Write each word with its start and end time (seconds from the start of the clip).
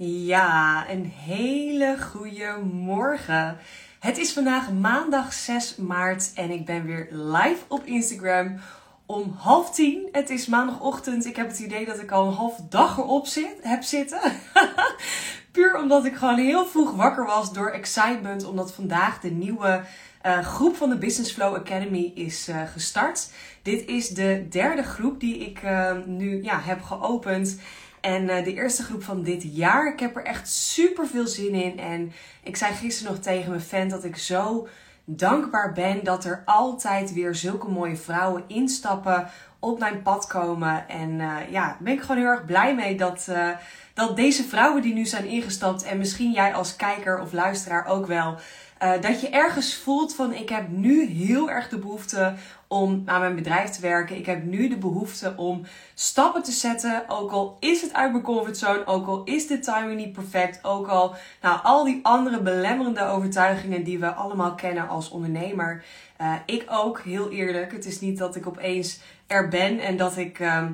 Ja, 0.00 0.90
een 0.90 1.04
hele 1.04 1.96
goede 2.12 2.56
morgen. 2.72 3.58
Het 3.98 4.18
is 4.18 4.32
vandaag 4.32 4.72
maandag 4.72 5.32
6 5.32 5.76
maart 5.76 6.32
en 6.34 6.50
ik 6.50 6.64
ben 6.64 6.84
weer 6.84 7.08
live 7.10 7.58
op 7.68 7.84
Instagram 7.84 8.58
om 9.06 9.34
half 9.38 9.74
tien. 9.74 10.08
Het 10.12 10.30
is 10.30 10.46
maandagochtend. 10.46 11.26
Ik 11.26 11.36
heb 11.36 11.48
het 11.48 11.58
idee 11.58 11.86
dat 11.86 11.98
ik 11.98 12.10
al 12.10 12.26
een 12.26 12.34
half 12.34 12.60
dag 12.68 12.98
erop 12.98 13.26
zit, 13.26 13.56
heb 13.60 13.82
zitten. 13.82 14.20
Puur 15.52 15.76
omdat 15.76 16.04
ik 16.04 16.16
gewoon 16.16 16.38
heel 16.38 16.66
vroeg 16.66 16.92
wakker 16.92 17.26
was 17.26 17.52
door 17.52 17.70
excitement. 17.70 18.44
Omdat 18.44 18.74
vandaag 18.74 19.20
de 19.20 19.30
nieuwe 19.30 19.82
uh, 20.26 20.38
groep 20.38 20.76
van 20.76 20.88
de 20.88 20.98
Business 20.98 21.32
Flow 21.32 21.54
Academy 21.54 22.12
is 22.14 22.48
uh, 22.48 22.62
gestart. 22.72 23.30
Dit 23.62 23.86
is 23.86 24.08
de 24.08 24.46
derde 24.50 24.82
groep 24.82 25.20
die 25.20 25.38
ik 25.38 25.62
uh, 25.62 25.92
nu 26.06 26.42
ja, 26.42 26.60
heb 26.60 26.82
geopend. 26.82 27.58
En 28.00 28.22
uh, 28.22 28.44
de 28.44 28.54
eerste 28.54 28.82
groep 28.82 29.02
van 29.02 29.22
dit 29.22 29.56
jaar. 29.56 29.92
Ik 29.92 30.00
heb 30.00 30.16
er 30.16 30.24
echt 30.24 30.48
super 30.48 31.06
veel 31.06 31.26
zin 31.26 31.54
in. 31.54 31.78
En 31.78 32.12
ik 32.42 32.56
zei 32.56 32.74
gisteren 32.74 33.12
nog 33.12 33.22
tegen 33.22 33.50
mijn 33.50 33.62
fan 33.62 33.88
dat 33.88 34.04
ik 34.04 34.16
zo 34.16 34.68
dankbaar 35.04 35.72
ben 35.72 36.04
dat 36.04 36.24
er 36.24 36.42
altijd 36.44 37.12
weer 37.12 37.34
zulke 37.34 37.68
mooie 37.68 37.96
vrouwen 37.96 38.44
instappen, 38.46 39.30
op 39.58 39.78
mijn 39.78 40.02
pad 40.02 40.26
komen. 40.26 40.88
En 40.88 41.10
uh, 41.10 41.36
ja, 41.50 41.76
ben 41.80 41.92
ik 41.92 42.00
gewoon 42.00 42.16
heel 42.16 42.26
erg 42.26 42.44
blij 42.44 42.74
mee 42.74 42.96
dat, 42.96 43.26
uh, 43.30 43.48
dat 43.94 44.16
deze 44.16 44.44
vrouwen 44.44 44.82
die 44.82 44.94
nu 44.94 45.06
zijn 45.06 45.24
ingestapt, 45.24 45.82
en 45.82 45.98
misschien 45.98 46.32
jij 46.32 46.54
als 46.54 46.76
kijker 46.76 47.20
of 47.20 47.32
luisteraar 47.32 47.86
ook 47.86 48.06
wel, 48.06 48.38
uh, 48.82 49.00
dat 49.00 49.20
je 49.20 49.28
ergens 49.28 49.74
voelt 49.74 50.14
van 50.14 50.32
ik 50.32 50.48
heb 50.48 50.68
nu 50.68 51.06
heel 51.06 51.50
erg 51.50 51.68
de 51.68 51.78
behoefte 51.78 52.34
om 52.68 53.02
aan 53.06 53.20
mijn 53.20 53.34
bedrijf 53.34 53.70
te 53.70 53.80
werken. 53.80 54.16
Ik 54.16 54.26
heb 54.26 54.44
nu 54.44 54.68
de 54.68 54.76
behoefte 54.76 55.34
om 55.36 55.62
stappen 55.94 56.42
te 56.42 56.52
zetten. 56.52 57.04
Ook 57.08 57.30
al 57.30 57.56
is 57.60 57.80
het 57.80 57.92
uit 57.92 58.12
mijn 58.12 58.22
comfortzone. 58.22 58.86
Ook 58.86 59.06
al 59.06 59.24
is 59.24 59.46
de 59.46 59.58
timing 59.58 59.96
niet 59.96 60.12
perfect. 60.12 60.64
Ook 60.64 60.86
al 60.86 61.14
nou, 61.42 61.58
al 61.62 61.84
die 61.84 62.00
andere 62.02 62.40
belemmerende 62.40 63.04
overtuigingen 63.04 63.84
die 63.84 63.98
we 63.98 64.14
allemaal 64.14 64.54
kennen 64.54 64.88
als 64.88 65.10
ondernemer. 65.10 65.84
Uh, 66.20 66.34
ik 66.46 66.64
ook, 66.68 67.00
heel 67.00 67.30
eerlijk. 67.30 67.72
Het 67.72 67.86
is 67.86 68.00
niet 68.00 68.18
dat 68.18 68.36
ik 68.36 68.46
opeens 68.46 69.00
er 69.26 69.48
ben 69.48 69.78
en 69.78 69.96
dat 69.96 70.16
ik. 70.16 70.38
Uh, 70.38 70.64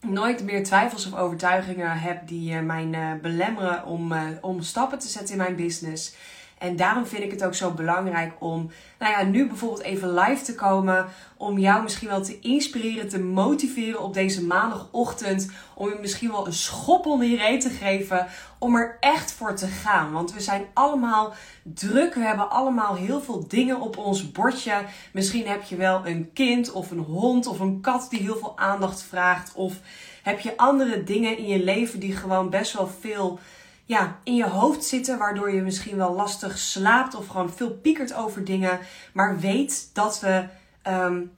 nooit 0.00 0.44
meer 0.44 0.64
twijfels 0.64 1.06
of 1.06 1.18
overtuigingen 1.18 1.98
heb 1.98 2.28
die 2.28 2.52
uh, 2.52 2.60
mij 2.60 3.18
belemmeren 3.22 3.84
om, 3.84 4.12
om 4.40 4.62
stappen 4.62 4.98
te 4.98 5.08
zetten 5.08 5.32
in 5.32 5.40
mijn 5.40 5.56
business. 5.56 6.14
En 6.60 6.76
daarom 6.76 7.06
vind 7.06 7.22
ik 7.22 7.30
het 7.30 7.44
ook 7.44 7.54
zo 7.54 7.70
belangrijk 7.70 8.32
om, 8.38 8.70
nou 8.98 9.12
ja, 9.12 9.22
nu 9.22 9.46
bijvoorbeeld 9.46 9.82
even 9.82 10.14
live 10.14 10.44
te 10.44 10.54
komen. 10.54 11.06
Om 11.36 11.58
jou 11.58 11.82
misschien 11.82 12.08
wel 12.08 12.22
te 12.22 12.40
inspireren, 12.40 13.08
te 13.08 13.18
motiveren 13.18 14.02
op 14.02 14.14
deze 14.14 14.44
maandagochtend. 14.44 15.50
Om 15.74 15.88
je 15.88 15.96
misschien 16.00 16.30
wel 16.30 16.46
een 16.46 16.52
schop 16.52 17.06
onder 17.06 17.26
je 17.26 17.36
reet 17.36 17.60
te 17.60 17.68
geven. 17.68 18.26
Om 18.58 18.76
er 18.76 18.96
echt 19.00 19.32
voor 19.32 19.54
te 19.54 19.66
gaan. 19.66 20.12
Want 20.12 20.32
we 20.32 20.40
zijn 20.40 20.64
allemaal 20.74 21.34
druk. 21.62 22.14
We 22.14 22.20
hebben 22.20 22.50
allemaal 22.50 22.94
heel 22.94 23.20
veel 23.20 23.48
dingen 23.48 23.80
op 23.80 23.98
ons 23.98 24.32
bordje. 24.32 24.84
Misschien 25.12 25.46
heb 25.46 25.62
je 25.62 25.76
wel 25.76 26.06
een 26.06 26.30
kind 26.32 26.72
of 26.72 26.90
een 26.90 26.98
hond 26.98 27.46
of 27.46 27.60
een 27.60 27.80
kat 27.80 28.06
die 28.10 28.20
heel 28.20 28.36
veel 28.36 28.58
aandacht 28.58 29.02
vraagt. 29.02 29.54
Of 29.54 29.74
heb 30.22 30.40
je 30.40 30.56
andere 30.56 31.04
dingen 31.04 31.38
in 31.38 31.46
je 31.46 31.64
leven 31.64 32.00
die 32.00 32.16
gewoon 32.16 32.50
best 32.50 32.72
wel 32.72 32.90
veel 33.00 33.38
ja, 33.90 34.18
in 34.22 34.34
je 34.34 34.48
hoofd 34.48 34.84
zitten, 34.84 35.18
waardoor 35.18 35.52
je 35.52 35.62
misschien 35.62 35.96
wel 35.96 36.14
lastig 36.14 36.58
slaapt 36.58 37.14
of 37.14 37.26
gewoon 37.26 37.52
veel 37.52 37.70
piekert 37.70 38.14
over 38.14 38.44
dingen. 38.44 38.78
Maar 39.12 39.38
weet 39.38 39.90
dat 39.92 40.20
we, 40.20 40.44
um, 40.88 41.30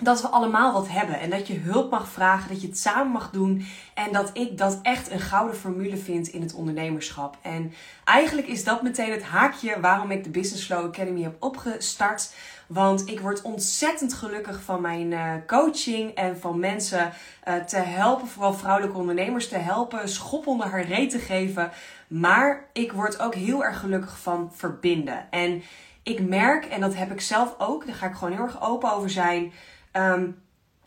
dat 0.00 0.22
we 0.22 0.28
allemaal 0.28 0.72
wat 0.72 0.88
hebben 0.88 1.20
en 1.20 1.30
dat 1.30 1.46
je 1.46 1.58
hulp 1.58 1.90
mag 1.90 2.08
vragen, 2.08 2.48
dat 2.48 2.60
je 2.60 2.66
het 2.66 2.78
samen 2.78 3.12
mag 3.12 3.30
doen 3.30 3.66
en 3.94 4.12
dat 4.12 4.30
ik 4.32 4.58
dat 4.58 4.78
echt 4.82 5.10
een 5.10 5.20
gouden 5.20 5.56
formule 5.56 5.96
vind 5.96 6.28
in 6.28 6.40
het 6.40 6.54
ondernemerschap. 6.54 7.36
En 7.42 7.72
eigenlijk 8.04 8.46
is 8.46 8.64
dat 8.64 8.82
meteen 8.82 9.12
het 9.12 9.22
haakje 9.22 9.80
waarom 9.80 10.10
ik 10.10 10.24
de 10.24 10.30
Business 10.30 10.64
Flow 10.64 10.84
Academy 10.84 11.22
heb 11.22 11.36
opgestart. 11.38 12.34
Want 12.66 13.08
ik 13.08 13.20
word 13.20 13.42
ontzettend 13.42 14.14
gelukkig 14.14 14.62
van 14.62 14.80
mijn 14.80 15.10
uh, 15.10 15.32
coaching 15.46 16.14
en 16.14 16.38
van 16.38 16.58
mensen 16.58 17.12
uh, 17.48 17.54
te 17.54 17.76
helpen, 17.76 18.28
vooral 18.28 18.54
vrouwelijke 18.54 18.98
ondernemers 18.98 19.48
te 19.48 19.58
helpen, 19.58 20.08
schop 20.08 20.46
onder 20.46 20.66
haar 20.66 20.84
reet 20.84 21.10
te 21.10 21.18
geven. 21.18 21.70
Maar 22.08 22.68
ik 22.72 22.92
word 22.92 23.20
ook 23.20 23.34
heel 23.34 23.64
erg 23.64 23.80
gelukkig 23.80 24.18
van 24.18 24.50
verbinden. 24.54 25.30
En 25.30 25.62
ik 26.02 26.20
merk, 26.20 26.64
en 26.64 26.80
dat 26.80 26.94
heb 26.94 27.12
ik 27.12 27.20
zelf 27.20 27.54
ook, 27.58 27.86
daar 27.86 27.94
ga 27.94 28.06
ik 28.06 28.14
gewoon 28.14 28.32
heel 28.32 28.42
erg 28.42 28.62
open 28.62 28.92
over 28.92 29.10
zijn. 29.10 29.52
Um, 29.98 30.36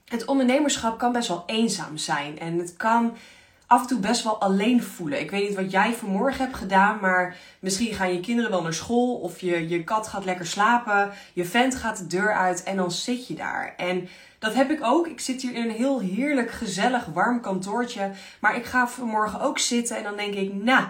het 0.05 0.25
ondernemerschap 0.25 0.97
kan 0.97 1.11
best 1.11 1.27
wel 1.27 1.43
eenzaam 1.45 1.97
zijn. 1.97 2.39
En 2.39 2.57
het 2.57 2.77
kan 2.77 3.13
af 3.67 3.81
en 3.81 3.87
toe 3.87 3.99
best 3.99 4.23
wel 4.23 4.41
alleen 4.41 4.83
voelen. 4.83 5.19
Ik 5.19 5.31
weet 5.31 5.47
niet 5.47 5.57
wat 5.57 5.71
jij 5.71 5.93
vanmorgen 5.93 6.45
hebt 6.45 6.57
gedaan, 6.57 6.99
maar 7.01 7.37
misschien 7.59 7.93
gaan 7.93 8.13
je 8.13 8.19
kinderen 8.19 8.51
wel 8.51 8.61
naar 8.61 8.73
school 8.73 9.15
of 9.15 9.41
je, 9.41 9.69
je 9.69 9.83
kat 9.83 10.07
gaat 10.07 10.25
lekker 10.25 10.45
slapen, 10.45 11.11
je 11.33 11.45
vent 11.45 11.75
gaat 11.75 11.97
de 11.97 12.07
deur 12.07 12.33
uit 12.33 12.63
en 12.63 12.75
dan 12.75 12.91
zit 12.91 13.27
je 13.27 13.33
daar. 13.33 13.73
En 13.77 14.07
dat 14.39 14.53
heb 14.53 14.71
ik 14.71 14.83
ook. 14.83 15.07
Ik 15.07 15.19
zit 15.19 15.41
hier 15.41 15.53
in 15.53 15.63
een 15.63 15.75
heel 15.75 15.99
heerlijk, 15.99 16.51
gezellig, 16.51 17.05
warm 17.05 17.41
kantoortje, 17.41 18.11
maar 18.39 18.55
ik 18.55 18.65
ga 18.65 18.87
vanmorgen 18.87 19.41
ook 19.41 19.59
zitten 19.59 19.97
en 19.97 20.03
dan 20.03 20.15
denk 20.15 20.33
ik, 20.33 20.53
nou, 20.53 20.87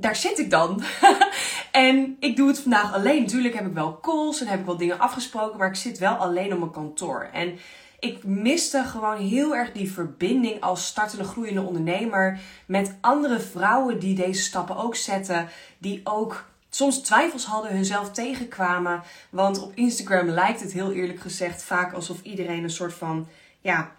daar 0.00 0.16
zit 0.16 0.38
ik 0.38 0.50
dan. 0.50 0.82
en 1.70 2.16
ik 2.20 2.36
doe 2.36 2.48
het 2.48 2.60
vandaag 2.60 2.94
alleen. 2.94 3.22
Natuurlijk 3.22 3.54
heb 3.54 3.66
ik 3.66 3.72
wel 3.72 4.00
calls 4.00 4.40
en 4.40 4.46
heb 4.46 4.60
ik 4.60 4.66
wel 4.66 4.76
dingen 4.76 4.98
afgesproken, 4.98 5.58
maar 5.58 5.68
ik 5.68 5.74
zit 5.74 5.98
wel 5.98 6.14
alleen 6.14 6.52
op 6.52 6.58
mijn 6.58 6.70
kantoor. 6.70 7.28
En 7.32 7.58
ik 7.98 8.24
miste 8.24 8.84
gewoon 8.84 9.16
heel 9.16 9.54
erg 9.54 9.72
die 9.72 9.92
verbinding 9.92 10.60
als 10.60 10.86
startende 10.86 11.24
groeiende 11.24 11.62
ondernemer 11.62 12.40
met 12.66 12.94
andere 13.00 13.40
vrouwen 13.40 14.00
die 14.00 14.14
deze 14.14 14.42
stappen 14.42 14.76
ook 14.76 14.96
zetten, 14.96 15.48
die 15.78 16.00
ook 16.04 16.44
soms 16.70 16.98
twijfels 16.98 17.44
hadden, 17.44 17.72
hunzelf 17.72 18.10
tegenkwamen. 18.10 19.02
Want 19.30 19.62
op 19.62 19.72
Instagram 19.74 20.28
lijkt 20.28 20.60
het 20.60 20.72
heel 20.72 20.92
eerlijk 20.92 21.20
gezegd 21.20 21.62
vaak 21.62 21.92
alsof 21.92 22.22
iedereen 22.22 22.62
een 22.62 22.70
soort 22.70 22.94
van 22.94 23.28
ja, 23.60 23.92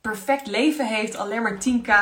perfect 0.00 0.46
leven 0.46 0.86
heeft, 0.86 1.16
alleen 1.16 1.42
maar 1.42 1.58
10k 1.68 1.92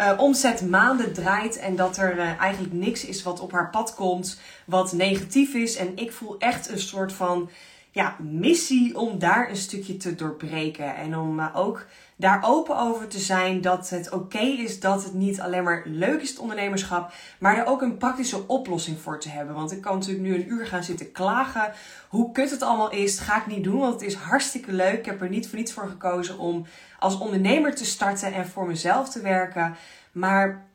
uh, 0.00 0.12
omzet 0.16 0.68
maanden 0.68 1.12
draait 1.12 1.58
en 1.58 1.76
dat 1.76 1.96
er 1.96 2.16
uh, 2.16 2.40
eigenlijk 2.40 2.72
niks 2.72 3.04
is 3.04 3.22
wat 3.22 3.40
op 3.40 3.52
haar 3.52 3.70
pad 3.70 3.94
komt, 3.94 4.40
wat 4.66 4.92
negatief 4.92 5.54
is. 5.54 5.76
En 5.76 5.96
ik 5.96 6.12
voel 6.12 6.38
echt 6.38 6.70
een 6.70 6.78
soort 6.78 7.12
van 7.12 7.50
ja, 7.90 8.16
missie 8.18 8.98
om 8.98 9.18
daar 9.18 9.50
een 9.50 9.56
stukje 9.56 9.96
te 9.96 10.14
doorbreken. 10.14 10.96
En 10.96 11.18
om 11.18 11.38
uh, 11.38 11.46
ook 11.54 11.86
daar 12.20 12.40
open 12.44 12.78
over 12.78 13.08
te 13.08 13.18
zijn 13.18 13.60
dat 13.60 13.88
het 13.88 14.10
oké 14.10 14.38
is 14.38 14.80
dat 14.80 15.04
het 15.04 15.14
niet 15.14 15.40
alleen 15.40 15.64
maar 15.64 15.82
leuk 15.84 16.20
is, 16.20 16.28
het 16.28 16.38
ondernemerschap, 16.38 17.12
maar 17.38 17.56
er 17.56 17.66
ook 17.66 17.82
een 17.82 17.96
praktische 17.96 18.48
oplossing 18.48 19.00
voor 19.00 19.20
te 19.20 19.28
hebben. 19.28 19.54
Want 19.54 19.72
ik 19.72 19.80
kan 19.80 19.94
natuurlijk 19.94 20.28
nu 20.28 20.34
een 20.34 20.50
uur 20.50 20.66
gaan 20.66 20.84
zitten 20.84 21.12
klagen 21.12 21.72
hoe 22.08 22.32
kut 22.32 22.50
het 22.50 22.62
allemaal 22.62 22.90
is. 22.90 23.18
Ga 23.18 23.36
ik 23.36 23.46
niet 23.46 23.64
doen, 23.64 23.78
want 23.80 23.92
het 23.92 24.02
is 24.02 24.14
hartstikke 24.14 24.72
leuk. 24.72 24.98
Ik 24.98 25.04
heb 25.04 25.20
er 25.20 25.28
niet 25.28 25.48
voor 25.48 25.58
niets 25.58 25.72
voor 25.72 25.88
gekozen 25.88 26.38
om 26.38 26.66
als 26.98 27.18
ondernemer 27.18 27.74
te 27.74 27.84
starten 27.84 28.32
en 28.32 28.46
voor 28.46 28.66
mezelf 28.66 29.08
te 29.08 29.20
werken. 29.20 29.76
Maar 30.12 30.69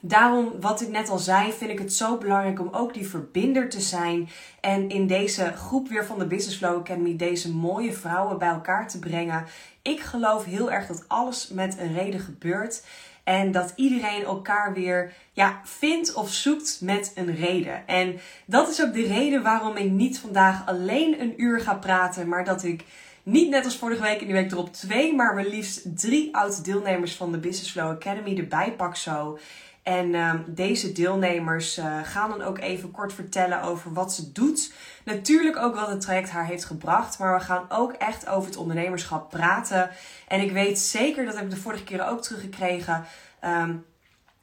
Daarom, 0.00 0.52
wat 0.60 0.80
ik 0.80 0.88
net 0.88 1.08
al 1.08 1.18
zei, 1.18 1.52
vind 1.52 1.70
ik 1.70 1.78
het 1.78 1.92
zo 1.92 2.18
belangrijk 2.18 2.60
om 2.60 2.68
ook 2.72 2.94
die 2.94 3.08
verbinder 3.08 3.68
te 3.68 3.80
zijn. 3.80 4.28
En 4.60 4.88
in 4.88 5.06
deze 5.06 5.52
groep 5.52 5.88
weer 5.88 6.06
van 6.06 6.18
de 6.18 6.26
Business 6.26 6.56
Flow 6.56 6.76
Academy 6.76 7.16
deze 7.16 7.52
mooie 7.52 7.92
vrouwen 7.92 8.38
bij 8.38 8.48
elkaar 8.48 8.88
te 8.88 8.98
brengen. 8.98 9.46
Ik 9.82 10.00
geloof 10.00 10.44
heel 10.44 10.70
erg 10.70 10.86
dat 10.86 11.04
alles 11.08 11.48
met 11.48 11.78
een 11.78 11.94
reden 11.94 12.20
gebeurt. 12.20 12.82
En 13.24 13.52
dat 13.52 13.72
iedereen 13.76 14.24
elkaar 14.24 14.72
weer 14.72 15.12
ja, 15.32 15.60
vindt 15.64 16.14
of 16.14 16.32
zoekt 16.32 16.78
met 16.82 17.12
een 17.14 17.34
reden. 17.34 17.86
En 17.86 18.20
dat 18.46 18.68
is 18.68 18.82
ook 18.82 18.92
de 18.92 19.06
reden 19.06 19.42
waarom 19.42 19.76
ik 19.76 19.90
niet 19.90 20.18
vandaag 20.18 20.66
alleen 20.66 21.20
een 21.20 21.42
uur 21.42 21.60
ga 21.60 21.74
praten, 21.74 22.28
maar 22.28 22.44
dat 22.44 22.62
ik 22.62 22.84
niet 23.22 23.50
net 23.50 23.64
als 23.64 23.76
vorige 23.76 24.02
week 24.02 24.20
in 24.20 24.26
die 24.26 24.36
week 24.36 24.52
erop 24.52 24.72
twee, 24.72 25.14
maar 25.14 25.34
maar 25.34 25.44
liefst 25.44 25.98
drie 25.98 26.36
oud-deelnemers 26.36 27.14
van 27.14 27.32
de 27.32 27.38
Business 27.38 27.70
Flow 27.70 27.90
Academy 27.90 28.38
erbij 28.38 28.72
pak 28.72 28.96
zo. 28.96 29.38
En 29.82 30.14
uh, 30.14 30.34
deze 30.46 30.92
deelnemers 30.92 31.78
uh, 31.78 31.98
gaan 32.02 32.30
dan 32.30 32.42
ook 32.42 32.58
even 32.58 32.90
kort 32.90 33.12
vertellen 33.12 33.62
over 33.62 33.92
wat 33.92 34.12
ze 34.12 34.32
doet. 34.32 34.72
Natuurlijk 35.04 35.56
ook 35.56 35.74
wat 35.74 35.88
het 35.88 36.00
traject 36.00 36.30
haar 36.30 36.46
heeft 36.46 36.64
gebracht. 36.64 37.18
Maar 37.18 37.38
we 37.38 37.44
gaan 37.44 37.66
ook 37.68 37.92
echt 37.92 38.28
over 38.28 38.48
het 38.48 38.58
ondernemerschap 38.58 39.30
praten. 39.30 39.90
En 40.28 40.40
ik 40.40 40.52
weet 40.52 40.78
zeker, 40.78 41.24
dat 41.24 41.34
heb 41.34 41.44
ik 41.44 41.50
de 41.50 41.56
vorige 41.56 41.84
keer 41.84 42.08
ook 42.08 42.22
teruggekregen. 42.22 43.04
Um, 43.44 43.84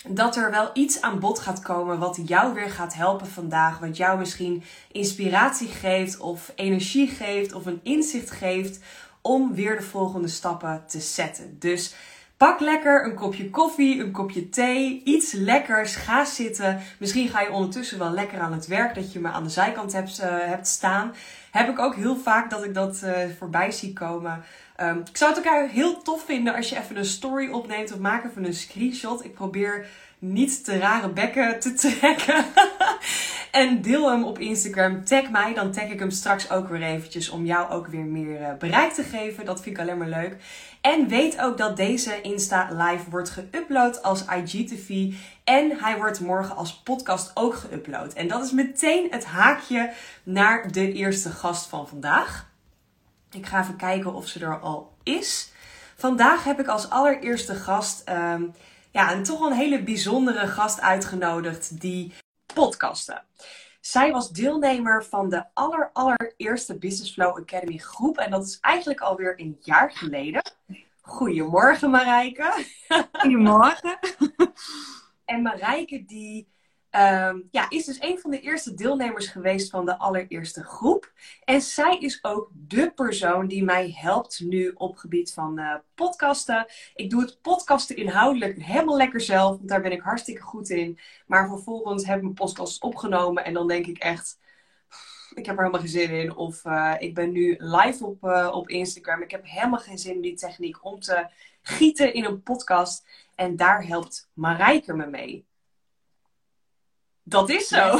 dat 0.07 0.35
er 0.35 0.51
wel 0.51 0.69
iets 0.73 1.01
aan 1.01 1.19
bod 1.19 1.39
gaat 1.39 1.61
komen 1.61 1.99
wat 1.99 2.19
jou 2.25 2.53
weer 2.53 2.69
gaat 2.69 2.93
helpen 2.93 3.27
vandaag. 3.27 3.79
Wat 3.79 3.97
jou 3.97 4.19
misschien 4.19 4.63
inspiratie 4.91 5.67
geeft 5.67 6.17
of 6.19 6.51
energie 6.55 7.07
geeft 7.07 7.53
of 7.53 7.65
een 7.65 7.79
inzicht 7.83 8.31
geeft 8.31 8.79
om 9.21 9.53
weer 9.53 9.75
de 9.75 9.83
volgende 9.83 10.27
stappen 10.27 10.83
te 10.87 10.99
zetten. 10.99 11.59
Dus 11.59 11.95
Pak 12.37 12.59
lekker 12.59 13.05
een 13.05 13.13
kopje 13.13 13.49
koffie, 13.49 13.99
een 13.99 14.11
kopje 14.11 14.49
thee, 14.49 15.01
iets 15.03 15.31
lekkers. 15.31 15.95
Ga 15.95 16.25
zitten. 16.25 16.79
Misschien 16.99 17.29
ga 17.29 17.41
je 17.41 17.51
ondertussen 17.51 17.99
wel 17.99 18.11
lekker 18.11 18.39
aan 18.39 18.53
het 18.53 18.67
werk, 18.67 18.95
dat 18.95 19.13
je 19.13 19.19
me 19.19 19.27
aan 19.27 19.43
de 19.43 19.49
zijkant 19.49 19.93
hebt, 19.93 20.19
uh, 20.19 20.27
hebt 20.29 20.67
staan. 20.67 21.13
Heb 21.51 21.69
ik 21.69 21.79
ook 21.79 21.95
heel 21.95 22.17
vaak 22.17 22.49
dat 22.49 22.63
ik 22.63 22.73
dat 22.73 23.01
uh, 23.03 23.11
voorbij 23.37 23.71
zie 23.71 23.93
komen. 23.93 24.43
Um, 24.81 25.03
ik 25.09 25.17
zou 25.17 25.33
het 25.33 25.47
ook 25.47 25.69
heel 25.69 26.01
tof 26.01 26.25
vinden 26.25 26.55
als 26.55 26.69
je 26.69 26.77
even 26.77 26.97
een 26.97 27.05
story 27.05 27.49
opneemt 27.49 27.93
of 27.93 27.99
maak 27.99 28.25
even 28.25 28.45
een 28.45 28.53
screenshot. 28.53 29.23
Ik 29.23 29.33
probeer 29.33 29.87
niet 30.19 30.63
te 30.63 30.77
rare 30.77 31.09
bekken 31.09 31.59
te 31.59 31.73
trekken. 31.83 32.45
en 33.51 33.81
deel 33.81 34.09
hem 34.09 34.23
op 34.23 34.39
Instagram. 34.39 35.03
Tag 35.03 35.29
mij, 35.29 35.53
dan 35.53 35.71
tag 35.71 35.89
ik 35.89 35.99
hem 35.99 36.11
straks 36.11 36.51
ook 36.51 36.67
weer 36.67 36.81
eventjes 36.81 37.29
om 37.29 37.45
jou 37.45 37.71
ook 37.71 37.87
weer 37.87 38.05
meer 38.05 38.41
uh, 38.41 38.47
bereik 38.59 38.91
te 38.91 39.03
geven. 39.03 39.45
Dat 39.45 39.61
vind 39.61 39.75
ik 39.75 39.81
alleen 39.81 39.97
maar 39.97 40.07
leuk. 40.07 40.35
En 40.85 41.07
weet 41.07 41.41
ook 41.41 41.57
dat 41.57 41.77
deze 41.77 42.21
Insta 42.21 42.69
Live 42.71 43.09
wordt 43.09 43.39
geüpload 43.39 44.01
als 44.01 44.25
IGTV. 44.25 45.13
En 45.43 45.77
hij 45.79 45.97
wordt 45.97 46.19
morgen 46.19 46.55
als 46.55 46.81
podcast 46.81 47.31
ook 47.33 47.55
geüpload. 47.55 48.13
En 48.13 48.27
dat 48.27 48.43
is 48.43 48.51
meteen 48.51 49.07
het 49.11 49.25
haakje 49.25 49.93
naar 50.23 50.71
de 50.71 50.91
eerste 50.93 51.29
gast 51.29 51.67
van 51.67 51.87
vandaag. 51.87 52.49
Ik 53.31 53.45
ga 53.45 53.61
even 53.61 53.75
kijken 53.75 54.13
of 54.13 54.27
ze 54.27 54.39
er 54.39 54.59
al 54.59 54.97
is. 55.03 55.51
Vandaag 55.95 56.43
heb 56.43 56.59
ik 56.59 56.67
als 56.67 56.89
allereerste 56.89 57.55
gast 57.55 58.09
um, 58.09 58.53
ja, 58.91 59.13
een 59.13 59.23
toch 59.23 59.41
een 59.41 59.53
hele 59.53 59.83
bijzondere 59.83 60.47
gast 60.47 60.81
uitgenodigd 60.81 61.81
die 61.81 62.13
podcasten. 62.53 63.23
Zij 63.85 64.11
was 64.11 64.29
deelnemer 64.29 65.05
van 65.05 65.29
de 65.29 65.43
aller, 65.53 65.89
allereerste 65.93 66.77
Business 66.77 67.13
Flow 67.13 67.37
Academy 67.37 67.77
groep. 67.77 68.17
En 68.17 68.31
dat 68.31 68.45
is 68.45 68.59
eigenlijk 68.59 68.99
alweer 68.99 69.39
een 69.39 69.57
jaar 69.59 69.91
geleden. 69.91 70.41
Goedemorgen 71.01 71.89
Marijke. 71.89 72.65
Goedemorgen. 73.11 73.99
en 75.25 75.41
Marijke 75.41 76.05
die 76.05 76.47
Ehm, 76.95 77.39
ja, 77.51 77.69
is 77.69 77.85
dus 77.85 78.01
een 78.01 78.19
van 78.19 78.31
de 78.31 78.39
eerste 78.39 78.73
deelnemers 78.73 79.27
geweest 79.27 79.69
van 79.69 79.85
de 79.85 79.97
allereerste 79.97 80.63
groep. 80.63 81.13
En 81.43 81.61
zij 81.61 81.97
is 81.97 82.23
ook 82.23 82.49
de 82.53 82.91
persoon 82.91 83.47
die 83.47 83.63
mij 83.63 83.91
helpt 83.97 84.39
nu 84.39 84.71
op 84.75 84.95
gebied 84.97 85.33
van 85.33 85.59
uh, 85.59 85.75
podcasten. 85.95 86.65
Ik 86.95 87.09
doe 87.09 87.21
het 87.21 87.41
podcasten 87.41 87.95
inhoudelijk 87.95 88.61
helemaal 88.61 88.97
lekker 88.97 89.21
zelf, 89.21 89.57
want 89.57 89.69
daar 89.69 89.81
ben 89.81 89.91
ik 89.91 90.01
hartstikke 90.01 90.41
goed 90.41 90.69
in. 90.69 90.99
Maar 91.27 91.47
vervolgens 91.47 92.05
heb 92.05 92.15
ik 92.15 92.21
mijn 92.21 92.33
podcast 92.33 92.81
opgenomen 92.81 93.45
en 93.45 93.53
dan 93.53 93.67
denk 93.67 93.85
ik 93.85 93.97
echt, 93.97 94.39
ik 95.33 95.45
heb 95.45 95.55
er 95.55 95.63
helemaal 95.63 95.81
geen 95.81 95.89
zin 95.89 96.09
in. 96.09 96.35
Of 96.35 96.65
uh, 96.65 96.95
ik 96.99 97.13
ben 97.13 97.31
nu 97.31 97.55
live 97.57 98.05
op, 98.05 98.23
uh, 98.23 98.49
op 98.53 98.69
Instagram. 98.69 99.21
Ik 99.21 99.31
heb 99.31 99.45
helemaal 99.45 99.79
geen 99.79 99.97
zin 99.97 100.13
in 100.13 100.21
die 100.21 100.35
techniek 100.35 100.85
om 100.85 100.99
te 100.99 101.27
gieten 101.61 102.13
in 102.13 102.25
een 102.25 102.43
podcast. 102.43 103.07
En 103.35 103.55
daar 103.55 103.85
helpt 103.85 104.29
Marijke 104.33 104.93
me 104.93 105.05
mee. 105.05 105.45
Dat 107.27 107.49
is 107.49 107.67
zo. 107.67 107.99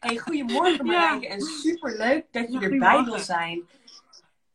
hey, 0.00 0.18
goedemorgen 0.18 0.86
Marijke 0.86 1.26
ja. 1.26 1.32
en 1.32 1.40
superleuk 1.40 2.26
dat 2.30 2.52
je 2.52 2.58
erbij 2.58 3.04
wil 3.04 3.18
zijn. 3.18 3.68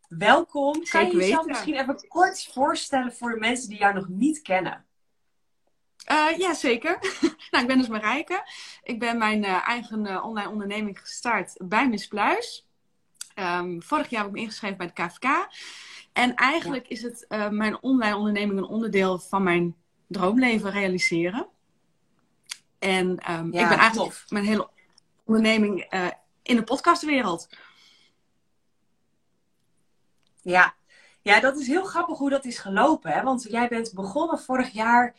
Welkom. 0.07 0.83
Kan 0.89 1.07
je 1.07 1.15
jezelf 1.15 1.45
misschien 1.45 1.73
even 1.73 2.07
kort 2.07 2.49
voorstellen 2.53 3.13
voor 3.13 3.31
de 3.31 3.39
mensen 3.39 3.69
die 3.69 3.77
jou 3.77 3.93
nog 3.93 4.07
niet 4.07 4.41
kennen? 4.41 4.85
Uh, 6.11 6.37
ja, 6.37 6.53
zeker. 6.53 6.97
nou, 7.51 7.63
ik 7.63 7.67
ben 7.67 7.77
dus 7.77 7.87
Marijke. 7.87 8.49
Ik 8.83 8.99
ben 8.99 9.17
mijn 9.17 9.43
uh, 9.43 9.67
eigen 9.67 10.05
uh, 10.05 10.25
online 10.25 10.49
onderneming 10.49 10.99
gestart 10.99 11.55
bij 11.57 11.89
Miss 11.89 12.07
Pluis. 12.07 12.67
Um, 13.35 13.81
vorig 13.81 14.09
jaar 14.09 14.21
heb 14.21 14.29
ik 14.29 14.35
me 14.35 14.41
ingeschreven 14.41 14.77
bij 14.77 14.91
de 14.93 14.93
KVK. 14.93 15.47
En 16.13 16.35
eigenlijk 16.35 16.83
ja. 16.87 16.95
is 16.95 17.01
het 17.01 17.25
mijn 17.49 17.81
online 17.81 18.15
onderneming 18.15 18.57
een 18.57 18.65
onderdeel 18.65 19.19
van 19.19 19.43
mijn 19.43 19.75
droomleven 20.07 20.71
realiseren. 20.71 21.47
En 22.83 23.31
um, 23.31 23.45
ik 23.45 23.51
ben 23.51 23.77
eigenlijk 23.77 23.93
tof. 23.93 24.25
mijn 24.29 24.45
hele 24.45 24.69
onderneming 25.25 25.93
uh, 25.93 26.07
in 26.41 26.55
de 26.55 26.63
podcastwereld. 26.63 27.47
Ja. 30.41 30.75
ja, 31.21 31.39
dat 31.39 31.59
is 31.59 31.67
heel 31.67 31.83
grappig 31.83 32.17
hoe 32.17 32.29
dat 32.29 32.45
is 32.45 32.57
gelopen. 32.57 33.11
Hè? 33.11 33.21
Want 33.23 33.43
jij 33.49 33.67
bent 33.67 33.93
begonnen 33.93 34.39
vorig 34.39 34.69
jaar 34.69 35.15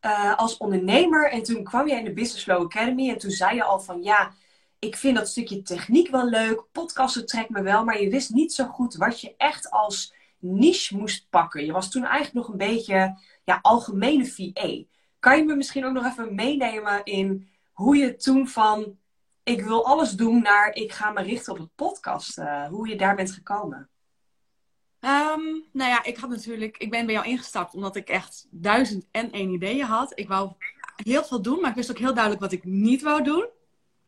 uh, 0.00 0.36
als 0.36 0.56
ondernemer. 0.56 1.30
En 1.30 1.42
toen 1.42 1.64
kwam 1.64 1.88
je 1.88 1.94
in 1.94 2.04
de 2.04 2.12
Business 2.12 2.44
Flow 2.44 2.64
Academy. 2.64 3.10
En 3.10 3.18
toen 3.18 3.30
zei 3.30 3.54
je 3.54 3.64
al 3.64 3.80
van 3.80 4.02
ja, 4.02 4.32
ik 4.78 4.96
vind 4.96 5.16
dat 5.16 5.28
stukje 5.28 5.62
techniek 5.62 6.10
wel 6.10 6.26
leuk. 6.28 6.64
Podcasten 6.72 7.26
trekt 7.26 7.50
me 7.50 7.62
wel. 7.62 7.84
Maar 7.84 8.00
je 8.00 8.10
wist 8.10 8.30
niet 8.30 8.52
zo 8.52 8.64
goed 8.64 8.94
wat 8.94 9.20
je 9.20 9.34
echt 9.36 9.70
als 9.70 10.14
niche 10.38 10.96
moest 10.96 11.26
pakken. 11.30 11.64
Je 11.64 11.72
was 11.72 11.90
toen 11.90 12.04
eigenlijk 12.04 12.34
nog 12.34 12.48
een 12.48 12.68
beetje 12.68 13.18
ja, 13.44 13.58
algemene 13.62 14.26
VA. 14.26 14.93
Kan 15.24 15.36
je 15.36 15.44
me 15.44 15.54
misschien 15.54 15.84
ook 15.84 15.92
nog 15.92 16.04
even 16.04 16.34
meenemen 16.34 17.04
in 17.04 17.48
hoe 17.72 17.96
je 17.96 18.16
toen 18.16 18.48
van 18.48 18.98
ik 19.42 19.62
wil 19.62 19.86
alles 19.86 20.10
doen 20.10 20.42
naar 20.42 20.74
ik 20.74 20.92
ga 20.92 21.10
me 21.10 21.22
richten 21.22 21.52
op 21.52 21.58
het 21.58 21.74
podcast, 21.74 22.38
uh, 22.38 22.66
hoe 22.66 22.88
je 22.88 22.96
daar 22.96 23.16
bent 23.16 23.32
gekomen? 23.32 23.88
Um, 25.00 25.64
nou 25.72 25.90
ja, 25.90 26.04
ik 26.04 26.16
had 26.16 26.30
natuurlijk, 26.30 26.76
ik 26.76 26.90
ben 26.90 27.06
bij 27.06 27.14
jou 27.14 27.26
ingestapt 27.26 27.74
omdat 27.74 27.96
ik 27.96 28.08
echt 28.08 28.46
duizend 28.50 29.06
en 29.10 29.32
één 29.32 29.50
ideeën 29.50 29.84
had. 29.84 30.18
Ik 30.18 30.28
wou 30.28 30.52
heel 30.96 31.24
veel 31.24 31.42
doen, 31.42 31.60
maar 31.60 31.70
ik 31.70 31.76
wist 31.76 31.90
ook 31.90 31.98
heel 31.98 32.14
duidelijk 32.14 32.42
wat 32.42 32.52
ik 32.52 32.64
niet 32.64 33.02
wou 33.02 33.22
doen. 33.22 33.46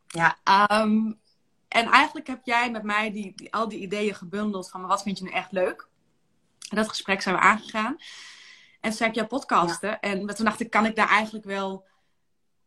Ja. 0.06 0.36
Um, 0.82 1.20
en 1.68 1.86
eigenlijk 1.86 2.26
heb 2.26 2.40
jij 2.44 2.70
met 2.70 2.82
mij 2.82 3.12
die, 3.12 3.32
die, 3.36 3.54
al 3.54 3.68
die 3.68 3.80
ideeën 3.80 4.14
gebundeld 4.14 4.70
van 4.70 4.86
wat 4.86 5.02
vind 5.02 5.18
je 5.18 5.24
nu 5.24 5.30
echt 5.30 5.52
leuk. 5.52 5.88
En 6.68 6.76
dat 6.76 6.88
gesprek 6.88 7.22
zijn 7.22 7.34
we 7.34 7.40
aangegaan. 7.40 7.96
En 8.86 8.92
toen 8.92 9.00
zei 9.00 9.10
ik, 9.10 9.16
ja, 9.16 9.24
podcasten. 9.24 10.00
En 10.00 10.26
toen 10.26 10.44
dacht 10.44 10.60
ik, 10.60 10.70
kan 10.70 10.86
ik 10.86 10.96
daar 10.96 11.08
eigenlijk 11.08 11.44
wel... 11.44 11.84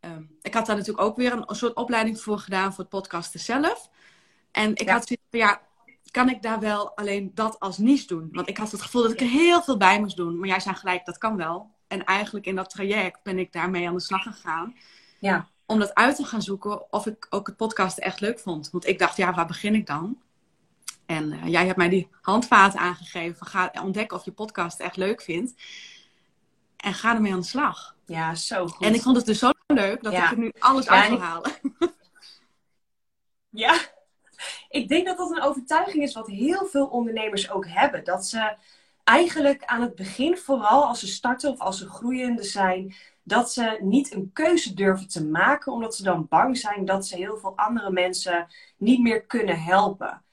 Um, 0.01 0.37
ik 0.41 0.53
had 0.53 0.65
daar 0.65 0.75
natuurlijk 0.75 1.07
ook 1.07 1.15
weer 1.15 1.31
een, 1.31 1.43
een, 1.45 1.55
soort 1.55 1.73
opleiding 1.73 2.21
voor 2.21 2.39
gedaan 2.39 2.69
voor 2.69 2.79
het 2.79 2.89
podcasten 2.89 3.39
zelf. 3.39 3.89
En 4.51 4.75
ik 4.75 4.89
had 4.89 5.07
zoiets 5.07 5.25
van, 5.29 5.39
ja, 5.39 5.61
kan 6.11 6.29
ik 6.29 6.41
daar 6.41 6.59
wel 6.59 6.95
alleen 6.95 7.31
dat 7.33 7.59
als 7.59 7.77
niche 7.77 8.07
doen? 8.07 8.29
Want 8.31 8.49
ik 8.49 8.57
had 8.57 8.71
het 8.71 8.81
gevoel 8.81 9.01
dat 9.01 9.11
ik 9.11 9.19
er 9.19 9.27
heel 9.27 9.61
veel 9.61 9.77
bij 9.77 9.99
moest 9.99 10.15
doen. 10.15 10.39
Maar 10.39 10.47
jij 10.47 10.59
zei 10.59 10.75
gelijk, 10.75 11.05
dat 11.05 11.17
kan 11.17 11.37
wel. 11.37 11.71
En 11.87 12.05
eigenlijk 12.05 12.45
in 12.45 12.55
dat 12.55 12.69
traject 12.69 13.23
ben 13.23 13.39
ik 13.39 13.51
daarmee 13.51 13.87
aan 13.87 13.93
de 13.93 14.01
slag 14.01 14.23
gegaan. 14.23 14.75
Ja. 15.19 15.49
Om 15.65 15.79
dat 15.79 15.93
uit 15.93 16.15
te 16.15 16.25
gaan 16.25 16.41
zoeken 16.41 16.93
of 16.93 17.05
ik 17.05 17.27
ook 17.29 17.47
het 17.47 17.55
podcasten 17.55 18.03
echt 18.03 18.19
leuk 18.19 18.39
vond. 18.39 18.69
Want 18.71 18.87
ik 18.87 18.99
dacht, 18.99 19.17
ja, 19.17 19.33
waar 19.33 19.47
begin 19.47 19.75
ik 19.75 19.85
dan? 19.85 20.21
En 21.05 21.33
uh, 21.33 21.47
jij 21.47 21.65
hebt 21.65 21.77
mij 21.77 21.89
die 21.89 22.07
handvaten 22.21 22.79
aangegeven. 22.79 23.45
Ga 23.45 23.71
ontdekken 23.83 24.17
of 24.17 24.25
je 24.25 24.31
podcast 24.31 24.79
echt 24.79 24.97
leuk 24.97 25.21
vindt. 25.21 25.53
En 26.83 26.93
ga 26.93 27.13
ermee 27.15 27.33
aan 27.33 27.39
de 27.39 27.45
slag. 27.45 27.95
Ja, 28.05 28.35
zo 28.35 28.67
goed. 28.67 28.85
En 28.85 28.93
ik 28.93 29.01
vond 29.01 29.15
het 29.15 29.25
dus 29.25 29.39
zo 29.39 29.51
leuk 29.67 30.03
dat 30.03 30.13
ik 30.13 30.31
er 30.31 30.37
nu 30.37 30.51
alles 30.59 30.85
ja, 30.85 30.91
uit 30.91 31.09
wil 31.09 31.19
halen. 31.19 31.51
Ja, 33.51 33.79
ik 34.69 34.87
denk 34.87 35.05
dat 35.05 35.17
dat 35.17 35.31
een 35.31 35.41
overtuiging 35.41 36.03
is 36.03 36.13
wat 36.13 36.27
heel 36.27 36.65
veel 36.65 36.85
ondernemers 36.85 37.51
ook 37.51 37.67
hebben. 37.67 38.03
Dat 38.03 38.25
ze 38.25 38.55
eigenlijk 39.03 39.63
aan 39.65 39.81
het 39.81 39.95
begin, 39.95 40.37
vooral 40.37 40.85
als 40.85 40.99
ze 40.99 41.07
starten 41.07 41.51
of 41.51 41.59
als 41.59 41.77
ze 41.77 41.89
groeiende 41.89 42.43
zijn, 42.43 42.95
dat 43.23 43.51
ze 43.51 43.77
niet 43.81 44.13
een 44.13 44.29
keuze 44.33 44.73
durven 44.73 45.07
te 45.07 45.25
maken, 45.25 45.71
omdat 45.71 45.95
ze 45.95 46.03
dan 46.03 46.27
bang 46.29 46.57
zijn 46.57 46.85
dat 46.85 47.07
ze 47.07 47.15
heel 47.15 47.37
veel 47.37 47.57
andere 47.57 47.91
mensen 47.91 48.47
niet 48.77 49.01
meer 49.01 49.21
kunnen 49.21 49.61
helpen. 49.61 50.23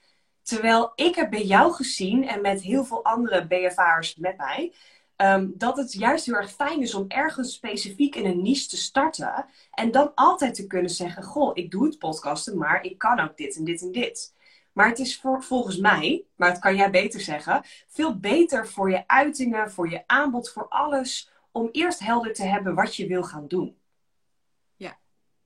Terwijl 0.43 0.93
ik 0.95 1.15
heb 1.15 1.31
bij 1.31 1.45
jou 1.45 1.73
gezien 1.73 2.29
en 2.29 2.41
met 2.41 2.63
heel 2.63 2.85
veel 2.85 3.05
andere 3.05 3.47
BFA'ers 3.47 4.17
met 4.17 4.37
mij, 4.37 4.73
Um, 5.17 5.53
dat 5.57 5.77
het 5.77 5.93
juist 5.93 6.27
heel 6.27 6.35
erg 6.35 6.51
fijn 6.51 6.83
is 6.83 6.95
om 6.95 7.05
ergens 7.09 7.55
specifiek 7.55 8.15
in 8.15 8.25
een 8.25 8.43
niche 8.43 8.69
te 8.69 8.77
starten. 8.77 9.47
En 9.71 9.91
dan 9.91 10.13
altijd 10.15 10.55
te 10.55 10.67
kunnen 10.67 10.91
zeggen: 10.91 11.23
Goh, 11.23 11.51
ik 11.55 11.71
doe 11.71 11.85
het 11.87 11.99
podcasten, 11.99 12.59
maar 12.59 12.85
ik 12.85 12.99
kan 12.99 13.21
ook 13.21 13.37
dit 13.37 13.57
en 13.57 13.65
dit 13.65 13.83
en 13.83 13.93
dit. 13.93 14.35
Maar 14.73 14.89
het 14.89 14.99
is 14.99 15.21
voor, 15.21 15.43
volgens 15.43 15.79
mij, 15.79 16.25
maar 16.37 16.51
dat 16.51 16.59
kan 16.59 16.77
jij 16.77 16.91
beter 16.91 17.21
zeggen, 17.21 17.63
veel 17.89 18.19
beter 18.19 18.69
voor 18.69 18.91
je 18.91 19.05
uitingen, 19.07 19.71
voor 19.71 19.91
je 19.91 20.03
aanbod, 20.07 20.51
voor 20.51 20.69
alles. 20.69 21.31
Om 21.53 21.69
eerst 21.73 21.99
helder 21.99 22.35
te 22.35 22.45
hebben 22.45 22.75
wat 22.75 22.97
je 22.97 23.07
wil 23.07 23.23
gaan 23.23 23.49
doen 23.49 23.77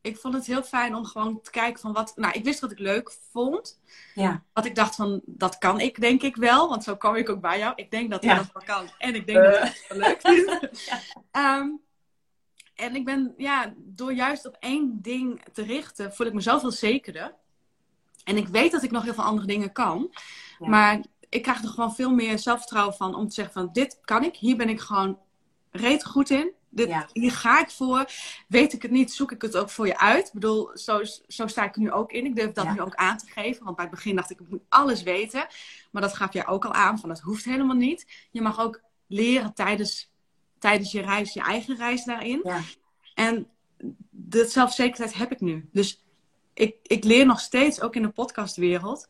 ik 0.01 0.17
vond 0.17 0.35
het 0.35 0.47
heel 0.47 0.63
fijn 0.63 0.95
om 0.95 1.05
gewoon 1.05 1.41
te 1.41 1.51
kijken 1.51 1.81
van 1.81 1.93
wat. 1.93 2.13
Nou, 2.17 2.33
ik 2.33 2.45
wist 2.45 2.61
wat 2.61 2.71
ik 2.71 2.79
leuk 2.79 3.13
vond. 3.31 3.81
Ja. 4.15 4.43
Wat 4.53 4.65
ik 4.65 4.75
dacht 4.75 4.95
van, 4.95 5.21
dat 5.25 5.59
kan 5.59 5.81
ik 5.81 6.01
denk 6.01 6.23
ik 6.23 6.37
wel. 6.37 6.69
Want 6.69 6.85
zo 6.85 6.97
kwam 6.97 7.15
ik 7.15 7.29
ook 7.29 7.41
bij 7.41 7.59
jou. 7.59 7.73
Ik 7.77 7.91
denk 7.91 8.11
dat 8.11 8.25
ik 8.25 8.31
dat 8.31 8.53
wel 8.53 8.63
kan. 8.77 8.89
En 8.99 9.15
ik 9.15 9.27
denk 9.27 9.39
dat 9.39 9.55
ik 9.55 9.61
het 9.63 9.85
wel 9.89 9.99
leuk 9.99 10.21
vind. 10.21 10.71
um, 11.47 11.81
en 12.75 12.97
ik 12.97 13.05
ben, 13.05 13.35
ja, 13.37 13.75
door 13.77 14.13
juist 14.13 14.47
op 14.47 14.57
één 14.61 14.99
ding 15.03 15.43
te 15.53 15.63
richten, 15.63 16.15
voel 16.15 16.27
ik 16.27 16.33
mezelf 16.33 16.61
veel 16.61 16.71
zekerder. 16.71 17.35
En 18.25 18.37
ik 18.37 18.49
weet 18.49 18.73
dat 18.73 18.83
ik 18.83 18.91
nog 18.91 19.03
heel 19.03 19.15
veel 19.15 19.25
andere 19.25 19.47
dingen 19.47 19.73
kan. 19.73 20.15
Maar 20.59 21.01
ik 21.29 21.43
krijg 21.43 21.63
er 21.63 21.69
gewoon 21.69 21.95
veel 21.95 22.11
meer 22.11 22.39
zelfvertrouwen 22.39 22.95
van 22.95 23.15
om 23.15 23.29
te 23.29 23.35
zeggen 23.35 23.55
van, 23.55 23.69
dit 23.73 23.99
kan 24.01 24.25
ik. 24.25 24.37
Hier 24.37 24.57
ben 24.57 24.69
ik 24.69 24.81
gewoon 24.81 25.19
reet 25.71 26.05
goed 26.05 26.31
in. 26.31 26.53
Dit, 26.71 27.07
Hier 27.13 27.33
ga 27.33 27.61
ik 27.61 27.71
voor. 27.71 28.05
Weet 28.49 28.73
ik 28.73 28.83
het 28.83 28.91
niet, 28.91 29.13
zoek 29.13 29.33
ik 29.33 29.43
het 29.43 29.57
ook 29.57 29.71
voor 29.71 29.87
je 29.87 29.99
uit. 29.99 30.27
Ik 30.27 30.33
bedoel, 30.33 30.71
zo, 30.75 31.01
zo 31.29 31.47
sta 31.47 31.65
ik 31.65 31.75
er 31.75 31.81
nu 31.81 31.93
ook 31.93 32.13
in. 32.13 32.25
Ik 32.25 32.37
durf 32.37 32.53
dat 32.53 32.73
nu 32.73 32.81
ook 32.81 32.95
aan 32.95 33.19
te 33.19 33.27
geven. 33.27 33.65
Want 33.65 33.77
bij 33.77 33.85
het 33.85 33.95
begin 33.95 34.17
dacht 34.17 34.31
ik, 34.31 34.41
ik 34.41 34.49
moet 34.49 34.63
alles 34.69 35.03
weten. 35.03 35.47
Maar 35.91 36.03
dat 36.03 36.15
gaf 36.15 36.33
jij 36.33 36.47
ook 36.47 36.65
al 36.65 36.73
aan, 36.73 36.99
van 36.99 37.09
dat 37.09 37.21
hoeft 37.21 37.45
helemaal 37.45 37.77
niet. 37.77 38.27
Je 38.31 38.41
mag 38.41 38.61
ook 38.61 38.83
leren 39.07 39.55
tijdens, 39.55 40.13
tijdens 40.59 40.93
je 40.93 41.01
reis, 41.01 41.33
je 41.33 41.41
eigen 41.41 41.77
reis 41.77 42.05
daarin. 42.05 42.41
Ja. 42.45 42.61
En 43.15 43.49
dat 44.11 44.51
zelfzekerheid 44.51 45.15
heb 45.15 45.33
ik 45.33 45.41
nu. 45.41 45.69
Dus 45.73 46.05
ik, 46.55 46.77
ik 46.83 47.05
leer 47.05 47.27
nog 47.27 47.41
steeds, 47.41 47.81
ook 47.81 47.95
in 47.97 48.03
de 48.03 48.09
podcastwereld. 48.09 49.09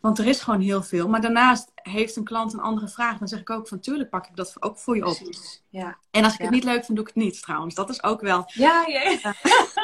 Want 0.00 0.18
er 0.18 0.26
is 0.26 0.40
gewoon 0.40 0.60
heel 0.60 0.82
veel. 0.82 1.08
Maar 1.08 1.20
daarnaast 1.20 1.70
heeft 1.74 2.16
een 2.16 2.24
klant 2.24 2.52
een 2.52 2.60
andere 2.60 2.88
vraag. 2.88 3.18
Dan 3.18 3.28
zeg 3.28 3.40
ik 3.40 3.50
ook 3.50 3.68
van 3.68 3.80
tuurlijk 3.80 4.10
pak 4.10 4.26
ik 4.26 4.36
dat 4.36 4.56
ook 4.62 4.78
voor 4.78 4.96
je 4.96 5.06
op. 5.06 5.16
Precies, 5.16 5.62
ja. 5.68 5.98
En 6.10 6.24
als 6.24 6.32
ik 6.32 6.40
het 6.40 6.50
niet 6.50 6.64
leuk 6.64 6.84
vind, 6.84 6.98
doe 6.98 7.08
ik 7.08 7.14
het 7.14 7.24
niet 7.24 7.42
trouwens. 7.42 7.74
Dat 7.74 7.90
is 7.90 8.02
ook 8.02 8.20
wel... 8.20 8.44
Ja, 8.46 8.84
ja. 8.86 9.02
ja. 9.02 9.34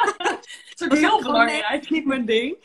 dat 0.76 0.92
is 0.92 1.00
heel 1.00 1.22
belangrijk. 1.22 1.90
niet 1.90 2.06
mijn 2.06 2.24
ding. 2.24 2.56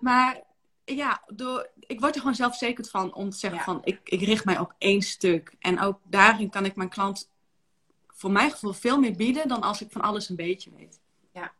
Maar 0.00 0.40
ja, 0.84 1.22
door, 1.26 1.70
ik 1.86 2.00
word 2.00 2.14
er 2.14 2.20
gewoon 2.20 2.34
zelfverzekerd 2.34 2.90
van 2.90 3.14
om 3.14 3.30
te 3.30 3.36
zeggen 3.36 3.60
van 3.60 3.80
ik, 3.84 4.00
ik 4.04 4.20
richt 4.20 4.44
mij 4.44 4.58
op 4.58 4.74
één 4.78 5.02
stuk. 5.02 5.54
En 5.58 5.80
ook 5.80 5.98
daarin 6.02 6.50
kan 6.50 6.64
ik 6.64 6.76
mijn 6.76 6.88
klant 6.88 7.30
voor 8.06 8.30
mijn 8.30 8.50
gevoel 8.50 8.72
veel 8.72 8.98
meer 8.98 9.16
bieden 9.16 9.48
dan 9.48 9.60
als 9.60 9.80
ik 9.80 9.90
van 9.90 10.00
alles 10.00 10.28
een 10.28 10.36
beetje 10.36 10.70
weet. 10.76 11.00
Ja, 11.32 11.52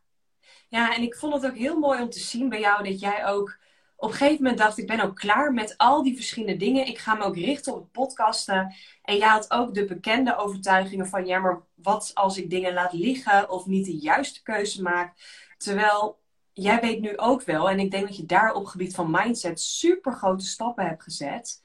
ja 0.67 0.95
en 0.95 1.01
ik 1.01 1.15
vond 1.15 1.33
het 1.33 1.45
ook 1.45 1.57
heel 1.57 1.79
mooi 1.79 2.01
om 2.01 2.09
te 2.09 2.19
zien 2.19 2.49
bij 2.49 2.59
jou 2.59 2.83
dat 2.83 2.99
jij 2.99 3.25
ook 3.25 3.57
op 4.01 4.09
een 4.09 4.15
gegeven 4.15 4.43
moment 4.43 4.57
dacht 4.57 4.77
ik 4.77 4.87
ben 4.87 4.99
ook 4.99 5.15
klaar 5.15 5.53
met 5.53 5.77
al 5.77 6.03
die 6.03 6.15
verschillende 6.15 6.57
dingen. 6.57 6.87
Ik 6.87 6.97
ga 6.97 7.15
me 7.15 7.23
ook 7.23 7.35
richten 7.35 7.75
op 7.75 7.91
podcasten. 7.91 8.73
En 9.03 9.17
jij 9.17 9.27
had 9.27 9.51
ook 9.51 9.73
de 9.73 9.85
bekende 9.85 10.35
overtuigingen 10.35 11.07
van 11.07 11.25
ja, 11.25 11.39
maar 11.39 11.61
wat 11.75 12.11
als 12.13 12.37
ik 12.37 12.49
dingen 12.49 12.73
laat 12.73 12.93
liggen 12.93 13.49
of 13.49 13.65
niet 13.65 13.85
de 13.85 13.97
juiste 13.97 14.43
keuze 14.43 14.81
maak. 14.81 15.13
Terwijl 15.57 16.19
jij 16.53 16.79
weet 16.79 17.01
nu 17.01 17.17
ook 17.17 17.43
wel, 17.43 17.69
en 17.69 17.79
ik 17.79 17.91
denk 17.91 18.07
dat 18.07 18.17
je 18.17 18.25
daar 18.25 18.53
op 18.53 18.65
gebied 18.65 18.95
van 18.95 19.11
mindset 19.11 19.61
super 19.61 20.13
grote 20.13 20.45
stappen 20.45 20.85
hebt 20.85 21.03
gezet. 21.03 21.63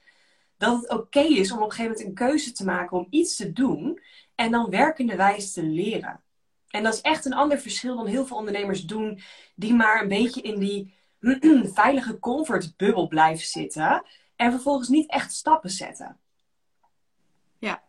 Dat 0.57 0.81
het 0.81 0.89
oké 0.89 1.19
is 1.19 1.51
om 1.51 1.57
op 1.57 1.63
een 1.63 1.71
gegeven 1.71 1.91
moment 1.91 2.07
een 2.07 2.27
keuze 2.27 2.51
te 2.51 2.65
maken 2.65 2.97
om 2.97 3.07
iets 3.09 3.35
te 3.35 3.53
doen 3.53 4.01
en 4.35 4.51
dan 4.51 4.69
werkende 4.69 5.15
wijs 5.15 5.53
te 5.53 5.63
leren. 5.63 6.21
En 6.69 6.83
dat 6.83 6.93
is 6.93 7.01
echt 7.01 7.25
een 7.25 7.33
ander 7.33 7.59
verschil 7.59 7.95
dan 7.95 8.07
heel 8.07 8.25
veel 8.25 8.37
ondernemers 8.37 8.81
doen, 8.81 9.21
die 9.55 9.73
maar 9.73 10.01
een 10.01 10.07
beetje 10.07 10.41
in 10.41 10.59
die 10.59 10.96
veilige 11.73 12.19
comfortbubbel 12.19 13.07
blijven 13.07 13.47
zitten 13.47 14.05
en 14.35 14.51
vervolgens 14.51 14.87
niet 14.87 15.09
echt 15.09 15.33
stappen 15.33 15.69
zetten. 15.69 16.17
Ja, 17.59 17.83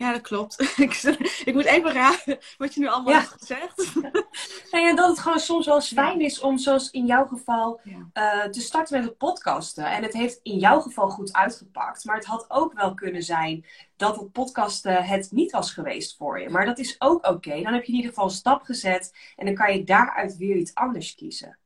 ja, 0.00 0.12
dat 0.12 0.20
klopt. 0.20 0.60
ik, 1.44 1.54
moet 1.54 1.64
even 1.64 1.92
raden 1.92 2.38
wat 2.58 2.74
je 2.74 2.80
nu 2.80 2.88
allemaal 2.88 3.14
hebt 3.14 3.28
gezegd. 3.38 3.94
nou 4.70 4.84
ja, 4.84 4.94
dat 4.94 5.08
het 5.08 5.18
gewoon 5.18 5.38
soms 5.38 5.66
wel 5.66 5.74
eens 5.74 5.92
fijn 5.92 6.20
is 6.20 6.40
om, 6.40 6.58
zoals 6.58 6.90
in 6.90 7.06
jouw 7.06 7.26
geval, 7.26 7.80
uh, 7.84 8.44
te 8.44 8.60
starten 8.60 8.96
met 8.98 9.08
het 9.08 9.18
podcasten. 9.18 9.90
En 9.90 10.02
het 10.02 10.12
heeft 10.12 10.40
in 10.42 10.58
jouw 10.58 10.80
geval 10.80 11.08
goed 11.08 11.32
uitgepakt. 11.32 12.04
Maar 12.04 12.16
het 12.16 12.24
had 12.24 12.44
ook 12.48 12.72
wel 12.72 12.94
kunnen 12.94 13.22
zijn 13.22 13.64
dat 13.96 14.16
het 14.16 14.32
podcasten 14.32 15.04
het 15.04 15.30
niet 15.30 15.50
was 15.50 15.72
geweest 15.72 16.16
voor 16.16 16.40
je. 16.40 16.48
Maar 16.48 16.66
dat 16.66 16.78
is 16.78 16.96
ook 16.98 17.26
oké. 17.26 17.62
Dan 17.62 17.72
heb 17.72 17.82
je 17.84 17.92
in 17.92 17.96
ieder 17.96 18.10
geval 18.10 18.24
een 18.24 18.30
stap 18.30 18.62
gezet. 18.62 19.14
En 19.36 19.46
dan 19.46 19.54
kan 19.54 19.72
je 19.72 19.84
daaruit 19.84 20.36
weer 20.36 20.56
iets 20.56 20.74
anders 20.74 21.14
kiezen. 21.14 21.58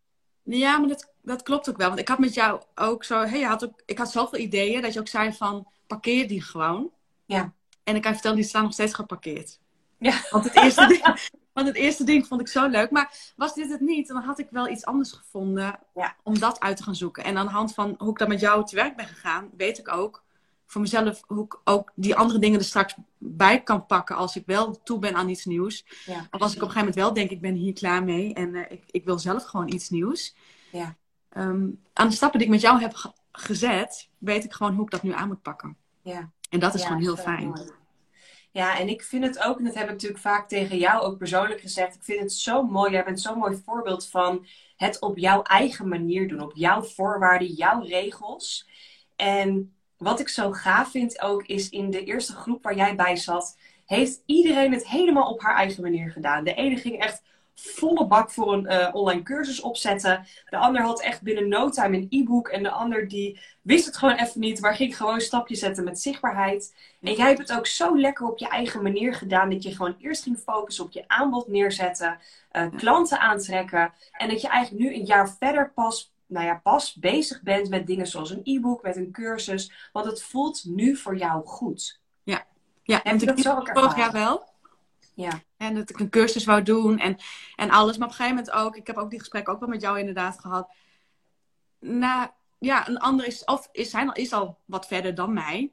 Ja, 0.45 0.79
maar 0.79 0.89
dat, 0.89 1.13
dat 1.23 1.43
klopt 1.43 1.71
ook 1.71 1.77
wel. 1.77 1.89
Want 1.89 2.01
ik 2.01 2.09
had 2.09 2.19
met 2.19 2.35
jou 2.35 2.63
ook 2.75 3.05
zo... 3.05 3.21
Hey, 3.21 3.39
je 3.39 3.47
had 3.47 3.65
ook, 3.65 3.83
ik 3.87 3.99
had 3.99 4.11
zoveel 4.11 4.39
ideeën 4.39 4.83
dat 4.83 4.93
je 4.93 5.01
ook 5.01 5.09
zei 5.09 5.33
van... 5.33 5.69
parkeer 5.87 6.29
die 6.29 6.43
gewoon. 6.43 6.91
Ja. 7.27 7.53
En 7.85 7.95
ik 7.95 8.03
kan 8.03 8.11
je 8.11 8.17
vertellen, 8.17 8.37
die 8.37 8.47
staan 8.47 8.63
nog 8.63 8.73
steeds 8.73 8.95
geparkeerd. 8.95 9.59
Ja. 9.99 10.21
Want 10.31 10.45
het, 10.45 10.57
eerste 10.57 10.87
ding, 10.87 11.03
want 11.53 11.67
het 11.67 11.77
eerste 11.77 12.05
ding 12.05 12.27
vond 12.27 12.41
ik 12.41 12.49
zo 12.49 12.69
leuk. 12.69 12.91
Maar 12.91 13.33
was 13.37 13.55
dit 13.55 13.71
het 13.71 13.81
niet, 13.81 14.09
dan 14.09 14.23
had 14.23 14.39
ik 14.39 14.49
wel 14.51 14.69
iets 14.69 14.85
anders 14.85 15.13
gevonden 15.13 15.79
ja. 15.95 16.17
om 16.23 16.39
dat 16.39 16.61
uit 16.61 16.77
te 16.77 16.83
gaan 16.83 16.95
zoeken. 16.95 17.25
En 17.25 17.37
aan 17.37 17.47
de 17.47 17.53
hand 17.53 17.75
van 17.75 17.95
hoe 17.99 18.11
ik 18.11 18.19
dan 18.19 18.29
met 18.29 18.41
jou 18.41 18.65
te 18.65 18.77
werk 18.77 18.97
ben 18.97 19.07
gegaan, 19.07 19.51
weet 19.57 19.79
ik 19.79 19.93
ook 19.93 20.24
voor 20.75 20.83
mezelf 20.83 21.23
hoe 21.26 21.45
ik 21.45 21.61
ook 21.64 21.93
die 21.95 22.16
andere 22.16 22.38
dingen 22.38 22.59
er 22.59 22.64
straks 22.64 22.95
bij 23.19 23.62
kan 23.62 23.87
pakken 23.87 24.16
als 24.16 24.37
ik 24.37 24.43
wel 24.47 24.83
toe 24.83 24.99
ben 24.99 25.14
aan 25.14 25.28
iets 25.28 25.45
nieuws. 25.45 25.85
Ja, 26.07 26.28
of 26.31 26.40
als 26.40 26.54
ik 26.54 26.62
op 26.62 26.69
een 26.69 26.75
gegeven 26.75 26.78
moment 26.78 26.95
wel 26.95 27.12
denk, 27.12 27.31
ik 27.31 27.40
ben 27.40 27.54
hier 27.54 27.73
klaar 27.73 28.04
mee 28.04 28.35
en 28.35 28.54
uh, 28.54 28.62
ik, 28.69 28.83
ik 28.90 29.04
wil 29.04 29.19
zelf 29.19 29.45
gewoon 29.45 29.73
iets 29.73 29.90
nieuws. 29.90 30.35
Ja. 30.73 30.97
Um, 31.37 31.81
aan 31.93 32.09
de 32.09 32.14
stappen 32.14 32.38
die 32.38 32.49
ik 32.49 32.54
met 32.54 32.62
jou 32.62 32.81
heb 32.81 33.12
gezet, 33.33 34.09
weet 34.19 34.45
ik 34.45 34.52
gewoon 34.52 34.75
hoe 34.75 34.85
ik 34.85 34.90
dat 34.90 35.02
nu 35.02 35.12
aan 35.12 35.28
moet 35.28 35.43
pakken. 35.43 35.76
Ja. 36.02 36.31
En 36.50 36.61
dat 36.61 36.75
is 36.75 36.85
gewoon 36.85 37.00
heel 37.00 37.16
fijn. 37.16 37.73
Ja, 38.50 38.78
en 38.78 38.88
ik 38.88 39.02
vind 39.02 39.25
het 39.25 39.38
ook, 39.38 39.59
en 39.59 39.64
dat 39.64 39.75
heb 39.75 39.85
ik 39.85 39.90
natuurlijk 39.90 40.21
vaak 40.21 40.49
tegen 40.49 40.78
jou 40.78 41.02
ook 41.02 41.19
persoonlijk 41.19 41.61
gezegd. 41.61 41.95
Ik 41.95 42.02
vind 42.02 42.21
het 42.21 42.33
zo 42.33 42.62
mooi. 42.62 42.93
Jij 42.93 43.04
bent 43.04 43.21
zo'n 43.21 43.38
mooi 43.38 43.62
voorbeeld 43.64 44.09
van 44.09 44.47
het 44.76 45.00
op 45.00 45.19
jouw 45.19 45.43
eigen 45.43 45.88
manier 45.88 46.28
doen. 46.28 46.40
Op 46.40 46.52
jouw 46.54 46.83
voorwaarden, 46.83 47.49
jouw 47.49 47.81
regels. 47.81 48.69
En 49.16 49.74
wat 49.99 50.21
ik 50.21 50.29
zo 50.29 50.53
gaaf 50.53 50.91
vind 50.91 51.21
ook, 51.21 51.47
is 51.47 51.69
in 51.69 51.91
de 51.91 52.05
eerste 52.05 52.33
groep 52.33 52.63
waar 52.63 52.77
jij 52.77 52.97
bij 52.97 53.17
zat, 53.17 53.59
heeft 53.87 54.23
iedereen 54.27 54.73
het 54.73 54.89
helemaal 54.89 55.31
op 55.31 55.43
haar 55.43 55.57
eigen 55.57 55.83
manier 55.83 56.11
gedaan. 56.11 56.45
De 56.45 56.55
ene 56.55 56.77
ging 56.77 57.01
echt 57.01 57.23
volle 57.55 58.07
bak 58.07 58.31
voor 58.31 58.53
een 58.53 58.73
uh, 58.73 58.89
online 58.93 59.23
cursus 59.23 59.61
opzetten. 59.61 60.27
De 60.49 60.57
ander 60.57 60.83
had 60.83 61.01
echt 61.01 61.23
binnen 61.23 61.49
no 61.49 61.71
time 61.71 61.97
een 61.97 62.07
e-book. 62.11 62.49
En 62.49 62.63
de 62.63 62.71
ander 62.71 63.09
die 63.09 63.41
wist 63.63 63.87
het 63.87 63.97
gewoon 63.97 64.15
even 64.15 64.41
niet, 64.41 64.61
maar 64.61 64.75
ging 64.75 64.97
gewoon 64.97 65.21
stapje 65.21 65.55
zetten 65.55 65.85
met 65.85 66.01
zichtbaarheid. 66.01 66.75
En 67.01 67.13
jij 67.13 67.27
hebt 67.27 67.39
het 67.39 67.53
ook 67.53 67.67
zo 67.67 67.99
lekker 67.99 68.27
op 68.27 68.39
je 68.39 68.49
eigen 68.49 68.83
manier 68.83 69.15
gedaan. 69.15 69.51
Dat 69.51 69.63
je 69.63 69.75
gewoon 69.75 69.97
eerst 69.99 70.23
ging 70.23 70.39
focussen 70.39 70.85
op 70.85 70.93
je 70.93 71.05
aanbod 71.07 71.49
neerzetten. 71.49 72.19
Uh, 72.53 72.67
klanten 72.77 73.21
aantrekken. 73.21 73.93
En 74.13 74.29
dat 74.29 74.41
je 74.41 74.49
eigenlijk 74.49 74.85
nu 74.85 74.95
een 74.95 75.05
jaar 75.05 75.37
verder 75.39 75.73
pas 75.75 76.13
nou 76.26 76.47
ja, 76.47 76.61
pas 76.62 76.95
bezig 76.95 77.43
bent 77.43 77.69
met 77.69 77.87
dingen 77.87 78.07
zoals 78.07 78.31
een 78.31 78.40
e-book, 78.43 78.83
met 78.83 78.97
een 78.97 79.12
cursus. 79.12 79.88
Want 79.93 80.07
het 80.07 80.23
voelt 80.23 80.64
nu 80.64 80.97
voor 80.97 81.16
jou 81.16 81.47
goed. 81.47 82.00
Ja, 82.23 82.47
ja 82.83 83.02
en 83.02 83.19
dat 83.19 83.40
zo 83.40 83.57
ook 83.57 83.71
vorig 83.73 83.97
jaar 83.97 84.12
wel. 84.12 84.52
Ja. 85.14 85.43
En 85.57 85.75
dat 85.75 85.90
ik 85.90 85.99
een 85.99 86.11
cursus 86.11 86.45
wou 86.45 86.62
doen 86.62 86.99
en, 86.99 87.16
en 87.57 87.71
alles. 87.71 87.97
Maar 87.97 88.07
op 88.07 88.12
een 88.12 88.19
gegeven 88.19 88.45
moment 88.45 88.64
ook, 88.64 88.76
ik 88.76 88.87
heb 88.87 88.97
ook 88.97 89.11
die 89.11 89.19
gesprekken 89.19 89.52
ook 89.52 89.61
wel 89.61 89.69
met 89.69 89.81
jou 89.81 89.99
inderdaad 89.99 90.40
gehad. 90.40 90.69
Nou, 91.81 92.28
ja, 92.59 92.88
een 92.88 92.99
ander 92.99 93.26
is, 93.26 93.45
of 93.45 93.69
is, 93.73 93.90
zijn, 93.90 94.12
is 94.12 94.33
al 94.33 94.59
wat 94.64 94.87
verder 94.87 95.14
dan 95.14 95.33
mij. 95.33 95.73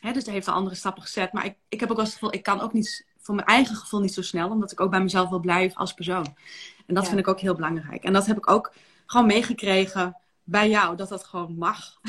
Hè, 0.00 0.12
dus 0.12 0.24
hij 0.24 0.34
heeft 0.34 0.48
al 0.48 0.54
andere 0.54 0.76
stappen 0.76 1.02
gezet. 1.02 1.32
Maar 1.32 1.44
ik, 1.44 1.56
ik 1.68 1.80
heb 1.80 1.90
ook 1.90 1.96
wel 1.96 2.04
het 2.04 2.14
gevoel, 2.14 2.34
ik 2.34 2.42
kan 2.42 2.60
ook 2.60 2.72
niet, 2.72 3.06
voor 3.18 3.34
mijn 3.34 3.46
eigen 3.46 3.76
gevoel 3.76 4.00
niet 4.00 4.14
zo 4.14 4.22
snel. 4.22 4.50
Omdat 4.50 4.72
ik 4.72 4.80
ook 4.80 4.90
bij 4.90 5.02
mezelf 5.02 5.28
wil 5.28 5.40
blijven 5.40 5.76
als 5.76 5.94
persoon. 5.94 6.36
En 6.86 6.94
dat 6.94 7.08
vind 7.08 7.20
ik 7.20 7.28
ook 7.28 7.40
heel 7.40 7.54
belangrijk. 7.54 8.04
En 8.04 8.12
dat 8.12 8.26
heb 8.26 8.36
ik 8.36 8.50
ook 8.50 8.72
gewoon 9.10 9.26
meegekregen 9.26 10.16
bij 10.44 10.68
jou. 10.68 10.96
Dat 10.96 11.08
dat 11.08 11.24
gewoon 11.24 11.54
mag. 11.58 12.00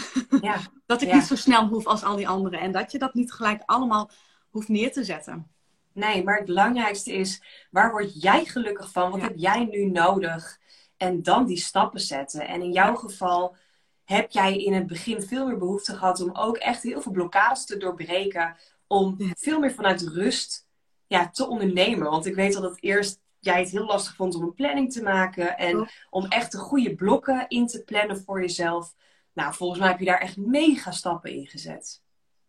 Ja. 0.41 0.57
dat 0.85 1.01
ik 1.01 1.13
niet 1.13 1.23
zo 1.23 1.35
snel 1.35 1.67
hoef 1.67 1.85
als 1.85 2.03
al 2.03 2.15
die 2.15 2.27
anderen. 2.27 2.59
En 2.59 2.71
dat 2.71 2.91
je 2.91 2.97
dat 2.97 3.13
niet 3.13 3.33
gelijk 3.33 3.61
allemaal 3.65 4.11
hoeft 4.49 4.67
neer 4.67 4.91
te 4.91 5.03
zetten. 5.03 5.51
Nee, 5.93 6.23
maar 6.23 6.37
het 6.37 6.45
belangrijkste 6.45 7.13
is, 7.13 7.43
waar 7.71 7.91
word 7.91 8.21
jij 8.21 8.45
gelukkig 8.45 8.91
van? 8.91 9.11
Wat 9.11 9.21
heb 9.21 9.33
jij 9.35 9.65
nu 9.65 9.85
nodig? 9.85 10.59
En 10.97 11.23
dan 11.23 11.45
die 11.45 11.57
stappen 11.57 11.99
zetten. 11.99 12.47
En 12.47 12.61
in 12.61 12.71
jouw 12.71 12.95
geval 12.95 13.55
heb 14.03 14.31
jij 14.31 14.57
in 14.57 14.73
het 14.73 14.87
begin 14.87 15.21
veel 15.21 15.47
meer 15.47 15.57
behoefte 15.57 15.97
gehad 15.97 16.21
om 16.21 16.35
ook 16.35 16.57
echt 16.57 16.83
heel 16.83 17.01
veel 17.01 17.11
blokkades 17.11 17.65
te 17.65 17.77
doorbreken. 17.77 18.57
Om 18.87 19.17
veel 19.37 19.59
meer 19.59 19.73
vanuit 19.73 20.01
rust 20.01 20.67
ja, 21.07 21.29
te 21.29 21.47
ondernemen. 21.47 22.09
Want 22.09 22.25
ik 22.25 22.35
weet 22.35 22.53
dat 22.53 22.63
het 22.63 22.83
eerst 22.83 23.21
jij 23.41 23.59
het 23.59 23.69
heel 23.69 23.85
lastig 23.85 24.15
vond 24.15 24.35
om 24.35 24.43
een 24.43 24.53
planning 24.53 24.91
te 24.91 25.01
maken. 25.01 25.57
En 25.57 25.89
om 26.09 26.25
echt 26.25 26.51
de 26.51 26.57
goede 26.57 26.95
blokken 26.95 27.45
in 27.47 27.67
te 27.67 27.83
plannen 27.83 28.23
voor 28.23 28.41
jezelf. 28.41 28.95
Nou, 29.33 29.53
volgens 29.53 29.79
mij 29.79 29.89
heb 29.89 29.99
je 29.99 30.05
daar 30.05 30.19
echt 30.19 30.37
mega 30.37 30.91
stappen 30.91 31.31
in 31.31 31.47
gezet. 31.47 32.01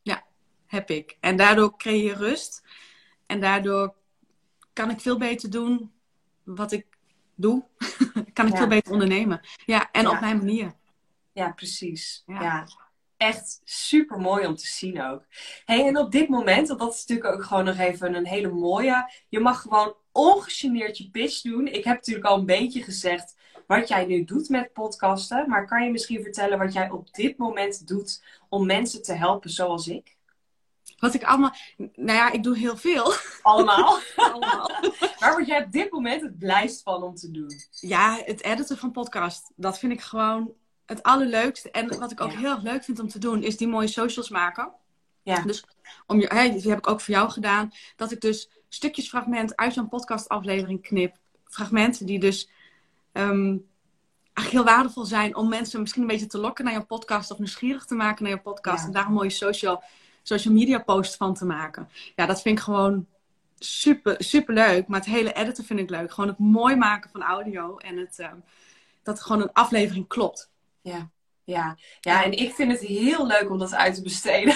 Ja, 0.02 0.24
heb 0.66 0.90
ik. 0.90 1.16
En 1.20 1.36
daardoor 1.36 1.76
creëer 1.76 2.04
je 2.04 2.14
rust. 2.14 2.62
En 3.26 3.40
daardoor 3.40 3.94
kan 4.72 4.90
ik 4.90 5.00
veel 5.00 5.18
beter 5.18 5.50
doen 5.50 5.92
wat 6.42 6.72
ik 6.72 6.86
doe. 7.34 7.64
kan 8.32 8.46
ik 8.46 8.56
veel 8.56 8.66
beter 8.66 8.92
ondernemen. 8.92 9.40
Ja, 9.66 9.90
en 9.92 10.08
op 10.08 10.20
mijn 10.20 10.36
manier. 10.36 10.74
Ja, 11.32 11.52
precies. 11.52 12.22
Ja. 12.26 12.66
Echt 13.22 13.60
super 13.64 14.18
mooi 14.18 14.46
om 14.46 14.56
te 14.56 14.66
zien 14.66 15.02
ook. 15.02 15.24
Hey, 15.64 15.86
en 15.86 15.98
op 15.98 16.12
dit 16.12 16.28
moment, 16.28 16.68
want 16.68 16.80
dat 16.80 16.94
is 16.94 17.04
natuurlijk 17.06 17.34
ook 17.34 17.44
gewoon 17.44 17.64
nog 17.64 17.78
even 17.78 18.14
een 18.14 18.26
hele 18.26 18.48
mooie. 18.48 19.10
Je 19.28 19.40
mag 19.40 19.60
gewoon 19.60 19.94
ongegeneerd 20.12 20.98
je 20.98 21.10
pitch 21.10 21.40
doen. 21.40 21.66
Ik 21.66 21.84
heb 21.84 21.94
natuurlijk 21.94 22.26
al 22.26 22.38
een 22.38 22.46
beetje 22.46 22.82
gezegd 22.82 23.36
wat 23.66 23.88
jij 23.88 24.06
nu 24.06 24.24
doet 24.24 24.48
met 24.48 24.72
podcasten. 24.72 25.48
Maar 25.48 25.66
kan 25.66 25.84
je 25.84 25.90
misschien 25.90 26.22
vertellen 26.22 26.58
wat 26.58 26.72
jij 26.72 26.90
op 26.90 27.14
dit 27.14 27.36
moment 27.36 27.86
doet 27.86 28.24
om 28.48 28.66
mensen 28.66 29.02
te 29.02 29.12
helpen 29.12 29.50
zoals 29.50 29.88
ik? 29.88 30.16
Wat 30.98 31.14
ik 31.14 31.24
allemaal... 31.24 31.54
Nou 31.76 32.18
ja, 32.18 32.32
ik 32.32 32.42
doe 32.42 32.58
heel 32.58 32.76
veel. 32.76 33.12
Allemaal? 33.42 33.98
allemaal. 34.16 34.70
Waar 35.18 35.32
word 35.32 35.46
jij 35.46 35.64
op 35.64 35.72
dit 35.72 35.92
moment 35.92 36.22
het 36.22 36.38
blijst 36.38 36.82
van 36.82 37.02
om 37.02 37.14
te 37.14 37.30
doen? 37.30 37.52
Ja, 37.70 38.20
het 38.24 38.42
editen 38.42 38.78
van 38.78 38.90
podcast. 38.90 39.52
Dat 39.56 39.78
vind 39.78 39.92
ik 39.92 40.00
gewoon 40.00 40.52
het 40.86 41.02
allerleukste. 41.02 41.70
En 41.70 41.98
wat 41.98 42.10
ik 42.10 42.20
ook 42.20 42.32
heel 42.32 42.50
erg 42.50 42.62
leuk 42.62 42.84
vind 42.84 43.00
om 43.00 43.08
te 43.08 43.18
doen, 43.18 43.42
is 43.42 43.56
die 43.56 43.68
mooie 43.68 43.86
socials 43.86 44.28
maken. 44.28 44.72
Ja. 45.22 45.42
Dus 45.42 45.64
om 46.06 46.20
je, 46.20 46.26
hey, 46.26 46.50
die 46.50 46.68
heb 46.68 46.78
ik 46.78 46.88
ook 46.88 47.00
voor 47.00 47.14
jou 47.14 47.30
gedaan. 47.30 47.72
Dat 47.96 48.12
ik 48.12 48.20
dus 48.20 48.50
stukjes 48.68 49.08
fragment 49.08 49.56
uit 49.56 49.72
zo'n 49.72 49.88
podcastaflevering 49.88 50.82
knip. 50.82 51.16
Fragmenten 51.44 52.06
die 52.06 52.18
dus 52.18 52.50
um, 53.12 53.66
heel 54.32 54.64
waardevol 54.64 55.04
zijn 55.04 55.36
om 55.36 55.48
mensen 55.48 55.80
misschien 55.80 56.02
een 56.02 56.08
beetje 56.08 56.26
te 56.26 56.38
lokken 56.38 56.64
naar 56.64 56.74
je 56.74 56.84
podcast 56.84 57.30
of 57.30 57.38
nieuwsgierig 57.38 57.84
te 57.84 57.94
maken 57.94 58.24
naar 58.24 58.32
je 58.32 58.40
podcast. 58.40 58.84
En 58.84 58.92
daar 58.92 59.06
een 59.06 59.12
mooie 59.12 59.30
social, 59.30 59.82
social 60.22 60.54
media 60.54 60.78
post 60.78 61.16
van 61.16 61.34
te 61.34 61.44
maken. 61.44 61.88
Ja, 62.16 62.26
dat 62.26 62.42
vind 62.42 62.58
ik 62.58 62.64
gewoon 62.64 63.06
super, 63.58 64.14
super 64.18 64.54
leuk. 64.54 64.86
Maar 64.86 64.98
het 64.98 65.08
hele 65.08 65.32
editen 65.32 65.64
vind 65.64 65.80
ik 65.80 65.90
leuk. 65.90 66.12
Gewoon 66.12 66.30
het 66.30 66.38
mooi 66.38 66.76
maken 66.76 67.10
van 67.10 67.22
audio 67.22 67.76
en 67.76 67.96
het, 67.96 68.18
um, 68.18 68.44
dat 69.02 69.20
gewoon 69.20 69.42
een 69.42 69.52
aflevering 69.52 70.08
klopt. 70.08 70.50
Ja. 70.82 71.10
Ja. 71.44 71.76
ja, 72.00 72.24
en 72.24 72.32
ik 72.32 72.54
vind 72.54 72.72
het 72.72 72.80
heel 72.80 73.26
leuk 73.26 73.50
om 73.50 73.58
dat 73.58 73.74
uit 73.74 73.94
te 73.94 74.02
besteden. 74.02 74.54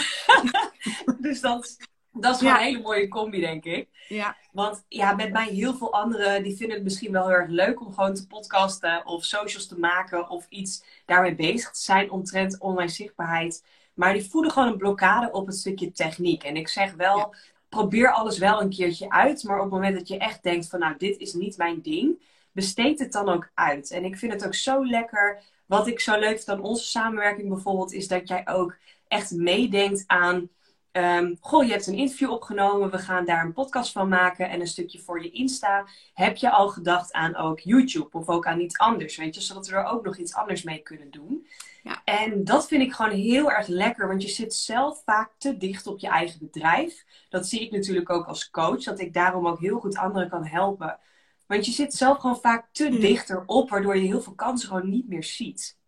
dus 1.20 1.40
dat, 1.40 1.76
dat 2.12 2.34
is 2.34 2.38
gewoon 2.38 2.54
een 2.54 2.60
hele 2.60 2.82
mooie 2.82 3.08
combi, 3.08 3.40
denk 3.40 3.64
ik. 3.64 3.88
Ja. 4.08 4.36
Want 4.52 4.84
ja, 4.88 5.14
met 5.14 5.32
mij 5.32 5.48
heel 5.48 5.74
veel 5.74 5.92
anderen, 5.92 6.42
die 6.42 6.56
vinden 6.56 6.76
het 6.76 6.84
misschien 6.84 7.12
wel 7.12 7.26
heel 7.26 7.36
erg 7.36 7.50
leuk 7.50 7.80
om 7.80 7.94
gewoon 7.94 8.14
te 8.14 8.26
podcasten 8.26 9.06
of 9.06 9.24
socials 9.24 9.66
te 9.66 9.78
maken 9.78 10.28
of 10.28 10.46
iets 10.48 10.84
daarmee 11.04 11.34
bezig 11.34 11.70
te 11.70 11.80
zijn 11.80 12.10
omtrent 12.10 12.58
online 12.58 12.90
zichtbaarheid. 12.90 13.64
Maar 13.94 14.12
die 14.12 14.30
voeden 14.30 14.50
gewoon 14.50 14.68
een 14.68 14.76
blokkade 14.76 15.30
op 15.30 15.46
het 15.46 15.56
stukje 15.56 15.92
techniek. 15.92 16.42
En 16.42 16.56
ik 16.56 16.68
zeg 16.68 16.94
wel, 16.94 17.34
probeer 17.68 18.12
alles 18.12 18.38
wel 18.38 18.60
een 18.60 18.70
keertje 18.70 19.10
uit. 19.10 19.44
Maar 19.44 19.56
op 19.56 19.62
het 19.62 19.72
moment 19.72 19.96
dat 19.96 20.08
je 20.08 20.18
echt 20.18 20.42
denkt 20.42 20.68
van 20.68 20.78
nou, 20.78 20.94
dit 20.98 21.18
is 21.18 21.32
niet 21.32 21.56
mijn 21.56 21.82
ding, 21.82 22.22
besteed 22.52 22.98
het 22.98 23.12
dan 23.12 23.28
ook 23.28 23.50
uit. 23.54 23.90
En 23.90 24.04
ik 24.04 24.16
vind 24.16 24.32
het 24.32 24.46
ook 24.46 24.54
zo 24.54 24.86
lekker. 24.86 25.42
Wat 25.66 25.86
ik 25.86 26.00
zo 26.00 26.18
leuk 26.18 26.36
vind 26.36 26.48
aan 26.48 26.60
onze 26.60 26.84
samenwerking 26.84 27.48
bijvoorbeeld, 27.48 27.92
is 27.92 28.08
dat 28.08 28.28
jij 28.28 28.48
ook 28.48 28.76
echt 29.08 29.30
meedenkt 29.30 30.04
aan 30.06 30.48
Um, 30.96 31.36
goh, 31.40 31.64
je 31.64 31.72
hebt 31.72 31.86
een 31.86 31.94
interview 31.94 32.30
opgenomen, 32.30 32.90
we 32.90 32.98
gaan 32.98 33.24
daar 33.24 33.44
een 33.44 33.52
podcast 33.52 33.92
van 33.92 34.08
maken 34.08 34.48
en 34.48 34.60
een 34.60 34.66
stukje 34.66 34.98
voor 34.98 35.22
je 35.22 35.30
Insta. 35.30 35.86
Heb 36.14 36.36
je 36.36 36.50
al 36.50 36.68
gedacht 36.68 37.12
aan 37.12 37.36
ook 37.36 37.60
YouTube 37.60 38.18
of 38.18 38.28
ook 38.28 38.46
aan 38.46 38.60
iets 38.60 38.78
anders, 38.78 39.16
weet 39.16 39.34
je, 39.34 39.40
zodat 39.40 39.66
we 39.66 39.76
er 39.76 39.84
ook 39.84 40.04
nog 40.04 40.16
iets 40.16 40.34
anders 40.34 40.62
mee 40.62 40.78
kunnen 40.78 41.10
doen. 41.10 41.46
Ja. 41.82 42.02
En 42.04 42.44
dat 42.44 42.66
vind 42.68 42.82
ik 42.82 42.92
gewoon 42.92 43.12
heel 43.12 43.50
erg 43.50 43.66
lekker, 43.66 44.08
want 44.08 44.22
je 44.22 44.28
zit 44.28 44.54
zelf 44.54 45.02
vaak 45.04 45.30
te 45.38 45.56
dicht 45.56 45.86
op 45.86 45.98
je 45.98 46.08
eigen 46.08 46.38
bedrijf. 46.38 47.04
Dat 47.28 47.46
zie 47.48 47.60
ik 47.60 47.70
natuurlijk 47.70 48.10
ook 48.10 48.26
als 48.26 48.50
coach, 48.50 48.82
dat 48.82 49.00
ik 49.00 49.14
daarom 49.14 49.46
ook 49.46 49.60
heel 49.60 49.78
goed 49.78 49.96
anderen 49.96 50.28
kan 50.28 50.46
helpen. 50.46 50.98
Want 51.46 51.66
je 51.66 51.72
zit 51.72 51.94
zelf 51.94 52.18
gewoon 52.18 52.40
vaak 52.40 52.66
te 52.72 52.88
mm. 52.88 53.00
dichter 53.00 53.42
op, 53.46 53.70
waardoor 53.70 53.96
je 53.96 54.06
heel 54.06 54.22
veel 54.22 54.34
kansen 54.34 54.68
gewoon 54.68 54.90
niet 54.90 55.08
meer 55.08 55.24
ziet. 55.24 55.78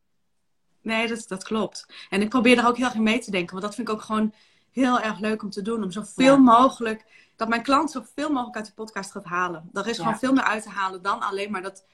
Nee, 0.83 1.09
dat, 1.09 1.25
dat 1.29 1.45
klopt. 1.45 1.87
En 2.11 2.21
ik 2.21 2.29
probeer 2.29 2.59
er 2.59 2.67
ook 2.67 2.77
heel 2.77 2.87
erg 2.87 2.95
in 2.95 3.03
mee 3.03 3.19
te 3.19 3.31
denken, 3.31 3.51
want 3.51 3.63
dat 3.63 3.75
vind 3.75 3.89
ik 3.89 3.95
ook 3.95 4.03
gewoon 4.03 4.35
heel 4.71 5.01
erg 5.01 5.19
leuk 5.19 5.43
om 5.43 5.51
te 5.51 5.63
doen. 5.63 5.83
Om 5.83 5.91
zoveel 5.91 6.39
mogelijk, 6.39 7.05
dat 7.37 7.49
mijn 7.49 7.63
klant 7.63 7.91
zoveel 7.91 8.31
mogelijk 8.31 8.57
uit 8.57 8.67
de 8.67 8.73
podcast 8.73 9.11
gaat 9.11 9.25
halen. 9.25 9.71
Er 9.73 9.87
is 9.87 9.99
gewoon 9.99 10.19
veel 10.19 10.33
meer 10.33 10.45
uit 10.45 10.63
te 10.63 10.69
halen 10.69 11.03
dan 11.03 11.21
alleen 11.21 11.51
maar 11.51 11.63
dat 11.63 11.85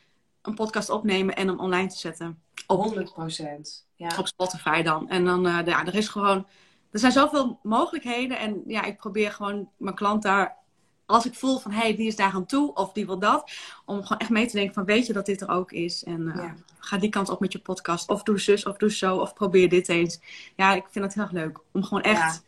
een 0.43 0.55
podcast 0.55 0.91
opnemen 0.91 1.37
en 1.37 1.49
hem 1.49 1.61
online 1.61 1.89
te 1.89 1.99
zetten. 1.99 2.43
Op 2.67 2.83
100 2.83 3.13
procent. 3.13 3.87
Ja. 3.95 4.11
Op 4.19 4.27
Spotify 4.27 4.83
dan. 4.83 5.09
En 5.09 5.25
dan, 5.25 5.47
uh, 5.47 5.59
ja, 5.65 5.87
er 5.87 5.95
is 5.95 6.09
gewoon, 6.09 6.47
er 6.91 6.99
zijn 6.99 7.13
zoveel 7.13 7.59
mogelijkheden. 7.63 8.39
En 8.39 8.63
ja, 8.67 8.83
ik 8.83 8.97
probeer 8.97 9.33
gewoon 9.33 9.71
mijn 9.77 9.95
klant 9.95 10.23
daar, 10.23 10.57
als 11.07 11.27
ik 11.27 11.35
voel 11.35 11.59
van, 11.59 11.71
hé, 11.71 11.81
hey, 11.81 11.97
die 11.97 12.07
is 12.07 12.17
daar 12.17 12.33
aan 12.33 12.47
toe 12.47 12.75
of 12.75 12.93
die 12.93 13.07
wil 13.07 13.19
dat. 13.19 13.51
Om 13.85 14.03
gewoon 14.03 14.19
echt 14.19 14.31
mee 14.31 14.47
te 14.47 14.57
denken 14.57 14.75
van, 14.75 14.85
weet 14.85 15.07
je 15.07 15.13
dat 15.13 15.27
dit 15.27 15.41
er 15.41 15.49
ook 15.49 15.73
is? 15.73 16.05
En 16.05 16.21
uh, 16.21 16.53
ga 16.79 16.99
die 16.99 17.11
kant 17.11 17.29
op 17.29 17.41
met 17.41 17.53
je 17.53 17.59
podcast. 17.59 18.09
Of 18.09 18.23
doe 18.23 18.41
zus, 18.41 18.65
of 18.65 18.77
doe 18.77 18.93
zo, 18.93 19.17
of 19.17 19.35
probeer 19.35 19.69
dit 19.69 19.89
eens. 19.89 20.21
Ja, 20.57 20.75
ik 20.75 20.85
vind 20.91 21.05
het 21.05 21.15
heel 21.15 21.23
erg 21.23 21.33
leuk. 21.33 21.59
Om 21.73 21.83
gewoon 21.83 22.03
echt 22.03 22.45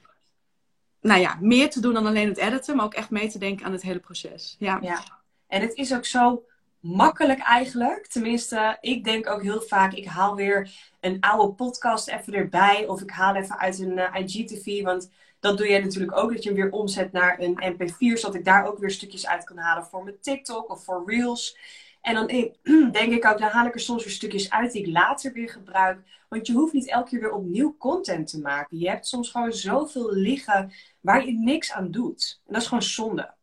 nou 1.01 1.21
ja, 1.21 1.39
meer 1.41 1.71
te 1.71 1.81
doen 1.81 1.95
dan 1.95 2.07
alleen 2.07 2.29
het 2.29 2.37
editen, 2.37 2.77
maar 2.77 2.85
ook 2.85 2.95
echt 2.95 3.11
mee 3.11 3.29
te 3.29 3.39
denken 3.39 3.67
aan 3.67 3.73
het 3.73 3.83
hele 3.83 3.99
proces. 3.99 4.57
Ja. 4.59 4.79
ja. 4.83 5.03
En 5.47 5.61
het 5.61 5.75
is 5.75 5.95
ook 5.95 6.05
zo 6.05 6.45
makkelijk 6.81 7.41
eigenlijk. 7.41 8.07
Tenminste, 8.07 8.79
ik 8.81 9.05
denk 9.05 9.31
ook 9.31 9.43
heel 9.43 9.61
vaak, 9.61 9.93
ik 9.93 10.07
haal 10.07 10.35
weer 10.35 10.71
een 11.01 11.21
oude 11.21 11.53
podcast 11.53 12.09
even 12.09 12.35
erbij. 12.35 12.87
Of 12.87 13.01
ik 13.01 13.11
haal 13.11 13.35
even 13.35 13.59
uit 13.59 13.79
een 13.79 13.99
uh, 13.99 14.15
IGTV. 14.15 14.83
Want 14.83 15.11
dat 15.47 15.59
doe 15.59 15.69
jij 15.69 15.81
natuurlijk 15.81 16.17
ook, 16.17 16.33
dat 16.33 16.43
je 16.43 16.49
hem 16.49 16.59
weer 16.59 16.71
omzet 16.71 17.13
naar 17.13 17.41
een 17.41 17.75
MP4. 17.75 18.19
Zodat 18.19 18.35
ik 18.35 18.45
daar 18.45 18.67
ook 18.67 18.79
weer 18.79 18.91
stukjes 18.91 19.27
uit 19.27 19.45
kan 19.45 19.57
halen 19.57 19.85
voor 19.85 20.05
mijn 20.05 20.21
TikTok 20.21 20.71
of 20.71 20.85
voor 20.85 21.03
Reels. 21.07 21.59
En 22.01 22.15
dan 22.15 22.27
denk 22.93 23.13
ik 23.13 23.25
ook, 23.27 23.39
dan 23.39 23.51
haal 23.51 23.67
ik 23.67 23.75
er 23.75 23.81
soms 23.81 24.05
weer 24.05 24.13
stukjes 24.13 24.51
uit 24.51 24.73
die 24.73 24.87
ik 24.87 24.93
later 24.93 25.33
weer 25.33 25.49
gebruik. 25.49 25.99
Want 26.29 26.47
je 26.47 26.53
hoeft 26.53 26.73
niet 26.73 26.89
elke 26.89 27.09
keer 27.09 27.21
weer 27.21 27.33
opnieuw 27.33 27.77
content 27.79 28.29
te 28.29 28.41
maken. 28.41 28.79
Je 28.79 28.89
hebt 28.89 29.07
soms 29.07 29.31
gewoon 29.31 29.53
zoveel 29.53 30.13
liggen 30.13 30.73
waar 31.01 31.27
je 31.27 31.33
niks 31.33 31.73
aan 31.73 31.91
doet. 31.91 32.41
En 32.47 32.53
dat 32.53 32.63
is 32.63 32.69
gewoon 32.69 32.83
zonde. 32.83 33.35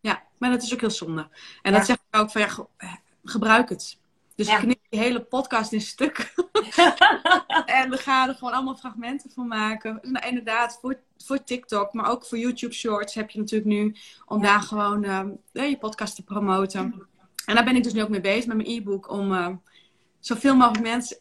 Ja, 0.00 0.22
maar 0.38 0.50
dat 0.50 0.62
is 0.62 0.72
ook 0.72 0.80
heel 0.80 0.90
zonde. 0.90 1.28
En 1.62 1.72
dat 1.72 1.86
zeg 1.86 1.96
ik 1.96 2.20
ook 2.20 2.30
van 2.30 2.40
ja, 2.40 2.68
gebruik 3.24 3.68
het. 3.68 3.98
Dus 4.34 4.48
ja. 4.48 4.58
knip 4.58 4.78
die 4.88 5.00
hele 5.00 5.20
podcast 5.20 5.72
in 5.72 5.80
stukken. 5.80 6.28
en 7.80 7.90
we 7.90 7.96
gaan 7.96 8.28
er 8.28 8.34
gewoon 8.34 8.52
allemaal 8.52 8.76
fragmenten 8.76 9.30
van 9.30 9.48
maken. 9.48 9.98
Nou, 10.02 10.26
inderdaad, 10.26 10.78
voor, 10.80 11.00
voor 11.24 11.44
TikTok, 11.44 11.92
maar 11.92 12.10
ook 12.10 12.26
voor 12.26 12.38
YouTube 12.38 12.74
Shorts 12.74 13.14
heb 13.14 13.30
je 13.30 13.38
natuurlijk 13.38 13.70
nu 13.70 13.96
om 14.26 14.42
daar 14.42 14.60
gewoon 14.60 15.04
uh, 15.04 15.68
je 15.70 15.78
podcast 15.78 16.14
te 16.14 16.24
promoten. 16.24 17.08
En 17.46 17.54
daar 17.54 17.64
ben 17.64 17.76
ik 17.76 17.82
dus 17.82 17.92
nu 17.92 18.02
ook 18.02 18.08
mee 18.08 18.20
bezig 18.20 18.46
met 18.46 18.56
mijn 18.56 18.68
e-book 18.68 19.10
om 19.10 19.32
uh, 19.32 19.48
zoveel 20.18 20.56
mogelijk 20.56 20.84
mensen 20.84 21.18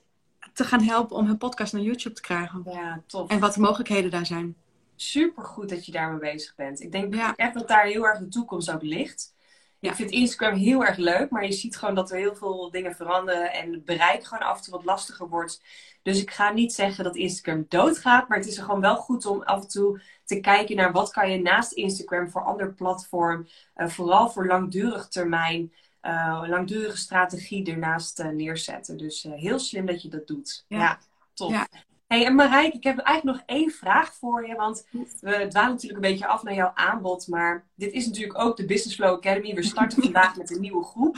te 0.53 0.63
gaan 0.63 0.81
helpen 0.81 1.15
om 1.15 1.25
hun 1.25 1.37
podcast 1.37 1.73
naar 1.73 1.81
YouTube 1.81 2.15
te 2.15 2.21
krijgen. 2.21 2.63
Ja, 2.65 3.03
tof. 3.05 3.29
En 3.29 3.39
wat 3.39 3.53
de 3.53 3.59
mogelijkheden 3.59 4.11
daar 4.11 4.25
zijn. 4.25 4.55
Super 4.95 5.43
goed 5.43 5.69
dat 5.69 5.85
je 5.85 5.91
daarmee 5.91 6.33
bezig 6.33 6.55
bent. 6.55 6.81
Ik 6.81 6.91
denk 6.91 7.15
echt 7.35 7.53
dat 7.53 7.67
daar 7.67 7.85
heel 7.85 8.07
erg 8.07 8.19
de 8.19 8.27
toekomst 8.27 8.71
ook 8.71 8.81
ligt. 8.81 9.33
Ik 9.79 9.95
vind 9.95 10.11
Instagram 10.11 10.57
heel 10.57 10.85
erg 10.85 10.97
leuk, 10.97 11.29
maar 11.29 11.45
je 11.45 11.51
ziet 11.51 11.77
gewoon 11.77 11.95
dat 11.95 12.11
er 12.11 12.17
heel 12.17 12.35
veel 12.35 12.71
dingen 12.71 12.95
veranderen 12.95 13.53
en 13.53 13.73
het 13.73 13.85
bereik 13.85 14.23
gewoon 14.23 14.43
af 14.43 14.57
en 14.57 14.63
toe 14.63 14.73
wat 14.73 14.85
lastiger 14.85 15.29
wordt. 15.29 15.61
Dus 16.01 16.21
ik 16.21 16.31
ga 16.31 16.51
niet 16.51 16.73
zeggen 16.73 17.03
dat 17.03 17.15
Instagram 17.15 17.65
doodgaat, 17.69 18.27
maar 18.27 18.37
het 18.37 18.47
is 18.47 18.57
er 18.57 18.63
gewoon 18.63 18.81
wel 18.81 18.95
goed 18.95 19.25
om 19.25 19.41
af 19.41 19.61
en 19.61 19.67
toe 19.67 20.01
te 20.25 20.39
kijken 20.39 20.75
naar 20.75 20.91
wat 20.91 21.11
kan 21.11 21.31
je 21.31 21.41
naast 21.41 21.71
Instagram 21.71 22.29
voor 22.29 22.43
ander 22.43 22.73
platform, 22.73 23.47
uh, 23.75 23.87
vooral 23.87 24.29
voor 24.29 24.47
langdurig 24.47 25.07
termijn, 25.07 25.73
uh, 26.01 26.43
langdurige 26.47 26.97
strategie 26.97 27.71
ernaast 27.71 28.19
uh, 28.19 28.27
neerzetten. 28.27 28.97
Dus 28.97 29.23
heel 29.29 29.59
slim 29.59 29.85
dat 29.85 30.01
je 30.01 30.09
dat 30.09 30.27
doet. 30.27 30.65
Ja, 30.67 30.77
ja 30.77 30.99
tof. 31.33 31.51
Ja. 31.51 31.67
Hey, 32.09 32.25
en 32.25 32.35
Marijke, 32.35 32.77
ik 32.77 32.83
heb 32.83 32.97
eigenlijk 32.97 33.37
nog 33.37 33.47
één 33.57 33.71
vraag 33.71 34.13
voor 34.13 34.47
je. 34.47 34.55
Want 34.55 34.87
we 35.21 35.45
dwalen 35.49 35.71
natuurlijk 35.71 36.03
een 36.03 36.11
beetje 36.11 36.27
af 36.27 36.43
naar 36.43 36.53
jouw 36.53 36.71
aanbod. 36.73 37.27
Maar 37.27 37.67
dit 37.75 37.91
is 37.91 38.05
natuurlijk 38.05 38.39
ook 38.39 38.57
de 38.57 38.65
Business 38.65 38.95
Flow 38.95 39.15
Academy. 39.15 39.53
We 39.53 39.63
starten 39.63 40.01
vandaag 40.03 40.35
met 40.35 40.51
een 40.51 40.61
nieuwe 40.61 40.83
groep. 40.83 41.17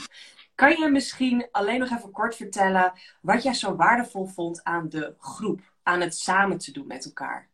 Kan 0.55 0.69
je 0.69 0.89
misschien 0.89 1.47
alleen 1.51 1.79
nog 1.79 1.89
even 1.91 2.11
kort 2.11 2.35
vertellen 2.35 2.93
wat 3.21 3.43
jij 3.43 3.53
zo 3.53 3.75
waardevol 3.75 4.25
vond 4.25 4.63
aan 4.63 4.89
de 4.89 5.15
groep? 5.19 5.61
Aan 5.83 6.01
het 6.01 6.15
samen 6.15 6.57
te 6.57 6.71
doen 6.71 6.87
met 6.87 7.05
elkaar? 7.05 7.49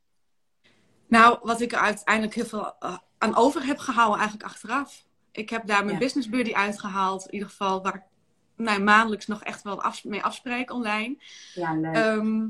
Nou, 1.08 1.40
wat 1.42 1.62
ik 1.62 1.72
er 1.72 1.80
uiteindelijk 1.80 2.36
heel 2.36 2.46
veel 2.46 2.74
aan 3.18 3.36
over 3.36 3.66
heb 3.66 3.78
gehouden, 3.78 4.20
eigenlijk 4.20 4.50
achteraf. 4.50 5.06
Ik 5.32 5.50
heb 5.50 5.68
daar 5.68 5.86
mijn 5.86 6.00
business 6.00 6.30
buddy 6.30 6.54
uitgehaald. 6.54 7.26
In 7.26 7.34
ieder 7.34 7.50
geval 7.50 7.84
waar 7.84 7.96
ik 7.96 8.04
nou, 8.56 8.82
maandelijks 8.82 9.28
nog 9.28 9.44
echt 9.44 9.62
wel 9.62 9.84
mee 10.04 10.24
afspreek 10.24 10.72
online. 10.72 11.18
Ja, 11.54 11.74
leuk. 11.74 11.96
Ehm, 11.96 12.48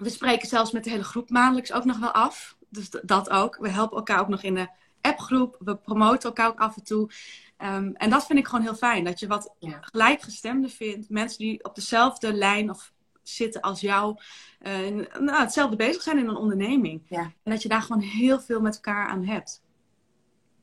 we 0.00 0.10
spreken 0.10 0.48
zelfs 0.48 0.70
met 0.70 0.84
de 0.84 0.90
hele 0.90 1.04
groep 1.04 1.30
maandelijks 1.30 1.72
ook 1.72 1.84
nog 1.84 1.98
wel 1.98 2.10
af. 2.10 2.56
Dus 2.68 2.90
dat 3.02 3.30
ook. 3.30 3.56
We 3.56 3.68
helpen 3.68 3.96
elkaar 3.96 4.20
ook 4.20 4.28
nog 4.28 4.42
in 4.42 4.54
de 4.54 4.68
appgroep. 5.00 5.56
We 5.58 5.76
promoten 5.76 6.28
elkaar 6.28 6.48
ook 6.48 6.60
af 6.60 6.76
en 6.76 6.84
toe. 6.84 7.10
Ehm, 7.56 7.90
en 7.94 8.10
dat 8.10 8.26
vind 8.26 8.38
ik 8.38 8.46
gewoon 8.46 8.64
heel 8.64 8.74
fijn. 8.74 9.04
Dat 9.04 9.20
je 9.20 9.26
wat 9.26 9.54
ja. 9.58 9.78
gelijkgestemden 9.80 10.70
vindt. 10.70 11.08
Mensen 11.08 11.38
die 11.38 11.64
op 11.64 11.74
dezelfde 11.74 12.32
lijn 12.32 12.70
of 12.70 12.92
zitten 13.22 13.60
als 13.60 13.80
jou. 13.80 14.16
Uh, 14.62 15.06
nou, 15.18 15.40
hetzelfde 15.40 15.76
bezig 15.76 16.02
zijn 16.02 16.18
in 16.18 16.28
een 16.28 16.36
onderneming. 16.36 17.02
Ja. 17.08 17.20
En 17.42 17.50
dat 17.50 17.62
je 17.62 17.68
daar 17.68 17.82
gewoon 17.82 18.02
heel 18.02 18.40
veel 18.40 18.60
met 18.60 18.74
elkaar 18.74 19.08
aan 19.08 19.24
hebt. 19.24 19.62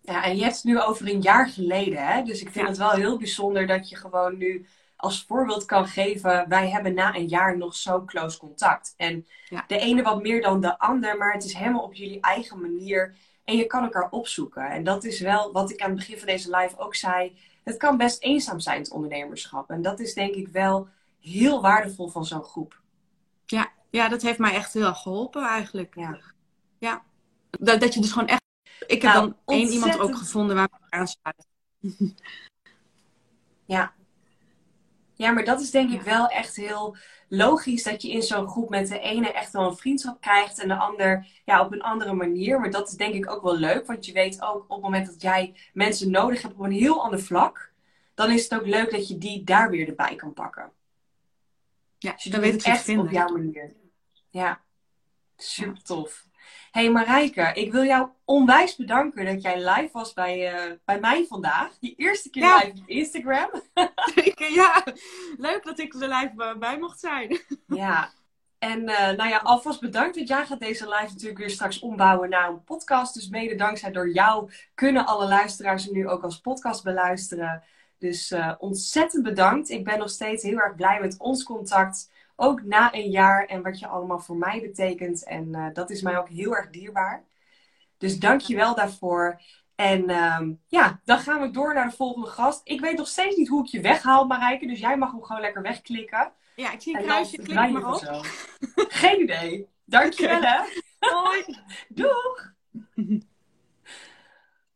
Ja, 0.02 0.24
en 0.24 0.36
je 0.36 0.44
hebt 0.44 0.56
het 0.56 0.64
nu 0.64 0.82
over 0.82 1.08
een 1.08 1.22
jaar 1.22 1.50
geleden, 1.50 2.08
hè? 2.08 2.24
Dus 2.24 2.42
ik 2.42 2.50
vind 2.50 2.68
het 2.68 2.78
wel 2.78 2.92
heel 2.92 3.18
bijzonder 3.18 3.68
dat 3.68 3.90
je 3.90 3.96
gewoon 3.96 4.38
nu 4.38 4.66
als 4.98 5.26
voorbeeld 5.28 5.66
kan 5.66 5.88
geven. 5.88 6.50
Wij 6.50 6.70
hebben 6.70 6.94
na 6.94 7.16
een 7.16 7.28
jaar 7.28 7.58
nog 7.58 7.76
zo 7.76 8.06
close 8.06 8.38
contact. 8.38 8.94
En 8.98 9.28
de 9.68 9.78
ene 9.78 10.02
wat 10.02 10.22
meer 10.22 10.42
dan 10.42 10.62
de 10.62 10.80
ander, 10.80 11.18
maar 11.18 11.34
het 11.34 11.44
is 11.44 11.54
helemaal 11.54 11.84
op 11.84 11.94
jullie 11.94 12.22
eigen 12.22 12.62
manier. 12.62 13.16
En 13.44 13.58
je 13.58 13.66
kan 13.66 13.84
elkaar 13.84 14.10
opzoeken. 14.10 14.70
En 14.70 14.84
dat 14.84 15.04
is 15.04 15.20
wel 15.20 15.52
wat 15.52 15.72
ik 15.72 15.82
aan 15.82 15.90
het 15.90 16.00
begin 16.00 16.18
van 16.18 16.28
deze 16.28 16.58
live 16.58 16.78
ook 16.78 16.96
zei. 16.96 17.38
Het 17.64 17.78
kan 17.78 17.98
best 17.98 18.24
eenzaam 18.24 18.60
zijn, 18.60 18.80
het 18.80 18.92
ondernemerschap. 18.92 19.70
En 19.70 19.82
dat 19.82 20.00
is 20.00 20.14
denk 20.14 20.36
ik 20.36 20.48
wel 20.48 20.88
heel 21.22 21.62
waardevol 21.62 22.08
van 22.08 22.26
zo'n 22.26 22.44
groep. 22.44 22.82
Ja, 23.46 23.72
ja, 23.90 24.08
dat 24.10 24.22
heeft 24.22 24.40
mij 24.40 24.54
echt 24.54 24.74
heel 24.74 24.86
erg 24.86 25.02
geholpen 25.02 25.44
eigenlijk. 25.44 25.96
Ja. 25.96 26.20
ja. 26.78 27.04
Dat, 27.50 27.80
dat 27.82 27.94
je 27.94 28.02
dus 28.02 28.12
gewoon 28.12 28.28
echt 28.28 28.46
ik 28.88 29.02
heb 29.02 29.14
nou, 29.14 29.26
dan 29.26 29.56
één 29.56 29.70
iemand 29.70 30.00
ook 30.00 30.16
gevonden 30.16 30.56
waar 30.56 30.66
ik 30.66 30.94
aansluit. 30.94 31.48
ja. 33.66 33.94
Ja, 35.18 35.32
maar 35.32 35.46
dat 35.46 35.62
is 35.62 35.72
denk 35.72 35.92
ik 35.92 36.02
wel 36.02 36.28
echt 36.28 36.56
heel 36.56 36.98
logisch 37.30 37.84
dat 37.84 38.02
je 38.02 38.12
in 38.12 38.22
zo'n 38.22 38.48
groep 38.48 38.70
met 38.70 38.88
de 38.88 39.00
ene 39.00 39.32
echt 39.32 39.52
wel 39.52 39.68
een 39.68 39.78
vriendschap 39.78 40.22
krijgt 40.22 40.60
en 40.60 40.68
de 40.68 40.76
ander 40.76 41.28
ja, 41.46 41.62
op 41.62 41.72
een 41.72 41.82
andere 41.82 42.14
manier. 42.14 42.60
Maar 42.60 42.72
dat 42.72 42.88
is 42.88 42.94
denk 42.94 43.14
ik 43.14 43.30
ook 43.30 43.42
wel 43.44 43.58
leuk, 43.58 43.86
want 43.86 44.06
je 44.06 44.12
weet 44.12 44.42
ook 44.42 44.64
op 44.64 44.70
het 44.70 44.82
moment 44.82 45.06
dat 45.06 45.22
jij 45.22 45.56
mensen 45.74 46.12
nodig 46.12 46.42
hebt 46.42 46.54
op 46.54 46.60
een 46.60 46.72
heel 46.72 47.04
ander 47.04 47.20
vlak, 47.20 47.72
dan 48.14 48.32
is 48.32 48.44
het 48.44 48.60
ook 48.60 48.66
leuk 48.66 48.92
dat 48.92 49.08
je 49.08 49.18
die 49.18 49.44
daar 49.44 49.70
weer 49.70 49.88
erbij 49.88 50.16
kan 50.16 50.34
pakken. 50.34 50.72
Ja, 51.98 52.12
dus 52.12 52.24
je 52.24 52.30
dan 52.30 52.40
weet 52.40 52.54
het 52.54 52.64
echt 52.64 52.90
op 52.98 53.12
jouw 53.12 53.32
manier. 53.32 53.76
Ja, 54.30 54.62
super 55.36 55.84
tof 55.84 56.26
hey 56.72 56.92
Marijke, 56.92 57.52
ik 57.54 57.72
wil 57.72 57.84
jou 57.84 58.10
onwijs 58.26 58.76
bedanken 58.76 59.26
dat 59.26 59.42
jij 59.42 59.58
live 59.58 59.90
was 59.92 60.14
bij, 60.14 60.54
uh, 60.54 60.72
bij 60.86 61.00
mij 61.00 61.26
vandaag. 61.30 61.78
Die 61.80 61.96
eerste 61.98 62.30
keer 62.30 62.44
live 62.44 62.82
op 62.82 62.88
Instagram. 62.88 63.50
ja, 64.62 64.84
leuk 65.38 65.64
dat 65.64 65.80
ik 65.80 65.94
er 65.94 66.00
live 66.00 66.56
bij 66.60 66.80
mocht 66.80 67.00
zijn. 67.00 67.40
ja, 67.68 68.12
En 68.60 68.84
nou 68.84 69.28
ja, 69.30 69.38
alvast 69.38 69.80
bedankt, 69.80 70.16
want 70.16 70.28
jij 70.28 70.46
gaat 70.46 70.60
deze 70.60 70.90
live 70.90 71.12
natuurlijk 71.12 71.38
weer 71.38 71.50
straks 71.50 71.80
ombouwen 71.80 72.30
naar 72.30 72.50
een 72.50 72.64
podcast. 72.64 73.14
Dus 73.14 73.30
mede 73.30 73.56
dankzij 73.56 73.92
door 73.92 74.10
jou 74.10 74.52
kunnen 74.74 75.06
alle 75.06 75.28
luisteraars 75.28 75.86
hem 75.86 75.94
nu 75.94 76.08
ook 76.08 76.24
als 76.24 76.40
podcast 76.40 76.84
beluisteren. 76.84 77.64
Dus 77.98 78.34
ontzettend 78.58 79.24
bedankt. 79.24 79.70
Ik 79.70 79.84
ben 79.84 80.00
nog 80.00 80.10
steeds 80.10 80.44
heel 80.44 80.58
erg 80.58 80.76
blij 80.76 81.00
met 81.00 81.18
ons 81.18 81.44
contact. 81.44 82.10
Ook 82.40 82.64
na 82.64 82.94
een 82.94 83.10
jaar 83.10 83.46
en 83.46 83.62
wat 83.62 83.80
je 83.80 83.88
allemaal 83.88 84.20
voor 84.20 84.36
mij 84.36 84.62
betekent. 84.62 85.24
En 85.24 85.72
dat 85.74 85.90
is 85.90 86.02
mij 86.02 86.18
ook 86.18 86.30
heel 86.30 86.56
erg 86.56 86.70
dierbaar. 86.70 87.26
Dus 87.98 88.20
dank 88.20 88.42
je 88.42 88.56
wel 88.56 88.76
daarvoor. 88.76 89.42
En 89.76 90.10
ehm, 90.10 90.54
ja, 90.68 91.02
dan 91.04 91.20
gaan 91.20 91.42
we 91.42 91.52
door 91.52 91.74
naar 91.74 91.90
de 91.90 91.96
volgende 91.96 92.28
gast. 92.28 92.62
Ik 92.64 92.80
weet 92.80 92.98
nog 92.98 93.08
steeds 93.08 93.36
niet 93.36 93.48
hoe 93.48 93.64
ik 93.64 93.70
je 93.70 93.82
weghaal, 93.82 94.26
Marijke. 94.26 94.68
Dus 94.68 94.80
jij 94.80 94.98
mag 94.98 95.12
hem 95.12 95.24
gewoon 95.24 95.42
lekker 95.42 95.62
wegklikken. 95.62 96.32
Ja, 96.56 96.72
ik 96.72 96.82
zie 96.82 96.98
een 96.98 97.04
kruisje. 97.04 97.38
Klik 97.38 97.72
maar 97.72 97.94
op. 97.94 98.26
Geen 98.76 99.22
idee. 99.22 99.68
Dankjewel, 99.86 100.38
okay. 100.38 100.52
hè. 100.52 101.10
Hoi. 101.10 101.46
Doeg. 101.90 102.54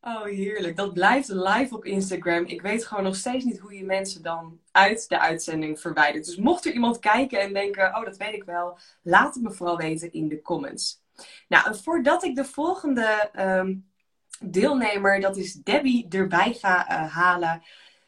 Oh, 0.01 0.23
heerlijk. 0.23 0.75
Dat 0.75 0.93
blijft 0.93 1.27
live 1.27 1.75
op 1.75 1.85
Instagram. 1.85 2.45
Ik 2.45 2.61
weet 2.61 2.85
gewoon 2.85 3.03
nog 3.03 3.15
steeds 3.15 3.45
niet 3.45 3.59
hoe 3.59 3.73
je 3.73 3.83
mensen 3.83 4.23
dan 4.23 4.59
uit 4.71 5.09
de 5.09 5.19
uitzending 5.19 5.79
verwijdert. 5.79 6.25
Dus 6.25 6.35
mocht 6.35 6.65
er 6.65 6.73
iemand 6.73 6.99
kijken 6.99 7.39
en 7.39 7.53
denken, 7.53 7.95
oh, 7.95 8.05
dat 8.05 8.17
weet 8.17 8.33
ik 8.33 8.43
wel, 8.43 8.77
laat 9.01 9.33
het 9.33 9.43
me 9.43 9.51
vooral 9.51 9.77
weten 9.77 10.13
in 10.13 10.27
de 10.27 10.41
comments. 10.41 11.01
Nou, 11.47 11.75
voordat 11.75 12.23
ik 12.23 12.35
de 12.35 12.45
volgende 12.45 13.29
ehm, 13.33 13.75
deelnemer, 14.39 15.19
dat 15.19 15.37
is 15.37 15.53
Debbie, 15.53 16.05
erbij 16.09 16.53
ga 16.53 16.91
uh, 16.91 17.13
halen. 17.13 17.61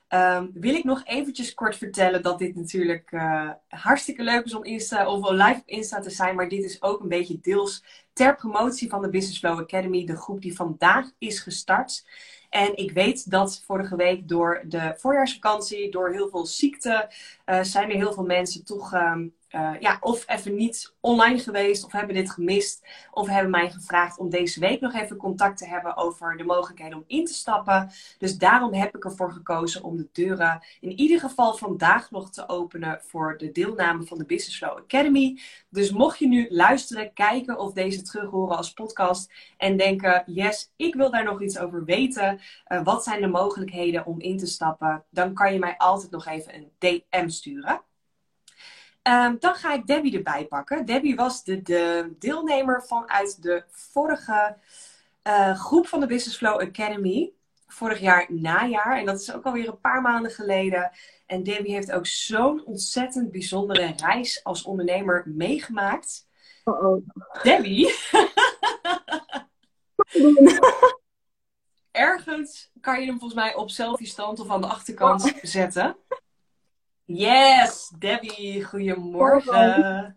Um, 0.10 0.52
wil 0.54 0.76
ik 0.76 0.84
nog 0.84 1.02
eventjes 1.06 1.54
kort 1.54 1.78
vertellen 1.78 2.21
dat 2.21 2.39
dit 2.39 2.56
natuurlijk 2.56 3.12
uh, 3.12 3.49
hartstikke 3.67 4.23
leuk 4.23 4.45
is 4.45 4.54
om 4.54 4.63
Insta 4.63 5.08
of 5.08 5.30
live 5.30 5.60
op 5.60 5.67
Insta 5.67 5.99
te 5.99 6.10
zijn. 6.10 6.36
Maar 6.36 6.49
dit 6.49 6.63
is 6.63 6.82
ook 6.82 7.02
een 7.02 7.10
beetje 7.10 7.39
deels 7.39 7.84
ter 8.13 8.36
promotie 8.36 8.89
van 8.89 9.02
de 9.02 9.10
Business 9.10 9.39
Flow 9.39 9.60
Academy, 9.60 10.06
de 10.06 10.17
groep 10.17 10.41
die 10.41 10.56
vandaag 10.56 11.12
is 11.17 11.39
gestart. 11.39 12.06
En 12.53 12.77
ik 12.77 12.91
weet 12.91 13.31
dat 13.31 13.63
vorige 13.65 13.95
week 13.95 14.27
door 14.27 14.63
de 14.65 14.93
voorjaarsvakantie, 14.97 15.91
door 15.91 16.11
heel 16.11 16.29
veel 16.29 16.45
ziekte, 16.45 17.09
uh, 17.45 17.63
zijn 17.63 17.89
er 17.89 17.95
heel 17.95 18.13
veel 18.13 18.23
mensen 18.23 18.65
toch 18.65 18.93
um, 18.93 19.33
uh, 19.55 19.71
ja, 19.79 19.97
of 19.99 20.23
even 20.27 20.55
niet 20.55 20.93
online 20.99 21.39
geweest 21.39 21.85
of 21.85 21.91
hebben 21.91 22.15
dit 22.15 22.31
gemist. 22.31 22.85
Of 23.11 23.27
hebben 23.27 23.51
mij 23.51 23.71
gevraagd 23.71 24.17
om 24.17 24.29
deze 24.29 24.59
week 24.59 24.81
nog 24.81 24.93
even 24.93 25.17
contact 25.17 25.57
te 25.57 25.67
hebben 25.67 25.97
over 25.97 26.37
de 26.37 26.43
mogelijkheden 26.43 26.97
om 26.97 27.03
in 27.07 27.25
te 27.25 27.33
stappen. 27.33 27.91
Dus 28.17 28.37
daarom 28.37 28.73
heb 28.73 28.95
ik 28.95 29.05
ervoor 29.05 29.31
gekozen 29.31 29.83
om 29.83 29.97
de 29.97 30.07
deuren 30.11 30.63
in 30.79 30.91
ieder 30.91 31.19
geval 31.19 31.53
vandaag 31.53 32.11
nog 32.11 32.31
te 32.31 32.49
openen 32.49 32.99
voor 33.01 33.37
de 33.37 33.51
deelname 33.51 34.03
van 34.03 34.17
de 34.17 34.25
Business 34.25 34.57
Flow 34.57 34.77
Academy. 34.77 35.39
Dus 35.69 35.91
mocht 35.91 36.19
je 36.19 36.27
nu 36.27 36.47
luisteren, 36.49 37.13
kijken 37.13 37.59
of 37.59 37.73
deze 37.73 38.01
terug 38.01 38.29
horen 38.29 38.57
als 38.57 38.73
podcast 38.73 39.31
en 39.57 39.77
denken, 39.77 40.23
yes, 40.25 40.71
ik 40.75 40.95
wil 40.95 41.11
daar 41.11 41.23
nog 41.23 41.41
iets 41.41 41.57
over 41.57 41.85
weten. 41.85 42.39
Uh, 42.67 42.83
wat 42.83 43.03
zijn 43.03 43.21
de 43.21 43.27
mogelijkheden 43.27 44.05
om 44.05 44.19
in 44.19 44.37
te 44.37 44.45
stappen? 44.45 45.03
Dan 45.09 45.33
kan 45.33 45.53
je 45.53 45.59
mij 45.59 45.77
altijd 45.77 46.11
nog 46.11 46.25
even 46.25 46.55
een 46.55 46.71
DM 46.77 47.29
sturen. 47.29 47.81
Um, 49.03 49.37
dan 49.39 49.55
ga 49.55 49.73
ik 49.73 49.87
Debbie 49.87 50.17
erbij 50.17 50.45
pakken. 50.45 50.85
Debbie 50.85 51.15
was 51.15 51.43
de, 51.43 51.61
de 51.61 52.13
deelnemer 52.19 52.83
vanuit 52.83 53.41
de 53.41 53.63
vorige 53.69 54.57
uh, 55.23 55.59
groep 55.59 55.87
van 55.87 55.99
de 55.99 56.05
Business 56.05 56.37
Flow 56.37 56.61
Academy. 56.61 57.31
Vorig 57.67 57.99
jaar 57.99 58.25
najaar. 58.29 58.97
En 58.97 59.05
dat 59.05 59.19
is 59.19 59.33
ook 59.33 59.45
alweer 59.45 59.67
een 59.67 59.79
paar 59.79 60.01
maanden 60.01 60.31
geleden. 60.31 60.91
En 61.25 61.43
Debbie 61.43 61.73
heeft 61.73 61.91
ook 61.91 62.05
zo'n 62.05 62.65
ontzettend 62.65 63.31
bijzondere 63.31 63.93
reis 63.97 64.43
als 64.43 64.63
ondernemer 64.63 65.23
meegemaakt. 65.25 66.27
Uh 66.65 66.73
-oh. 66.73 67.07
Debbie. 67.41 67.93
Ergens 71.91 72.71
kan 72.81 72.99
je 72.99 73.05
hem 73.05 73.19
volgens 73.19 73.39
mij 73.39 73.55
op 73.55 73.69
selfie 73.69 74.07
stand 74.07 74.39
of 74.39 74.49
aan 74.49 74.61
de 74.61 74.67
achterkant 74.67 75.23
oh. 75.23 75.31
zetten. 75.41 75.95
Yes, 77.05 77.91
Debbie, 77.99 78.63
goedemorgen. 78.63 80.15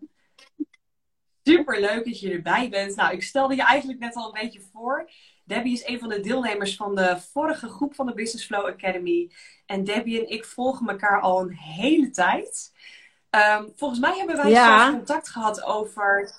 Super 1.43 1.79
leuk 1.79 2.05
dat 2.05 2.19
je 2.19 2.31
erbij 2.31 2.69
bent. 2.69 2.95
Nou, 2.95 3.13
ik 3.13 3.23
stelde 3.23 3.55
je 3.55 3.63
eigenlijk 3.63 3.99
net 3.99 4.15
al 4.15 4.25
een 4.25 4.41
beetje 4.41 4.61
voor. 4.73 5.09
Debbie 5.43 5.73
is 5.73 5.87
een 5.87 5.99
van 5.99 6.09
de 6.09 6.19
deelnemers 6.19 6.75
van 6.75 6.95
de 6.95 7.17
vorige 7.31 7.69
groep 7.69 7.95
van 7.95 8.05
de 8.05 8.13
Business 8.13 8.45
Flow 8.45 8.65
Academy. 8.65 9.31
En 9.65 9.83
Debbie 9.83 10.19
en 10.19 10.29
ik 10.29 10.45
volgen 10.45 10.87
elkaar 10.87 11.21
al 11.21 11.41
een 11.41 11.53
hele 11.53 12.09
tijd. 12.09 12.73
Um, 13.29 13.71
volgens 13.75 13.99
mij 13.99 14.17
hebben 14.17 14.35
wij 14.35 14.49
ja. 14.49 14.91
contact 14.91 15.29
gehad 15.29 15.63
over 15.63 16.31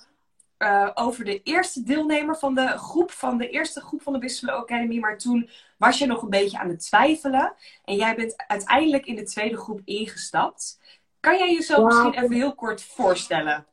uh, 0.59 0.89
over 0.93 1.25
de 1.25 1.41
eerste 1.43 1.83
deelnemer 1.83 2.37
van 2.37 2.55
de 2.55 2.67
groep, 2.67 3.11
van 3.11 3.37
de 3.37 3.49
eerste 3.49 3.81
groep 3.81 4.01
van 4.01 4.13
de 4.13 4.19
Business 4.19 4.43
Flow 4.43 4.61
Academy. 4.61 4.99
Maar 4.99 5.17
toen 5.17 5.49
was 5.77 5.97
je 5.97 6.05
nog 6.05 6.21
een 6.21 6.29
beetje 6.29 6.59
aan 6.59 6.69
het 6.69 6.79
twiffelen. 6.79 7.53
En 7.85 7.95
jij 7.95 8.15
bent 8.15 8.33
uiteindelijk 8.47 9.05
in 9.05 9.15
de 9.15 9.23
tweede 9.23 9.57
groep 9.57 9.81
ingestapt. 9.85 10.79
Kan 11.19 11.37
jij 11.37 11.53
jezelf 11.53 11.85
misschien 11.85 12.23
even 12.23 12.35
heel 12.35 12.55
kort 12.55 12.81
voorstellen? 12.81 13.65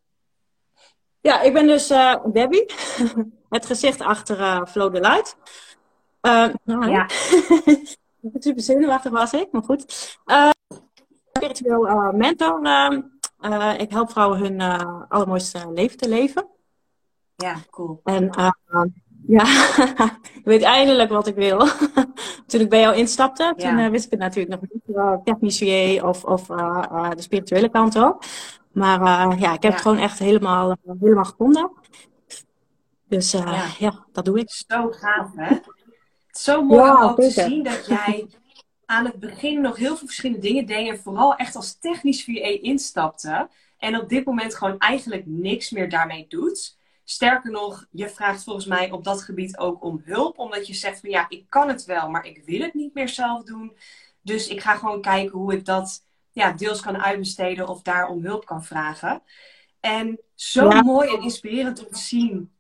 Ja, 1.21 1.41
ik 1.41 1.53
ben 1.53 1.67
dus 1.67 1.91
uh, 1.91 2.15
Debbie. 2.33 2.67
Het 3.49 3.67
gezicht 3.67 4.01
achter 4.01 4.41
uh, 4.41 4.65
Flow 4.67 4.95
the 4.95 5.01
Light. 5.01 5.37
nou, 6.65 6.91
ja. 6.91 7.09
Super 8.39 8.63
zenuwachtig 8.63 9.11
was 9.11 9.33
ik, 9.33 9.53
maar 9.53 9.63
goed. 9.63 10.17
spiritueel 11.33 12.13
mentor. 12.13 12.61
ik 13.79 13.91
help 13.91 14.11
vrouwen 14.11 14.39
hun 14.39 14.61
allermooiste 15.09 15.73
leven 15.73 15.99
te 15.99 16.09
leven. 16.09 16.55
Ja, 17.37 17.57
cool. 17.71 18.01
En 18.05 18.25
uh, 18.39 18.51
ja, 19.27 19.45
ik 20.39 20.45
weet 20.45 20.63
eindelijk 20.63 21.11
wat 21.11 21.27
ik 21.27 21.35
wil. 21.35 21.59
toen 22.47 22.61
ik 22.61 22.69
bij 22.69 22.81
jou 22.81 22.97
instapte, 22.97 23.55
toen 23.57 23.79
uh, 23.79 23.89
wist 23.89 24.05
ik 24.05 24.11
het 24.11 24.21
natuurlijk 24.21 24.61
nog 24.61 24.71
niet. 24.73 24.97
Uh, 24.97 25.17
technisch 25.25 26.03
of, 26.03 26.25
of 26.25 26.49
uh, 26.49 27.11
de 27.11 27.23
spirituele 27.23 27.69
kant 27.69 27.99
ook. 27.99 28.23
Maar 28.73 29.39
ja, 29.39 29.53
ik 29.53 29.63
heb 29.63 29.73
het 29.73 29.81
gewoon 29.81 29.99
echt 29.99 30.19
helemaal, 30.19 30.77
helemaal 31.01 31.25
gevonden. 31.25 31.71
Dus 33.09 33.31
ja. 33.31 33.65
ja. 33.79 34.07
dat 34.13 34.25
doe 34.25 34.39
ik. 34.39 34.51
Zo 34.51 34.91
gaaf, 34.91 35.29
hè? 35.35 35.57
Zo 36.31 36.65
mooi 36.65 36.91
om 36.91 37.03
ook 37.03 37.21
te 37.21 37.31
zien 37.31 37.63
dat 37.63 37.87
jij 37.87 38.27
aan 38.85 39.05
het 39.05 39.19
begin 39.19 39.61
nog 39.61 39.77
heel 39.77 39.97
veel 39.97 40.07
verschillende 40.07 40.43
dingen 40.43 40.67
deed. 40.67 40.89
En 40.89 40.99
vooral 40.99 41.37
echt 41.37 41.57
als 41.57 41.79
technisch 41.79 42.25
VA 42.25 42.59
instapte. 42.63 43.49
En 43.79 44.01
op 44.01 44.09
dit 44.09 44.25
moment 44.25 44.55
gewoon 44.55 44.79
eigenlijk 44.79 45.23
niks 45.27 45.71
meer 45.71 45.89
daarmee 45.89 46.27
doet. 46.29 46.77
Sterker 47.09 47.51
nog, 47.51 47.87
je 47.91 48.09
vraagt 48.09 48.45
volgens 48.45 48.67
mij 48.67 48.91
op 48.91 49.05
dat 49.05 49.23
gebied 49.23 49.59
ook 49.59 49.85
om 49.85 50.03
hulp. 50.05 50.39
Omdat 50.39 50.67
je 50.67 50.75
zegt 50.75 51.01
van 51.01 51.11
ja, 51.11 51.27
ik 51.29 51.45
kan 51.49 51.69
het 51.69 51.85
wel, 51.85 52.11
maar 52.11 52.27
ik 52.27 52.43
wil 52.45 52.61
het 52.61 52.75
niet 52.75 52.95
meer 52.95 53.09
zelf 53.09 53.43
doen. 53.43 53.77
Dus 54.21 54.49
ik 54.49 54.61
ga 54.61 54.77
gewoon 54.77 55.01
kijken 55.01 55.39
hoe 55.39 55.53
ik 55.53 55.65
dat 55.65 56.05
ja, 56.33 56.53
deels 56.53 56.81
kan 56.81 57.03
uitbesteden 57.03 57.69
of 57.69 57.83
daar 57.83 58.09
om 58.09 58.25
hulp 58.25 58.45
kan 58.45 58.65
vragen. 58.65 59.23
En 59.81 60.21
zo 60.35 60.71
mooi 60.71 61.15
en 61.15 61.23
inspirerend 61.23 61.87
om 61.87 61.93
te 61.93 61.99
zien 61.99 62.53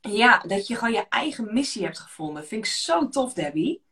ja, 0.00 0.38
dat 0.46 0.66
je 0.66 0.74
gewoon 0.74 0.94
je 0.94 1.06
eigen 1.08 1.54
missie 1.54 1.84
hebt 1.84 1.98
gevonden. 1.98 2.46
Vind 2.46 2.64
ik 2.64 2.70
zo 2.70 3.08
tof, 3.08 3.32
Debbie. 3.32 3.82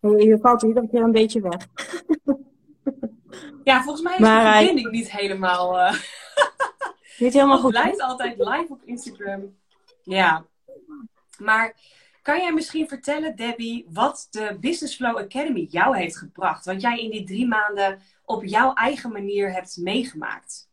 Je 0.00 0.38
valt 0.40 0.62
iedere 0.62 0.88
keer 0.88 1.02
een 1.02 1.12
beetje 1.12 1.40
weg. 1.40 1.66
ja, 3.64 3.82
volgens 3.82 4.02
mij 4.04 4.14
is 4.14 4.20
maar, 4.20 4.52
de 4.52 4.58
verbinding 4.58 4.90
niet 4.90 5.12
helemaal... 5.12 5.78
Uh... 5.78 5.94
Niet 7.22 7.32
helemaal 7.32 7.58
goed. 7.58 7.72
Het 7.72 7.82
blijft 7.82 8.00
altijd 8.00 8.38
live 8.38 8.66
op 8.68 8.82
Instagram. 8.84 9.56
Ja. 10.02 10.44
Maar 11.38 11.74
kan 12.22 12.38
jij 12.38 12.52
misschien 12.52 12.88
vertellen, 12.88 13.36
Debbie, 13.36 13.86
wat 13.92 14.26
de 14.30 14.56
Business 14.60 14.96
Flow 14.96 15.18
Academy 15.18 15.66
jou 15.70 15.96
heeft 15.96 16.16
gebracht? 16.16 16.64
Wat 16.64 16.80
jij 16.80 16.98
in 16.98 17.10
die 17.10 17.24
drie 17.24 17.46
maanden 17.46 18.00
op 18.24 18.44
jouw 18.44 18.72
eigen 18.74 19.12
manier 19.12 19.52
hebt 19.52 19.76
meegemaakt? 19.76 20.68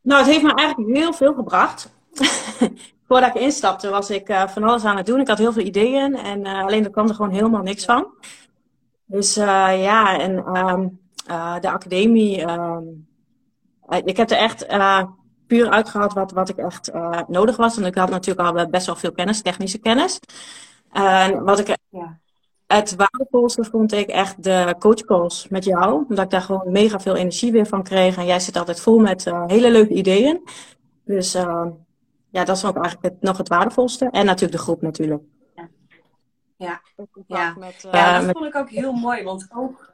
Nou, 0.00 0.22
het 0.22 0.30
heeft 0.30 0.42
me 0.42 0.54
eigenlijk 0.54 0.96
heel 0.96 1.12
veel 1.12 1.34
gebracht. 1.34 1.92
Voordat 3.08 3.34
ik 3.34 3.42
instapte 3.42 3.90
was 3.90 4.10
ik 4.10 4.28
uh, 4.28 4.48
van 4.48 4.62
alles 4.62 4.84
aan 4.84 4.96
het 4.96 5.06
doen. 5.06 5.20
Ik 5.20 5.28
had 5.28 5.38
heel 5.38 5.52
veel 5.52 5.64
ideeën 5.64 6.16
en 6.16 6.40
uh, 6.46 6.62
alleen 6.62 6.84
er 6.84 6.90
kwam 6.90 7.08
er 7.08 7.14
gewoon 7.14 7.32
helemaal 7.32 7.62
niks 7.62 7.84
van. 7.84 8.06
Dus 9.04 9.36
uh, 9.36 9.82
ja, 9.82 10.18
en 10.18 10.56
um, 10.56 11.00
de 11.60 11.70
academie 11.70 12.40
um, 12.40 12.48
eh, 12.48 13.09
ik 14.04 14.16
heb 14.16 14.30
er 14.30 14.36
echt 14.36 14.66
uh, 14.66 15.02
puur 15.46 15.70
uitgehaald 15.70 16.12
wat, 16.12 16.32
wat 16.32 16.48
ik 16.48 16.56
echt 16.56 16.94
uh, 16.94 17.20
nodig 17.26 17.56
was. 17.56 17.76
En 17.76 17.84
ik 17.84 17.94
had 17.94 18.10
natuurlijk 18.10 18.48
al 18.48 18.68
best 18.68 18.86
wel 18.86 18.96
veel 18.96 19.12
kennis, 19.12 19.42
technische 19.42 19.78
kennis. 19.78 20.20
En 20.92 21.44
wat 21.44 21.58
ik 21.58 21.76
ja. 21.88 22.18
het 22.66 22.94
waardevolste 22.96 23.64
vond 23.64 23.92
ik 23.92 24.08
echt 24.08 24.42
de 24.42 24.74
coachcalls 24.78 25.48
met 25.48 25.64
jou. 25.64 26.04
Omdat 26.08 26.24
ik 26.24 26.30
daar 26.30 26.42
gewoon 26.42 26.72
mega 26.72 27.00
veel 27.00 27.16
energie 27.16 27.52
weer 27.52 27.66
van 27.66 27.82
kreeg. 27.82 28.16
En 28.16 28.26
jij 28.26 28.40
zit 28.40 28.56
altijd 28.56 28.80
vol 28.80 28.98
met 28.98 29.32
hele 29.46 29.70
leuke 29.70 29.94
ideeën. 29.94 30.42
Dus 31.04 31.32
ja, 32.30 32.44
dat 32.44 32.56
is 32.56 32.64
ook 32.64 32.76
eigenlijk 32.76 33.14
het, 33.14 33.22
nog 33.22 33.38
het 33.38 33.48
waardevolste. 33.48 34.08
En 34.10 34.26
natuurlijk 34.26 34.52
de 34.52 34.64
groep 34.64 34.82
natuurlijk. 34.82 35.22
Ja, 35.54 35.68
ja. 36.56 36.80
ja. 37.26 37.54
Met, 37.58 37.88
ja 37.92 38.16
dat 38.16 38.26
met... 38.26 38.36
vond 38.36 38.46
ik 38.46 38.56
ook 38.56 38.70
heel 38.70 38.92
mooi. 38.92 39.22
Want 39.22 39.48
ook 39.54 39.89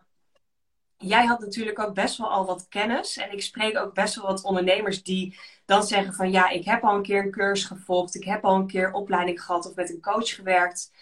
jij 0.99 1.25
had 1.25 1.41
natuurlijk 1.41 1.79
ook 1.79 1.95
best 1.95 2.19
wel 2.19 2.31
al 2.31 2.47
wat 2.47 2.69
kennis. 2.69 3.17
En 3.17 3.33
ik 3.33 3.43
spreek 3.43 3.79
ook 3.79 3.95
best 3.95 4.15
wel 4.15 4.27
wat 4.27 4.43
ondernemers 4.43 5.03
die 5.03 5.39
dan 5.65 5.83
zeggen 5.83 6.15
van 6.15 6.31
ja, 6.31 6.49
ik 6.49 6.65
heb 6.65 6.85
al 6.85 6.95
een 6.95 7.03
keer 7.03 7.25
een 7.25 7.31
cursus 7.31 7.67
gevolgd. 7.67 8.15
Ik 8.15 8.25
heb 8.25 8.45
al 8.45 8.55
een 8.55 8.67
keer 8.67 8.93
opleiding 8.93 9.43
gehad 9.43 9.69
of 9.69 9.75
met 9.75 9.91
een 9.91 10.01
coach 10.01 10.35
gewerkt. 10.35 10.93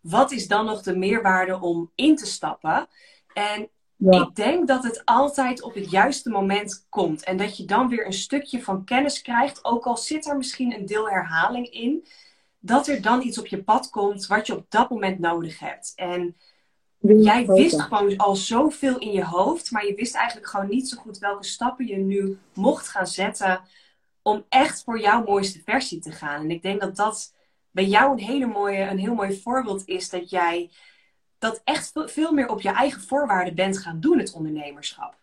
Wat 0.00 0.32
is 0.32 0.48
dan 0.48 0.64
nog 0.64 0.82
de 0.82 0.96
meerwaarde 0.96 1.60
om 1.60 1.90
in 1.94 2.16
te 2.16 2.26
stappen? 2.26 2.88
En 3.34 3.70
ik 3.98 4.34
denk 4.34 4.68
dat 4.68 4.82
het 4.84 5.02
altijd 5.04 5.62
op 5.62 5.74
het 5.74 5.90
juiste 5.90 6.30
moment 6.30 6.86
komt. 6.88 7.24
En 7.24 7.36
dat 7.36 7.56
je 7.56 7.64
dan 7.64 7.88
weer 7.88 8.06
een 8.06 8.12
stukje 8.12 8.62
van 8.62 8.84
kennis 8.84 9.22
krijgt. 9.22 9.64
Ook 9.64 9.86
al 9.86 9.96
zit 9.96 10.26
er 10.26 10.36
misschien 10.36 10.74
een 10.74 10.86
deel 10.86 11.08
herhaling 11.08 11.66
in. 11.66 12.06
Dat 12.58 12.88
er 12.88 13.02
dan 13.02 13.22
iets 13.22 13.38
op 13.38 13.46
je 13.46 13.62
pad 13.62 13.90
komt 13.90 14.26
wat 14.26 14.46
je 14.46 14.56
op 14.56 14.66
dat 14.68 14.90
moment 14.90 15.18
nodig 15.18 15.58
hebt. 15.58 15.92
En 15.94 16.36
jij 17.06 17.46
wist 17.46 17.80
gewoon 17.80 18.16
al 18.16 18.36
zoveel 18.36 18.98
in 18.98 19.12
je 19.12 19.24
hoofd. 19.24 19.70
Maar 19.70 19.86
je 19.86 19.94
wist 19.94 20.14
eigenlijk 20.14 20.48
gewoon 20.48 20.68
niet 20.68 20.88
zo 20.88 20.96
goed 20.96 21.18
welke 21.18 21.44
stappen 21.44 21.86
je 21.86 21.96
nu 21.96 22.38
mocht 22.54 22.88
gaan 22.88 23.06
zetten. 23.06 23.60
Om 24.22 24.44
echt 24.48 24.84
voor 24.84 25.00
jouw 25.00 25.24
mooiste 25.24 25.62
versie 25.64 26.00
te 26.00 26.12
gaan. 26.12 26.40
En 26.40 26.50
ik 26.50 26.62
denk 26.62 26.80
dat 26.80 26.96
dat 26.96 27.34
bij 27.70 27.84
jou 27.84 28.12
een, 28.12 28.24
hele 28.24 28.46
mooie, 28.46 28.82
een 28.82 28.98
heel 28.98 29.14
mooi 29.14 29.40
voorbeeld 29.40 29.86
is. 29.86 30.10
Dat 30.10 30.30
jij 30.30 30.70
dat 31.38 31.60
echt 31.64 31.92
veel 31.94 32.32
meer 32.32 32.48
op 32.48 32.60
je 32.60 32.70
eigen 32.70 33.00
voorwaarden 33.00 33.54
bent 33.54 33.78
gaan 33.78 34.00
doen, 34.00 34.18
het 34.18 34.32
ondernemerschap. 34.32 35.16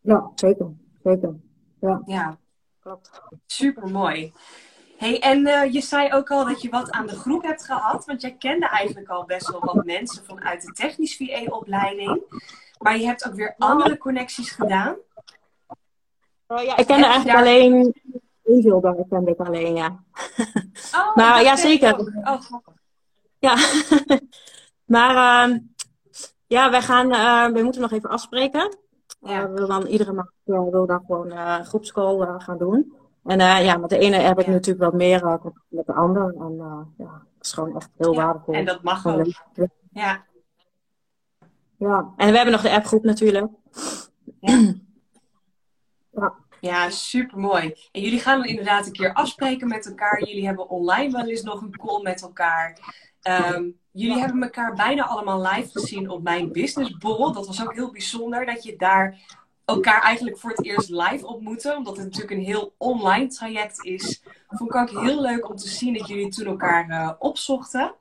Ja, 0.00 0.30
zeker. 0.34 0.72
Zeker. 1.02 1.34
Ja, 1.80 2.02
ja. 2.06 2.38
klopt. 2.80 3.22
Super 3.46 3.90
mooi. 3.90 4.32
Hey, 4.96 5.20
en 5.20 5.46
uh, 5.46 5.72
je 5.72 5.80
zei 5.80 6.12
ook 6.12 6.30
al 6.30 6.44
dat 6.44 6.62
je 6.62 6.68
wat 6.68 6.90
aan 6.90 7.06
de 7.06 7.16
groep 7.16 7.42
hebt 7.42 7.64
gehad, 7.64 8.04
want 8.04 8.20
jij 8.20 8.36
kende 8.38 8.66
eigenlijk 8.66 9.08
al 9.08 9.24
best 9.24 9.50
wel 9.50 9.60
wat 9.60 9.84
mensen 9.84 10.24
vanuit 10.24 10.62
de 10.62 10.72
technisch 10.72 11.16
VA-opleiding. 11.16 12.22
Maar 12.78 12.98
je 12.98 13.06
hebt 13.06 13.26
ook 13.26 13.34
weer 13.34 13.54
andere 13.58 13.98
connecties 13.98 14.50
gedaan. 14.50 14.96
Uh, 16.48 16.64
ja, 16.64 16.76
ik 16.76 16.86
kende 16.86 17.04
eigenlijk 17.04 17.36
daar... 17.36 17.46
alleen 17.46 17.94
Invilder, 18.44 19.04
kende 19.08 19.30
ik 19.30 19.38
alleen, 19.38 19.74
ja. 19.74 20.04
Oh, 20.94 21.16
maar 21.16 21.42
ja, 21.42 21.56
zeker. 21.56 21.98
Oh, 22.24 22.40
ja. 23.38 23.56
Maar 24.84 25.48
uh, 25.48 25.56
ja, 26.46 26.70
wij 26.70 26.82
gaan, 26.82 27.12
uh, 27.12 27.54
we 27.54 27.62
moeten 27.62 27.80
nog 27.80 27.92
even 27.92 28.10
afspreken. 28.10 28.78
Ja. 29.20 29.40
Uh, 29.40 29.42
we 29.42 29.52
willen 29.52 29.68
dan 29.68 29.86
iedere 29.86 30.12
maand 30.12 30.30
uh, 30.44 30.70
wil 30.70 30.86
dan 30.86 31.02
gewoon 31.06 31.26
uh, 31.32 31.60
groepscall 31.60 32.38
gaan 32.38 32.58
doen. 32.58 32.92
En 33.24 33.38
ja, 33.64 33.76
met 33.76 33.90
de 33.90 33.98
ene 33.98 34.16
heb 34.16 34.40
ik 34.40 34.46
natuurlijk 34.46 34.84
wat 34.84 34.94
meer 34.94 35.20
contact 35.20 35.66
met 35.68 35.86
de 35.86 35.92
ander. 35.92 36.34
En 36.38 36.56
ja, 36.96 37.06
dat 37.06 37.20
is 37.40 37.52
gewoon 37.52 37.76
echt 37.76 37.90
heel 37.96 38.12
ja, 38.12 38.24
waardevol. 38.24 38.54
En 38.54 38.64
dat 38.64 38.82
mag 38.82 39.06
ook. 39.06 39.26
Ja. 39.92 40.24
Ja, 41.76 42.12
en 42.16 42.30
we 42.30 42.36
hebben 42.36 42.52
nog 42.52 42.62
de 42.62 42.70
appgroep 42.70 43.04
natuurlijk. 43.04 43.46
Ja. 44.40 44.74
ja. 46.20 46.34
Ja, 46.60 46.90
super 46.90 47.38
mooi. 47.38 47.74
En 47.92 48.00
jullie 48.00 48.20
gaan 48.20 48.38
dan 48.38 48.48
inderdaad 48.48 48.86
een 48.86 48.92
keer 48.92 49.12
afspreken 49.12 49.68
met 49.68 49.86
elkaar. 49.86 50.24
Jullie 50.24 50.46
hebben 50.46 50.68
online 50.68 51.12
wel 51.12 51.26
eens 51.26 51.42
nog 51.42 51.60
een 51.60 51.76
call 51.76 52.02
met 52.02 52.22
elkaar. 52.22 52.78
Um, 53.22 53.78
jullie 53.90 54.18
hebben 54.18 54.42
elkaar 54.42 54.74
bijna 54.74 55.06
allemaal 55.06 55.42
live 55.42 55.70
gezien 55.70 56.10
op 56.10 56.22
mijn 56.22 56.52
businessborrel. 56.52 57.32
Dat 57.32 57.46
was 57.46 57.62
ook 57.62 57.74
heel 57.74 57.90
bijzonder 57.90 58.46
dat 58.46 58.64
je 58.64 58.76
daar 58.76 59.18
elkaar 59.64 60.02
eigenlijk 60.02 60.38
voor 60.38 60.50
het 60.50 60.64
eerst 60.64 60.88
live 60.88 61.26
ontmoette. 61.26 61.76
Omdat 61.76 61.96
het 61.96 62.04
natuurlijk 62.04 62.32
een 62.32 62.44
heel 62.44 62.74
online 62.78 63.26
traject 63.26 63.84
is. 63.84 64.22
Vond 64.48 64.70
ik 64.70 64.76
ook 64.76 65.04
heel 65.04 65.20
leuk 65.20 65.48
om 65.48 65.56
te 65.56 65.68
zien 65.68 65.94
dat 65.94 66.08
jullie 66.08 66.28
toen 66.28 66.46
elkaar 66.46 66.88
uh, 66.88 67.10
opzochten. 67.18 67.94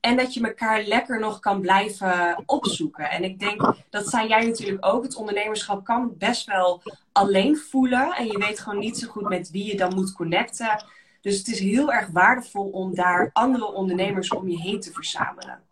En 0.00 0.16
dat 0.16 0.34
je 0.34 0.46
elkaar 0.46 0.82
lekker 0.82 1.20
nog 1.20 1.40
kan 1.40 1.60
blijven 1.60 2.42
opzoeken. 2.46 3.10
En 3.10 3.24
ik 3.24 3.38
denk, 3.38 3.74
dat 3.90 4.08
zei 4.08 4.28
jij 4.28 4.46
natuurlijk 4.46 4.86
ook. 4.86 5.02
Het 5.02 5.16
ondernemerschap 5.16 5.84
kan 5.84 6.14
best 6.18 6.46
wel 6.46 6.82
alleen 7.12 7.56
voelen. 7.56 8.12
En 8.12 8.26
je 8.26 8.38
weet 8.38 8.60
gewoon 8.60 8.78
niet 8.78 8.98
zo 8.98 9.08
goed 9.08 9.28
met 9.28 9.50
wie 9.50 9.64
je 9.64 9.76
dan 9.76 9.94
moet 9.94 10.12
connecten. 10.12 10.84
Dus 11.20 11.38
het 11.38 11.46
is 11.46 11.58
heel 11.58 11.92
erg 11.92 12.08
waardevol 12.08 12.70
om 12.70 12.94
daar 12.94 13.30
andere 13.32 13.72
ondernemers 13.72 14.28
om 14.28 14.48
je 14.48 14.60
heen 14.60 14.80
te 14.80 14.92
verzamelen. 14.92 15.62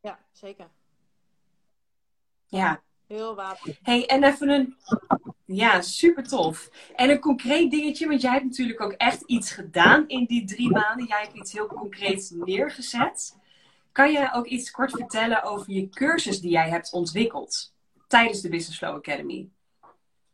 Ja, 0.00 0.18
zeker. 0.32 0.68
Ja. 2.46 2.82
Heel 3.06 3.34
waardevol. 3.34 3.74
Hey, 3.82 4.06
en 4.06 4.24
even 4.24 4.48
een. 4.48 4.76
Ja, 5.44 5.80
super 5.80 6.28
tof. 6.28 6.70
En 6.94 7.10
een 7.10 7.20
concreet 7.20 7.70
dingetje, 7.70 8.08
want 8.08 8.20
jij 8.20 8.32
hebt 8.32 8.44
natuurlijk 8.44 8.80
ook 8.80 8.92
echt 8.92 9.22
iets 9.22 9.50
gedaan 9.50 10.08
in 10.08 10.24
die 10.24 10.44
drie 10.44 10.70
maanden. 10.70 11.06
Jij 11.06 11.20
hebt 11.20 11.34
iets 11.34 11.52
heel 11.52 11.66
concreets 11.66 12.30
neergezet. 12.30 13.36
Kan 13.92 14.12
je 14.12 14.30
ook 14.32 14.46
iets 14.46 14.70
kort 14.70 14.90
vertellen 14.90 15.42
over 15.42 15.72
je 15.72 15.88
cursus 15.88 16.40
die 16.40 16.50
jij 16.50 16.68
hebt 16.68 16.92
ontwikkeld 16.92 17.72
tijdens 18.06 18.40
de 18.40 18.48
Business 18.48 18.78
Flow 18.78 18.94
Academy? 18.94 19.48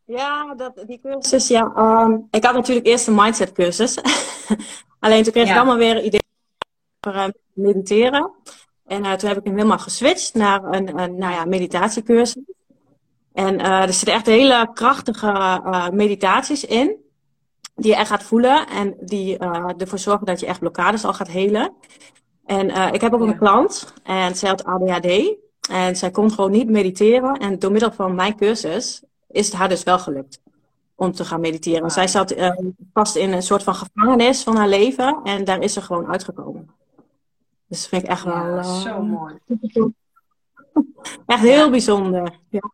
Ja, 0.04 0.54
dat, 0.54 0.84
die 0.86 1.00
cursus, 1.00 1.48
ja. 1.48 1.72
Ehm, 1.74 2.18
ik 2.30 2.44
had 2.44 2.54
natuurlijk 2.54 2.86
eerst 2.86 3.06
een 3.06 3.14
mindset 3.14 3.52
cursus. 3.52 3.98
Alleen 5.00 5.22
toen 5.22 5.32
kreeg 5.32 5.48
ik 5.48 5.56
allemaal 5.56 5.76
weer 5.76 6.02
ideeën 6.02 6.22
over 7.00 7.18
uh, 7.18 7.28
mediteren. 7.52 8.30
En 8.86 9.04
uh, 9.04 9.12
toen 9.12 9.28
heb 9.28 9.38
ik 9.38 9.44
hem 9.44 9.56
helemaal 9.56 9.78
geswitcht 9.78 10.34
naar 10.34 10.64
een, 10.64 10.98
een 10.98 11.16
nou 11.18 11.32
ja, 11.32 11.44
meditatiecursus. 11.44 12.42
En 13.32 13.60
uh, 13.60 13.82
er 13.82 13.92
zitten 13.92 14.14
echt 14.14 14.26
hele 14.26 14.70
krachtige 14.74 15.60
meditaties 15.92 16.64
in. 16.64 16.96
Die 17.74 17.90
je 17.90 17.96
echt 17.96 18.08
gaat 18.08 18.22
voelen. 18.22 18.66
En 18.68 18.94
die 19.00 19.38
ervoor 19.38 19.98
zorgen 19.98 20.26
dat 20.26 20.40
je 20.40 20.46
echt 20.46 20.58
blokkades 20.58 21.04
al 21.04 21.14
gaat 21.14 21.28
helen. 21.28 21.74
En 22.44 22.92
ik 22.94 23.00
heb 23.00 23.12
ook 23.12 23.20
een 23.20 23.38
klant. 23.38 23.92
En 24.02 24.36
zij 24.36 24.48
had 24.48 24.64
ADHD. 24.64 25.34
En 25.70 25.96
zij 25.96 26.10
kon 26.10 26.30
gewoon 26.30 26.50
niet 26.50 26.70
mediteren. 26.70 27.38
En 27.38 27.58
door 27.58 27.70
middel 27.70 27.92
van 27.92 28.14
mijn 28.14 28.36
cursus 28.36 29.02
is 29.28 29.46
het 29.46 29.54
haar 29.54 29.68
dus 29.68 29.82
wel 29.82 29.98
gelukt 29.98 30.40
om 30.94 31.12
te 31.12 31.24
gaan 31.24 31.40
mediteren. 31.40 31.90
Zij 31.90 32.08
zat 32.08 32.34
vast 32.92 33.16
in 33.16 33.32
een 33.32 33.42
soort 33.42 33.62
van 33.62 33.74
gevangenis 33.74 34.42
van 34.42 34.56
haar 34.56 34.68
leven 34.68 35.20
en 35.24 35.44
daar 35.44 35.60
is 35.62 35.72
ze 35.72 35.80
gewoon 35.80 36.06
uitgekomen. 36.06 36.70
Dus 37.68 37.80
dat 37.80 37.88
vind 37.88 38.02
ik 38.02 38.08
echt 38.08 38.24
wel. 38.24 38.64
Zo 38.64 39.02
mooi. 39.02 39.38
echt 41.26 41.42
heel 41.42 41.70
bijzonder. 41.70 42.38
Ja. 42.48 42.70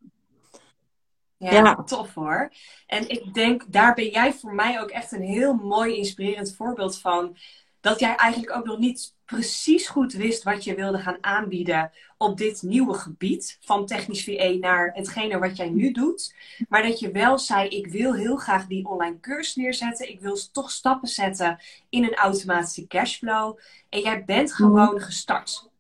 Ja, 1.39 1.51
ja, 1.53 1.83
tof 1.83 2.15
hoor. 2.15 2.53
En 2.87 3.09
ik 3.09 3.35
denk, 3.35 3.65
daar 3.73 3.95
ben 3.95 4.09
jij 4.09 4.33
voor 4.33 4.55
mij 4.55 4.81
ook 4.81 4.91
echt 4.91 5.13
een 5.13 5.23
heel 5.23 5.55
mooi 5.55 5.97
inspirerend 5.97 6.55
voorbeeld 6.57 7.01
van. 7.01 7.37
Dat 7.81 8.01
jij 8.01 8.15
eigenlijk 8.15 8.57
ook 8.57 8.65
nog 8.65 8.79
niet 8.79 9.15
precies 9.25 9.89
goed 9.89 10.13
wist 10.13 10.43
wat 10.43 10.65
je 10.65 10.75
wilde 10.75 10.99
gaan 10.99 11.19
aanbieden 11.21 11.93
op 12.17 12.37
dit 12.37 12.63
nieuwe 12.63 12.95
gebied 12.95 13.59
van 13.61 13.87
technisch 13.87 14.25
VA 14.25 14.49
naar 14.51 14.91
hetgene 14.95 15.39
wat 15.39 15.57
jij 15.57 15.69
nu 15.69 15.93
doet. 15.93 16.35
Maar 16.69 16.83
dat 16.83 16.99
je 16.99 17.11
wel 17.11 17.39
zei, 17.39 17.69
ik 17.69 17.87
wil 17.87 18.15
heel 18.15 18.37
graag 18.37 18.67
die 18.67 18.87
online 18.87 19.21
cursus 19.21 19.55
neerzetten. 19.55 20.09
Ik 20.09 20.21
wil 20.21 20.39
toch 20.53 20.71
stappen 20.71 21.09
zetten 21.09 21.59
in 21.89 22.05
een 22.05 22.15
automatische 22.15 22.87
cashflow. 22.87 23.59
En 23.89 24.01
jij 24.01 24.25
bent 24.25 24.53
gewoon 24.53 25.01
gestart. 25.01 25.71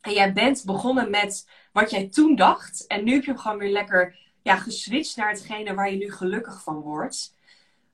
En 0.00 0.12
jij 0.12 0.32
bent 0.32 0.64
begonnen 0.64 1.10
met 1.10 1.48
wat 1.72 1.90
jij 1.90 2.08
toen 2.08 2.36
dacht. 2.36 2.86
En 2.86 3.04
nu 3.04 3.12
heb 3.12 3.24
je 3.24 3.30
hem 3.30 3.40
gewoon 3.40 3.58
weer 3.58 3.72
lekker 3.72 4.16
ja, 4.48 4.56
geswitcht 4.56 5.16
naar 5.16 5.30
hetgene 5.30 5.74
waar 5.74 5.90
je 5.90 5.96
nu 5.96 6.12
gelukkig 6.12 6.62
van 6.62 6.80
wordt. 6.80 7.34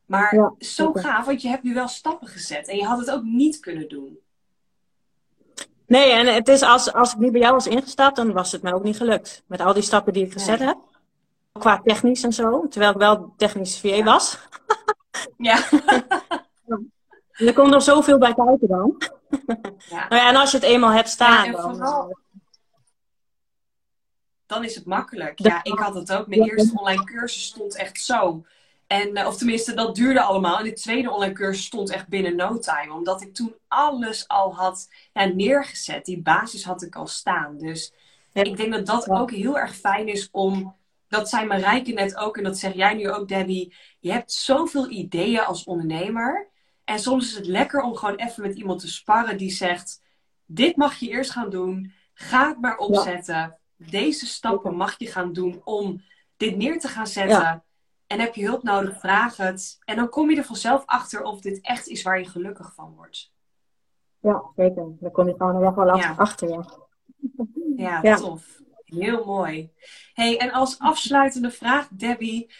Maar 0.06 0.52
zo 0.58 0.92
gaaf, 0.92 1.26
want 1.26 1.42
je 1.42 1.48
hebt 1.48 1.62
nu 1.62 1.74
wel 1.74 1.88
stappen 1.88 2.28
gezet. 2.28 2.68
En 2.68 2.76
je 2.76 2.84
had 2.84 2.98
het 2.98 3.10
ook 3.10 3.22
niet 3.22 3.60
kunnen 3.60 3.88
doen. 3.88 4.18
Nee, 5.86 6.10
en 6.12 6.34
het 6.34 6.48
is 6.48 6.62
als, 6.62 6.92
als 6.92 7.12
ik 7.12 7.18
niet 7.18 7.32
bij 7.32 7.40
jou 7.40 7.52
was 7.52 7.66
ingestapt, 7.66 8.16
dan 8.16 8.32
was 8.32 8.52
het 8.52 8.62
mij 8.62 8.72
ook 8.72 8.82
niet 8.82 8.96
gelukt. 8.96 9.42
Met 9.46 9.60
al 9.60 9.72
die 9.72 9.82
stappen 9.82 10.12
die 10.12 10.24
ik 10.24 10.32
gezet 10.32 10.58
heb. 10.58 10.78
Qua 11.52 11.80
technisch 11.84 12.22
en 12.22 12.32
zo. 12.32 12.68
Terwijl 12.68 12.92
ik 12.92 12.98
wel 12.98 13.34
technisch 13.36 13.80
VA 13.80 14.02
was. 14.02 14.36
Ja. 15.36 15.58
er 17.32 17.52
komt 17.52 17.70
nog 17.70 17.82
zoveel 17.82 18.18
bij 18.18 18.34
kijken 18.34 18.68
dan. 18.68 19.02
Ja. 19.88 20.08
nou 20.08 20.22
ja, 20.22 20.28
en 20.28 20.36
als 20.36 20.50
je 20.50 20.56
het 20.56 20.66
eenmaal 20.66 20.90
hebt 20.90 21.08
staan, 21.08 21.52
dan... 21.52 21.76
Vooral, 21.76 22.08
eh, 22.08 22.16
dan 24.46 24.64
is 24.64 24.74
het 24.74 24.84
makkelijk. 24.84 25.38
Ja, 25.38 25.64
ik 25.64 25.78
had 25.78 25.94
het 25.94 26.12
ook. 26.12 26.26
Mijn 26.26 26.42
eerste 26.42 26.78
online 26.78 27.04
cursus 27.04 27.44
stond 27.44 27.76
echt 27.76 28.00
zo. 28.00 28.44
En, 28.86 29.14
eh, 29.14 29.26
of 29.26 29.36
tenminste, 29.36 29.74
dat 29.74 29.94
duurde 29.94 30.20
allemaal. 30.20 30.58
En 30.58 30.64
de 30.64 30.72
tweede 30.72 31.10
online 31.10 31.32
cursus 31.32 31.64
stond 31.64 31.90
echt 31.90 32.08
binnen 32.08 32.36
no 32.36 32.58
time. 32.58 32.92
Omdat 32.92 33.22
ik 33.22 33.34
toen 33.34 33.54
alles 33.68 34.28
al 34.28 34.54
had 34.54 34.88
ja, 35.12 35.24
neergezet. 35.24 36.04
Die 36.04 36.22
basis 36.22 36.64
had 36.64 36.82
ik 36.82 36.96
al 36.96 37.06
staan. 37.06 37.58
Dus 37.58 37.92
ik 38.32 38.56
denk 38.56 38.72
dat 38.72 38.86
dat 38.86 39.10
ook 39.10 39.30
heel 39.30 39.58
erg 39.58 39.76
fijn 39.76 40.08
is 40.08 40.28
om... 40.30 40.76
Dat 41.08 41.28
zei 41.28 41.46
Marijke 41.46 41.92
net 41.92 42.16
ook 42.16 42.36
en 42.36 42.44
dat 42.44 42.58
zeg 42.58 42.74
jij 42.74 42.94
nu 42.94 43.10
ook, 43.10 43.28
Debbie. 43.28 43.74
Je 44.00 44.12
hebt 44.12 44.32
zoveel 44.32 44.90
ideeën 44.90 45.44
als 45.44 45.64
ondernemer. 45.64 46.48
En 46.84 46.98
soms 46.98 47.26
is 47.26 47.34
het 47.34 47.46
lekker 47.46 47.82
om 47.82 47.94
gewoon 47.96 48.16
even 48.16 48.42
met 48.42 48.56
iemand 48.56 48.80
te 48.80 48.88
sparren 48.88 49.38
die 49.38 49.50
zegt... 49.50 50.02
Dit 50.46 50.76
mag 50.76 50.96
je 50.96 51.08
eerst 51.08 51.30
gaan 51.30 51.50
doen. 51.50 51.92
Ga 52.14 52.48
het 52.48 52.60
maar 52.60 52.76
opzetten. 52.76 53.58
Deze 53.90 54.26
stappen 54.26 54.76
mag 54.76 54.98
je 54.98 55.06
gaan 55.06 55.32
doen 55.32 55.60
om 55.64 56.02
dit 56.36 56.56
neer 56.56 56.78
te 56.78 56.88
gaan 56.88 57.06
zetten. 57.06 57.64
En 58.06 58.20
heb 58.20 58.34
je 58.34 58.44
hulp 58.44 58.62
nodig, 58.62 59.00
vraag 59.00 59.36
het. 59.36 59.78
En 59.84 59.96
dan 59.96 60.08
kom 60.08 60.30
je 60.30 60.36
er 60.36 60.44
vanzelf 60.44 60.82
achter 60.86 61.22
of 61.22 61.40
dit 61.40 61.60
echt 61.60 61.86
is 61.86 62.02
waar 62.02 62.18
je 62.18 62.28
gelukkig 62.28 62.74
van 62.74 62.94
wordt. 62.96 63.32
Ja, 64.20 64.42
zeker. 64.56 64.96
Dan 65.00 65.10
kom 65.12 65.28
je 65.28 65.34
gewoon 65.36 65.62
er 65.62 65.74
wel 65.74 65.96
ja. 65.96 66.14
achter. 66.16 66.48
Ja. 66.48 66.64
Ja, 67.76 67.98
ja, 68.02 68.16
tof. 68.16 68.62
Heel 68.84 69.24
mooi. 69.24 69.72
Hey, 70.14 70.38
en 70.38 70.50
als 70.50 70.78
afsluitende 70.78 71.50
vraag, 71.50 71.88
Debbie, 71.88 72.50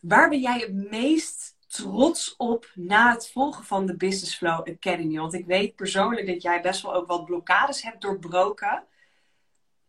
waar 0.00 0.28
ben 0.28 0.40
jij 0.40 0.58
het 0.58 0.90
meest 0.90 1.56
trots 1.66 2.36
op 2.36 2.70
na 2.74 3.12
het 3.12 3.30
volgen 3.30 3.64
van 3.64 3.86
de 3.86 3.96
Business 3.96 4.36
Flow 4.36 4.68
Academy? 4.68 5.16
Want 5.16 5.34
ik 5.34 5.46
weet 5.46 5.74
persoonlijk 5.74 6.26
dat 6.26 6.42
jij 6.42 6.62
best 6.62 6.82
wel 6.82 6.94
ook 6.94 7.06
wat 7.06 7.24
blokkades 7.24 7.82
hebt 7.82 8.02
doorbroken. 8.02 8.84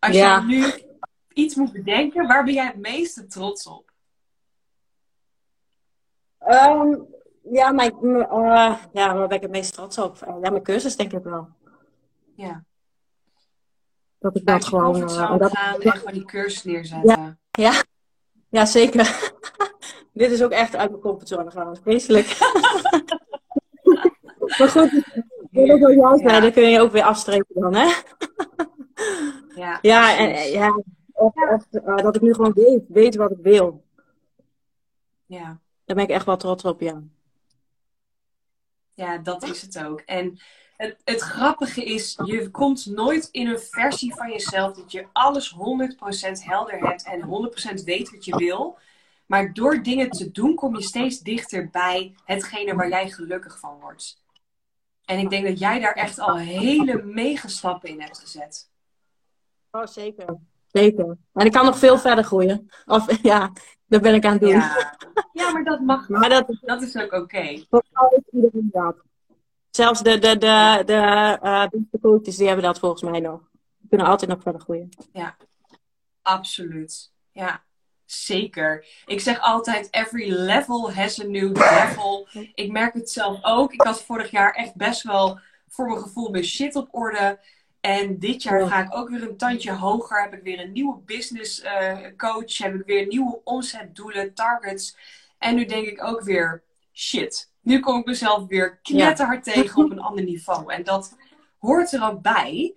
Als 0.04 0.16
je 0.16 0.44
nu 0.48 0.74
iets 1.34 1.56
moet 1.56 1.72
bedenken, 1.72 2.28
waar 2.28 2.44
ben 2.44 2.54
jij 2.54 2.66
het 2.66 2.78
meeste 2.78 3.26
trots 3.28 3.68
op? 3.68 3.92
Ehm, 6.40 6.96
ja, 7.52 7.72
mijn, 7.72 7.94
uh, 8.04 8.76
ja, 8.94 9.16
waar 9.16 9.28
ben 9.28 9.38
ik 9.38 9.42
het 9.42 9.52
meest 9.52 9.74
trots 9.74 9.98
op? 9.98 10.26
Uh, 10.28 10.36
ja, 10.42 10.50
mijn 10.50 10.64
cursus 10.64 10.96
denk 10.96 11.14
ik 11.14 11.24
wel. 11.24 11.48
Ja. 12.36 12.64
Dat 14.20 14.36
ik 14.36 14.46
dat 14.46 14.66
gewoon... 14.66 15.02
Uh, 15.02 15.38
dat, 15.38 15.52
gaan 15.52 15.82
en 15.82 15.92
gewoon 15.92 16.14
die 16.14 16.26
cursus 16.26 16.64
neerzetten. 16.64 17.10
Ja, 17.10 17.38
ja. 17.52 17.84
ja 18.50 18.66
zeker. 18.66 19.32
Dit 20.14 20.32
is 20.32 20.44
ook 20.44 20.52
echt 20.52 20.76
uit 20.76 20.90
mijn 20.90 21.02
comfortzone 21.02 21.52
gaan. 21.52 21.78
Vreselijk. 21.82 22.28
maar 24.58 24.70
goed, 24.70 24.92
dat 25.52 25.68
wil 25.68 25.80
wel 25.80 25.90
juist 25.90 26.24
ja. 26.24 26.40
dan 26.40 26.52
kun 26.52 26.70
je 26.70 26.80
ook 26.82 26.92
weer 26.92 27.04
afstrepen 27.04 27.62
dan, 27.62 27.76
hè? 27.76 27.88
ja, 29.56 29.80
ja, 29.82 30.18
en, 30.18 30.52
ja 30.52 30.82
of, 31.14 31.34
of 31.36 31.66
uh, 31.72 31.98
dat 31.98 32.16
ik 32.16 32.22
nu 32.22 32.34
gewoon 32.34 32.54
weet, 32.54 32.84
weet 32.88 33.16
wat 33.16 33.32
ik 33.32 33.38
wil. 33.42 33.84
Ja. 35.26 35.60
Daar 35.86 35.96
ben 35.96 36.06
ik 36.06 36.10
echt 36.10 36.26
wel 36.26 36.38
trots 36.38 36.64
op, 36.64 36.82
ja. 36.82 37.04
Ja, 38.94 39.18
dat 39.18 39.44
is 39.44 39.62
het 39.62 39.86
ook. 39.86 40.00
En 40.00 40.40
het, 40.78 40.98
het 41.04 41.22
grappige 41.22 41.84
is, 41.84 42.20
je 42.26 42.52
komt 42.52 42.86
nooit 42.86 43.30
in 43.32 43.48
een 43.48 43.60
versie 43.60 44.16
van 44.16 44.32
jezelf 44.32 44.74
dat 44.74 44.92
je 44.92 45.08
alles 45.12 45.56
100% 45.56 45.58
helder 46.32 46.88
hebt 46.88 47.04
en 47.04 47.22
100% 47.80 47.84
weet 47.84 48.12
wat 48.12 48.26
je 48.26 48.38
wil. 48.38 48.78
Maar 49.26 49.54
door 49.54 49.84
dingen 49.84 50.10
te 50.10 50.32
doen 50.32 50.56
kom 50.56 50.76
je 50.76 50.84
steeds 50.84 51.20
dichter 51.20 51.70
bij 51.70 52.16
hetgene 52.26 52.76
waar 52.76 52.90
jij 52.90 53.10
gelukkig 53.10 53.60
van 53.60 53.80
wordt. 53.80 54.22
En 55.06 55.20
ik 55.20 55.30
denk 55.30 55.46
dat 55.46 55.60
jij 55.60 55.80
daar 55.80 55.94
echt 55.94 56.20
al 56.20 56.38
hele 56.38 57.04
mega 57.04 57.48
stappen 57.48 57.90
in 57.90 58.02
hebt 58.02 58.20
gezet. 58.20 58.72
Oh, 59.76 59.86
zeker. 59.86 60.38
Zeker. 60.68 61.18
En 61.34 61.46
ik 61.46 61.52
kan 61.52 61.66
nog 61.66 61.78
veel 61.78 61.98
verder 61.98 62.24
groeien. 62.24 62.70
Of 62.86 63.18
ja, 63.32 63.52
dat 63.86 64.02
ben 64.02 64.14
ik 64.14 64.26
aan 64.26 64.32
het 64.32 64.42
doen. 64.42 64.50
Ja, 64.50 64.98
ja 65.34 65.52
maar 65.52 65.64
dat 65.64 65.80
mag. 65.80 66.10
Maar 66.10 66.30
dat, 66.30 66.58
dat 66.62 66.82
is 66.82 66.96
ook 66.96 67.12
oké. 67.12 67.16
Okay. 67.16 67.68
Zelfs 69.70 70.02
de, 70.02 70.20
de, 70.20 70.38
de, 70.38 70.82
de 70.86 71.40
uh, 71.44 72.02
coaches, 72.02 72.36
die 72.36 72.48
hebben 72.48 72.66
dat 72.66 72.80
volgens 72.80 73.02
mij 73.02 73.20
nog. 73.20 73.40
Die 73.78 73.90
kunnen 73.90 74.08
altijd 74.08 74.30
nog 74.30 74.42
verder 74.42 74.62
groeien. 74.62 74.90
Ja, 75.14 75.36
absoluut. 76.22 77.12
Ja, 77.32 77.64
zeker. 78.06 78.86
Ik 79.06 79.20
zeg 79.20 79.40
altijd, 79.40 79.88
every 79.92 80.32
level 80.32 80.94
has 80.94 81.22
a 81.22 81.24
new 81.24 81.58
level. 81.58 82.28
Ik 82.54 82.72
merk 82.72 82.94
het 82.94 83.10
zelf 83.10 83.44
ook. 83.44 83.74
Ik 83.74 83.82
had 83.82 84.04
vorig 84.04 84.32
jaar 84.32 84.52
echt 84.52 84.76
best 84.76 85.04
wel 85.04 85.40
voor 85.68 85.88
mijn 85.88 86.02
gevoel 86.02 86.30
mijn 86.30 86.44
shit 86.44 86.76
op 86.76 86.88
orde. 86.92 87.40
En 87.86 88.20
dit 88.20 88.44
jaar 88.44 88.68
ga 88.68 88.84
ik 88.84 88.96
ook 88.96 89.10
weer 89.10 89.24
een 89.24 89.38
tandje 89.38 89.72
hoger. 89.72 90.22
Heb 90.22 90.34
ik 90.34 90.44
weer 90.44 90.60
een 90.60 90.72
nieuwe 90.72 90.98
business 91.06 91.64
uh, 91.64 91.98
coach. 92.18 92.58
Heb 92.58 92.76
ik 92.76 92.86
weer 92.86 93.08
nieuwe 93.08 93.42
omzetdoelen, 93.44 94.34
targets. 94.34 94.98
En 95.38 95.56
nu 95.56 95.66
denk 95.66 95.88
ik 95.88 96.04
ook 96.04 96.22
weer, 96.22 96.64
shit. 96.94 97.52
Nu 97.62 97.80
kom 97.80 98.00
ik 98.00 98.06
mezelf 98.06 98.48
weer 98.48 98.80
knetterhard 98.82 99.44
tegen 99.44 99.84
op 99.84 99.92
een 99.92 100.00
ander 100.00 100.24
niveau. 100.24 100.74
En 100.74 100.84
dat 100.84 101.18
hoort 101.58 101.94
er 101.94 102.04
ook 102.04 102.22
bij. 102.22 102.76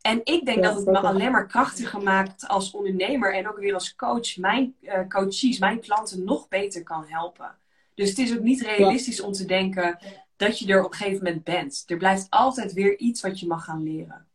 En 0.00 0.20
ik 0.24 0.44
denk 0.44 0.62
dat 0.62 0.76
het 0.76 0.86
me 0.86 0.98
alleen 0.98 1.32
maar 1.32 1.46
krachtiger 1.46 2.02
maakt 2.02 2.48
als 2.48 2.70
ondernemer. 2.70 3.34
En 3.34 3.48
ook 3.48 3.58
weer 3.58 3.74
als 3.74 3.94
coach 3.94 4.36
mijn 4.36 4.74
uh, 4.80 5.08
coaches, 5.08 5.58
mijn 5.58 5.80
klanten 5.80 6.24
nog 6.24 6.48
beter 6.48 6.82
kan 6.82 7.04
helpen. 7.08 7.56
Dus 7.94 8.08
het 8.08 8.18
is 8.18 8.32
ook 8.32 8.42
niet 8.42 8.60
realistisch 8.60 9.20
om 9.20 9.32
te 9.32 9.44
denken 9.44 9.98
dat 10.36 10.58
je 10.58 10.72
er 10.72 10.84
op 10.84 10.92
een 10.92 10.98
gegeven 10.98 11.24
moment 11.24 11.44
bent. 11.44 11.84
Er 11.86 11.96
blijft 11.96 12.26
altijd 12.30 12.72
weer 12.72 12.98
iets 12.98 13.20
wat 13.20 13.40
je 13.40 13.46
mag 13.46 13.64
gaan 13.64 13.82
leren. 13.82 14.28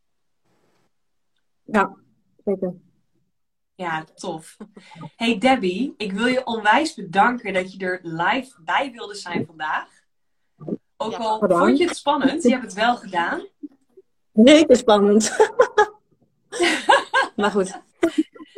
Ja, 1.66 1.96
zeker. 2.46 2.74
Ja, 3.76 4.04
tof. 4.16 4.58
Hey 5.16 5.38
Debbie, 5.38 5.94
ik 5.98 6.12
wil 6.12 6.26
je 6.26 6.46
onwijs 6.46 6.94
bedanken 6.94 7.54
dat 7.54 7.74
je 7.74 7.86
er 7.86 8.00
live 8.04 8.62
bij 8.62 8.92
wilde 8.92 9.16
zijn 9.16 9.46
vandaag. 9.46 9.88
Ook 10.98 11.14
al 11.14 11.40
vond 11.40 11.78
je 11.78 11.88
het 11.88 11.98
spannend, 11.98 12.44
je 12.44 12.50
hebt 12.50 12.64
het 12.64 12.74
wel 12.74 12.96
gedaan. 12.96 13.48
Nee, 14.32 14.60
het 14.60 14.70
is 14.70 14.80
spannend. 14.80 15.38
maar 17.36 17.52
goed. 17.52 17.82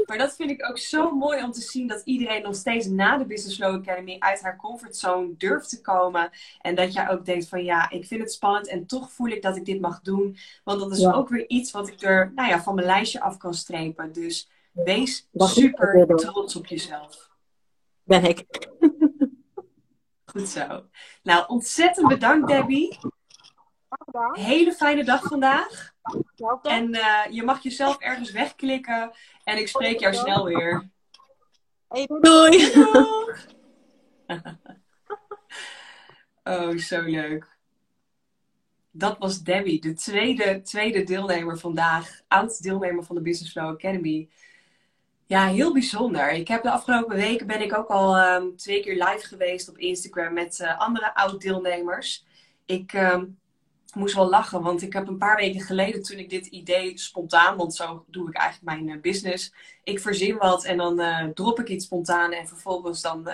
Maar 0.08 0.18
dat 0.18 0.36
vind 0.36 0.50
ik 0.50 0.70
ook 0.70 0.78
zo 0.78 1.16
mooi 1.16 1.44
om 1.44 1.52
te 1.52 1.62
zien 1.62 1.88
dat 1.88 2.02
iedereen 2.06 2.42
nog 2.42 2.56
steeds 2.56 2.86
na 2.86 3.18
de 3.18 3.26
Business 3.26 3.56
Flow 3.56 3.76
Academy 3.76 4.16
uit 4.20 4.42
haar 4.42 4.58
comfortzone 4.58 5.34
durft 5.38 5.70
te 5.70 5.82
komen. 5.82 6.30
En 6.62 6.76
dat 6.76 6.94
jij 6.94 7.10
ook 7.10 7.26
denkt 7.26 7.48
van 7.48 7.64
ja, 7.64 7.90
ik 7.90 8.06
vind 8.06 8.22
het 8.22 8.32
spannend 8.32 8.68
en 8.68 8.86
toch 8.86 9.12
voel 9.12 9.28
ik 9.28 9.42
dat 9.42 9.56
ik 9.56 9.66
dit 9.66 9.82
mag 9.82 10.02
doen. 10.02 10.38
Want 10.64 10.80
dat 10.80 10.92
is 10.92 11.06
ook 11.06 11.30
weer 11.30 11.48
iets 11.50 11.72
wat 11.72 11.88
ik 11.88 12.02
er 12.02 12.32
nou 12.36 12.50
ja, 12.50 12.62
van 12.62 12.76
mijn 12.76 12.88
lijstje 12.88 13.22
af 13.22 13.38
kan 13.38 13.54
strepen. 13.54 14.12
Dus 14.12 14.50
wees 14.72 15.28
super 15.34 16.16
trots 16.16 16.56
op 16.56 16.66
jezelf. 16.66 17.30
Ben 18.04 18.24
ik. 18.24 18.46
Goed 20.26 20.50
zo. 20.50 20.84
Nou, 21.24 21.48
ontzettend 21.48 22.08
bedankt 22.08 22.48
Debbie. 22.48 22.98
Hele 24.32 24.74
fijne 24.74 25.04
dag 25.04 25.24
vandaag. 25.24 25.94
En 26.62 26.96
uh, 26.96 27.26
je 27.30 27.44
mag 27.44 27.64
jezelf 27.64 27.98
ergens 27.98 28.32
wegklikken. 28.32 29.12
En 29.44 29.58
ik 29.58 29.68
spreek 29.68 30.00
jou 30.00 30.14
snel 30.14 30.46
weer. 30.46 30.90
Hey, 31.88 32.10
doei. 32.22 32.74
oh, 36.44 36.78
zo 36.78 37.02
leuk. 37.02 37.56
Dat 38.92 39.18
was 39.18 39.44
Debbie, 39.44 39.82
de 39.82 39.94
tweede, 39.94 40.62
tweede 40.62 41.04
deelnemer 41.04 41.58
vandaag. 41.58 42.22
Oud 42.28 42.62
deelnemer 42.62 43.04
van 43.04 43.16
de 43.16 43.22
Business 43.22 43.52
Flow 43.52 43.70
Academy. 43.70 44.30
Ja, 45.26 45.48
heel 45.48 45.74
bijzonder. 45.74 46.32
Ik 46.32 46.48
heb 46.48 46.64
de 46.64 46.72
afgelopen 46.72 47.16
weken 47.16 47.48
ben 47.48 47.62
ik 47.62 47.78
ook 47.78 47.88
al 47.88 48.20
um, 48.20 48.56
twee 48.56 48.82
keer 48.82 48.94
live 48.94 49.28
geweest 49.28 49.70
op 49.70 49.78
Instagram 49.78 50.34
met 50.34 50.60
uh, 50.60 50.80
andere 50.80 51.16
oud 51.16 51.42
deelnemers. 51.42 52.26
Ik 52.66 52.94
um, 52.94 53.40
moest 53.98 54.16
wel 54.16 54.30
lachen, 54.30 54.62
want 54.62 54.82
ik 54.82 54.94
heb 54.94 55.08
een 55.08 55.18
paar 55.18 55.36
weken 55.36 55.62
geleden 55.62 56.04
toen 56.04 56.18
ik 56.18 56.30
dit 56.30 56.46
idee 56.46 56.98
spontaan, 56.98 57.58
want 57.58 57.76
zo 57.76 58.06
doe 58.08 58.30
ik 58.30 58.36
eigenlijk 58.36 58.76
mijn 58.76 58.96
uh, 58.96 59.02
business. 59.02 59.54
Ik 59.84 60.00
verzin 60.00 60.38
wat 60.38 60.66
en 60.66 60.78
dan 60.78 61.00
uh, 61.00 61.26
drop 61.26 61.60
ik 61.60 61.68
iets 61.68 61.86
spontaan 61.86 62.32
en 62.32 62.48
vervolgens 62.48 63.02
dan 63.02 63.30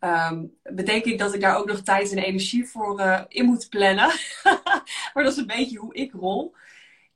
uh, 0.00 0.32
betekent 0.62 1.06
ik 1.06 1.18
dat 1.18 1.34
ik 1.34 1.40
daar 1.40 1.56
ook 1.56 1.66
nog 1.66 1.80
tijd 1.80 2.12
en 2.12 2.18
energie 2.18 2.66
voor 2.66 3.24
in 3.28 3.44
moet 3.44 3.68
plannen. 3.68 4.10
maar 5.14 5.24
dat 5.24 5.32
is 5.32 5.36
een 5.38 5.46
beetje 5.46 5.78
hoe 5.78 5.94
ik 5.94 6.12
rol. 6.12 6.54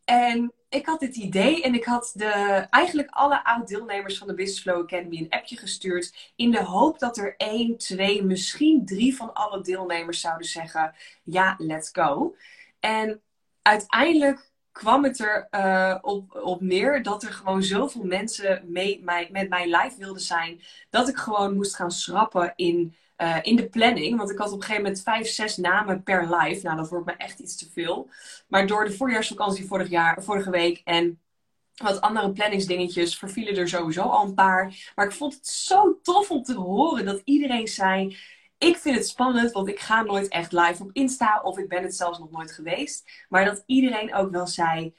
En 0.05 0.53
ik 0.69 0.87
had 0.87 1.01
dit 1.01 1.17
idee 1.17 1.63
en 1.63 1.75
ik 1.75 1.85
had 1.85 2.13
de, 2.15 2.31
eigenlijk 2.71 3.11
alle 3.11 3.45
oud-deelnemers 3.45 4.19
van 4.19 4.27
de 4.27 4.35
Business 4.35 4.63
Flow 4.63 4.83
Academy 4.83 5.19
een 5.19 5.31
appje 5.31 5.57
gestuurd. 5.57 6.33
In 6.37 6.51
de 6.51 6.63
hoop 6.63 6.99
dat 6.99 7.17
er 7.17 7.35
één, 7.37 7.77
twee, 7.77 8.25
misschien 8.25 8.87
drie 8.87 9.17
van 9.17 9.35
alle 9.35 9.61
deelnemers 9.61 10.21
zouden 10.21 10.47
zeggen: 10.47 10.95
Ja, 11.23 11.55
let's 11.59 11.91
go. 11.93 12.35
En 12.87 13.23
uiteindelijk 13.63 14.51
kwam 14.73 15.05
het 15.05 15.19
er 15.21 15.49
uh, 15.51 15.99
op, 16.01 16.35
op 16.35 16.61
neer 16.61 17.03
dat 17.03 17.23
er 17.23 17.33
gewoon 17.33 17.63
zoveel 17.63 18.05
mensen 18.05 18.63
mee, 18.67 19.03
mij, 19.05 19.29
met 19.33 19.49
mij 19.49 19.67
live 19.67 19.99
wilden 19.99 20.23
zijn. 20.23 20.61
Dat 20.91 21.09
ik 21.09 21.17
gewoon 21.17 21.55
moest 21.55 21.77
gaan 21.77 21.91
schrappen 21.91 22.53
in, 22.57 22.95
uh, 23.19 23.39
in 23.43 23.57
de 23.57 23.69
planning. 23.69 24.19
Want 24.19 24.31
ik 24.31 24.39
had 24.39 24.49
op 24.49 24.55
een 24.55 24.61
gegeven 24.61 24.83
moment 24.83 25.03
vijf, 25.03 25.29
zes 25.29 25.57
namen 25.57 26.03
per 26.03 26.37
live. 26.37 26.67
Nou, 26.67 26.77
dat 26.77 26.89
wordt 26.89 27.07
me 27.07 27.13
echt 27.13 27.39
iets 27.39 27.57
te 27.57 27.71
veel. 27.73 28.11
Maar 28.49 28.67
door 28.67 28.85
de 28.85 28.93
voorjaarsvakantie 28.93 29.67
vorig 29.67 29.89
jaar, 29.89 30.23
vorige 30.23 30.51
week 30.51 30.81
en 30.85 31.21
wat 31.77 32.01
andere 32.01 32.33
planningsdingetjes 32.33 33.19
vervielen 33.19 33.57
er 33.57 33.69
sowieso 33.69 34.03
al 34.03 34.25
een 34.25 34.35
paar. 34.35 34.93
Maar 34.95 35.07
ik 35.07 35.13
vond 35.13 35.35
het 35.35 35.47
zo 35.47 35.99
tof 36.03 36.31
om 36.31 36.43
te 36.43 36.55
horen 36.55 37.05
dat 37.05 37.21
iedereen 37.25 37.69
zei 37.69 38.17
ik 38.59 38.77
vind 38.77 38.97
het 38.97 39.09
spannend, 39.09 39.53
want 39.53 39.69
ik 39.69 39.81
ga 39.81 40.03
nooit 40.03 40.29
echt 40.29 40.53
live 40.53 40.83
op 40.83 40.91
Insta 40.93 41.41
of 41.43 41.59
ik 41.59 41.69
ben 41.69 41.83
het 41.83 41.97
zelfs 41.97 42.19
nog 42.19 42.31
nooit 42.31 42.53
geweest. 42.53 43.25
Maar 43.29 43.45
dat 43.45 43.63
iedereen 43.67 44.15
ook 44.15 44.31
wel 44.31 44.47
zei: 44.47 44.95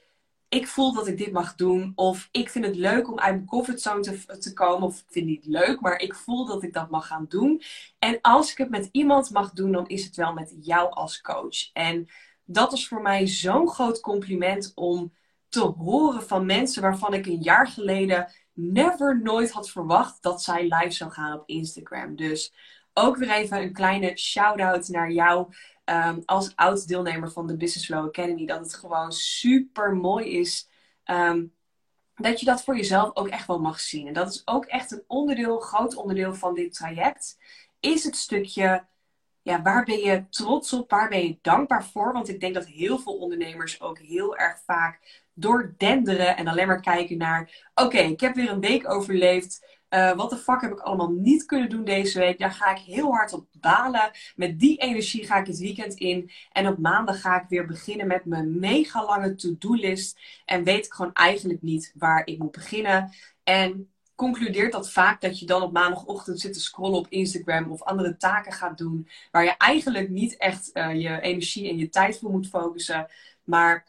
ik 0.49 0.67
voel 0.67 0.93
dat 0.93 1.07
ik 1.07 1.17
dit 1.17 1.31
mag 1.31 1.55
doen. 1.55 1.91
Of 1.95 2.29
ik 2.31 2.49
vind 2.49 2.65
het 2.65 2.75
leuk 2.75 3.07
om 3.07 3.19
uit 3.19 3.35
mijn 3.35 3.45
comfortzone 3.45 4.01
te, 4.01 4.37
te 4.39 4.53
komen. 4.53 4.87
Of 4.87 4.99
ik 4.99 5.05
vind 5.09 5.25
het 5.25 5.35
niet 5.35 5.45
leuk, 5.45 5.79
maar 5.81 5.99
ik 5.99 6.15
voel 6.15 6.45
dat 6.45 6.63
ik 6.63 6.73
dat 6.73 6.89
mag 6.89 7.07
gaan 7.07 7.25
doen. 7.29 7.61
En 7.99 8.21
als 8.21 8.51
ik 8.51 8.57
het 8.57 8.69
met 8.69 8.89
iemand 8.91 9.29
mag 9.31 9.51
doen, 9.51 9.71
dan 9.71 9.87
is 9.87 10.05
het 10.05 10.15
wel 10.15 10.33
met 10.33 10.55
jou 10.61 10.91
als 10.91 11.21
coach. 11.21 11.71
En 11.73 12.07
dat 12.45 12.73
is 12.73 12.87
voor 12.87 13.01
mij 13.01 13.27
zo'n 13.27 13.69
groot 13.69 13.99
compliment 13.99 14.71
om 14.75 15.13
te 15.49 15.61
horen 15.61 16.23
van 16.23 16.45
mensen 16.45 16.81
waarvan 16.81 17.13
ik 17.13 17.25
een 17.25 17.41
jaar 17.41 17.67
geleden 17.67 18.31
never 18.53 19.21
nooit 19.21 19.51
had 19.51 19.69
verwacht 19.69 20.21
dat 20.21 20.43
zij 20.43 20.63
live 20.63 20.91
zou 20.91 21.11
gaan 21.11 21.39
op 21.39 21.49
Instagram. 21.49 22.15
Dus 22.15 22.53
ook 22.97 23.17
weer 23.17 23.31
even 23.31 23.61
een 23.61 23.73
kleine 23.73 24.17
shout-out 24.17 24.87
naar 24.87 25.11
jou 25.11 25.53
um, 25.85 26.21
als 26.25 26.55
oud 26.55 26.87
deelnemer 26.87 27.31
van 27.31 27.47
de 27.47 27.57
Business 27.57 27.85
Flow 27.85 28.05
Academy. 28.05 28.45
Dat 28.45 28.59
het 28.59 28.73
gewoon 28.73 29.11
super 29.11 29.95
mooi 29.95 30.39
is. 30.39 30.69
Um, 31.05 31.53
dat 32.15 32.39
je 32.39 32.45
dat 32.45 32.63
voor 32.63 32.75
jezelf 32.75 33.11
ook 33.13 33.27
echt 33.27 33.47
wel 33.47 33.59
mag 33.59 33.79
zien. 33.79 34.07
En 34.07 34.13
dat 34.13 34.29
is 34.29 34.41
ook 34.45 34.65
echt 34.65 34.91
een 34.91 35.03
onderdeel, 35.07 35.59
groot 35.59 35.95
onderdeel 35.95 36.33
van 36.33 36.53
dit 36.53 36.73
traject. 36.73 37.37
Is 37.79 38.03
het 38.03 38.15
stukje, 38.15 38.85
ja, 39.41 39.61
waar 39.61 39.83
ben 39.83 39.99
je 39.99 40.29
trots 40.29 40.73
op? 40.73 40.89
Waar 40.89 41.09
ben 41.09 41.27
je 41.27 41.37
dankbaar 41.41 41.85
voor? 41.85 42.13
Want 42.13 42.29
ik 42.29 42.39
denk 42.39 42.53
dat 42.53 42.65
heel 42.65 42.99
veel 42.99 43.17
ondernemers 43.17 43.81
ook 43.81 43.99
heel 43.99 44.37
erg 44.37 44.61
vaak 44.65 45.25
doordenderen 45.33 46.37
en 46.37 46.47
alleen 46.47 46.67
maar 46.67 46.81
kijken 46.81 47.17
naar: 47.17 47.69
oké, 47.73 47.97
ik 47.97 48.19
heb 48.19 48.35
weer 48.35 48.49
een 48.49 48.59
week 48.59 48.89
overleefd. 48.89 49.76
Uh, 49.89 50.15
wat 50.15 50.29
de 50.29 50.37
fuck 50.37 50.61
heb 50.61 50.71
ik 50.71 50.79
allemaal 50.79 51.11
niet 51.11 51.45
kunnen 51.45 51.69
doen 51.69 51.83
deze 51.83 52.19
week? 52.19 52.39
Daar 52.39 52.51
ga 52.51 52.71
ik 52.71 52.77
heel 52.77 53.11
hard 53.11 53.33
op 53.33 53.47
balen. 53.51 54.11
Met 54.35 54.59
die 54.59 54.77
energie 54.77 55.25
ga 55.25 55.37
ik 55.37 55.47
het 55.47 55.57
weekend 55.57 55.93
in. 55.93 56.31
En 56.51 56.67
op 56.67 56.77
maandag 56.77 57.21
ga 57.21 57.41
ik 57.41 57.49
weer 57.49 57.65
beginnen 57.65 58.07
met 58.07 58.25
mijn 58.25 58.59
mega 58.59 59.05
lange 59.05 59.35
to-do-list. 59.35 60.19
En 60.45 60.63
weet 60.63 60.85
ik 60.85 60.93
gewoon 60.93 61.13
eigenlijk 61.13 61.61
niet 61.61 61.93
waar 61.95 62.25
ik 62.25 62.37
moet 62.37 62.51
beginnen. 62.51 63.11
En 63.43 63.89
concludeert 64.15 64.71
dat 64.71 64.91
vaak 64.91 65.21
dat 65.21 65.39
je 65.39 65.45
dan 65.45 65.61
op 65.61 65.71
maandagochtend 65.71 66.39
zit 66.39 66.53
te 66.53 66.59
scrollen 66.59 66.99
op 66.99 67.07
Instagram 67.09 67.71
of 67.71 67.83
andere 67.83 68.17
taken 68.17 68.51
gaat 68.51 68.77
doen. 68.77 69.07
Waar 69.31 69.43
je 69.43 69.57
eigenlijk 69.57 70.09
niet 70.09 70.37
echt 70.37 70.69
uh, 70.73 71.01
je 71.01 71.21
energie 71.21 71.69
en 71.69 71.77
je 71.77 71.89
tijd 71.89 72.19
voor 72.19 72.31
moet 72.31 72.47
focussen. 72.47 73.07
Maar 73.43 73.85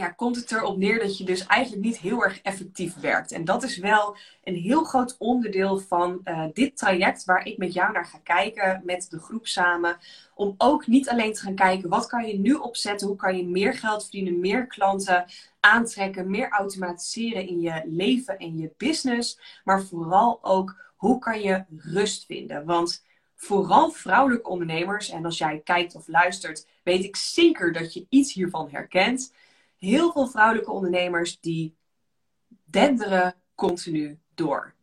ja, 0.00 0.08
komt 0.08 0.36
het 0.36 0.52
erop 0.52 0.76
neer 0.76 0.98
dat 0.98 1.18
je 1.18 1.24
dus 1.24 1.46
eigenlijk 1.46 1.84
niet 1.84 1.98
heel 1.98 2.24
erg 2.24 2.40
effectief 2.42 2.94
werkt. 2.94 3.32
En 3.32 3.44
dat 3.44 3.62
is 3.62 3.78
wel 3.78 4.16
een 4.44 4.54
heel 4.54 4.84
groot 4.84 5.16
onderdeel 5.18 5.78
van 5.78 6.20
uh, 6.24 6.44
dit 6.52 6.76
traject 6.76 7.24
waar 7.24 7.46
ik 7.46 7.58
met 7.58 7.72
jou 7.72 7.92
naar 7.92 8.06
ga 8.06 8.18
kijken, 8.18 8.82
met 8.84 9.06
de 9.10 9.18
groep 9.18 9.46
samen. 9.46 9.96
Om 10.34 10.54
ook 10.58 10.86
niet 10.86 11.08
alleen 11.08 11.32
te 11.32 11.40
gaan 11.40 11.54
kijken, 11.54 11.88
wat 11.88 12.06
kan 12.06 12.26
je 12.26 12.38
nu 12.38 12.52
opzetten? 12.52 13.06
Hoe 13.06 13.16
kan 13.16 13.36
je 13.36 13.46
meer 13.46 13.74
geld 13.74 14.02
verdienen, 14.02 14.40
meer 14.40 14.66
klanten 14.66 15.24
aantrekken, 15.60 16.30
meer 16.30 16.48
automatiseren 16.48 17.48
in 17.48 17.60
je 17.60 17.82
leven 17.86 18.38
en 18.38 18.58
je 18.58 18.70
business. 18.76 19.38
Maar 19.64 19.82
vooral 19.82 20.38
ook, 20.42 20.76
hoe 20.96 21.18
kan 21.18 21.40
je 21.40 21.64
rust 21.76 22.26
vinden? 22.26 22.64
Want 22.64 23.04
vooral 23.36 23.90
vrouwelijke 23.90 24.48
ondernemers, 24.48 25.10
en 25.10 25.24
als 25.24 25.38
jij 25.38 25.60
kijkt 25.64 25.94
of 25.94 26.08
luistert, 26.08 26.66
weet 26.82 27.04
ik 27.04 27.16
zeker 27.16 27.72
dat 27.72 27.94
je 27.94 28.06
iets 28.08 28.32
hiervan 28.32 28.70
herkent 28.70 29.32
heel 29.80 30.12
veel 30.12 30.26
vrouwelijke 30.26 30.70
ondernemers 30.70 31.40
die 31.40 31.76
denderen 32.64 33.34
continu 33.54 34.18
door. 34.34 34.74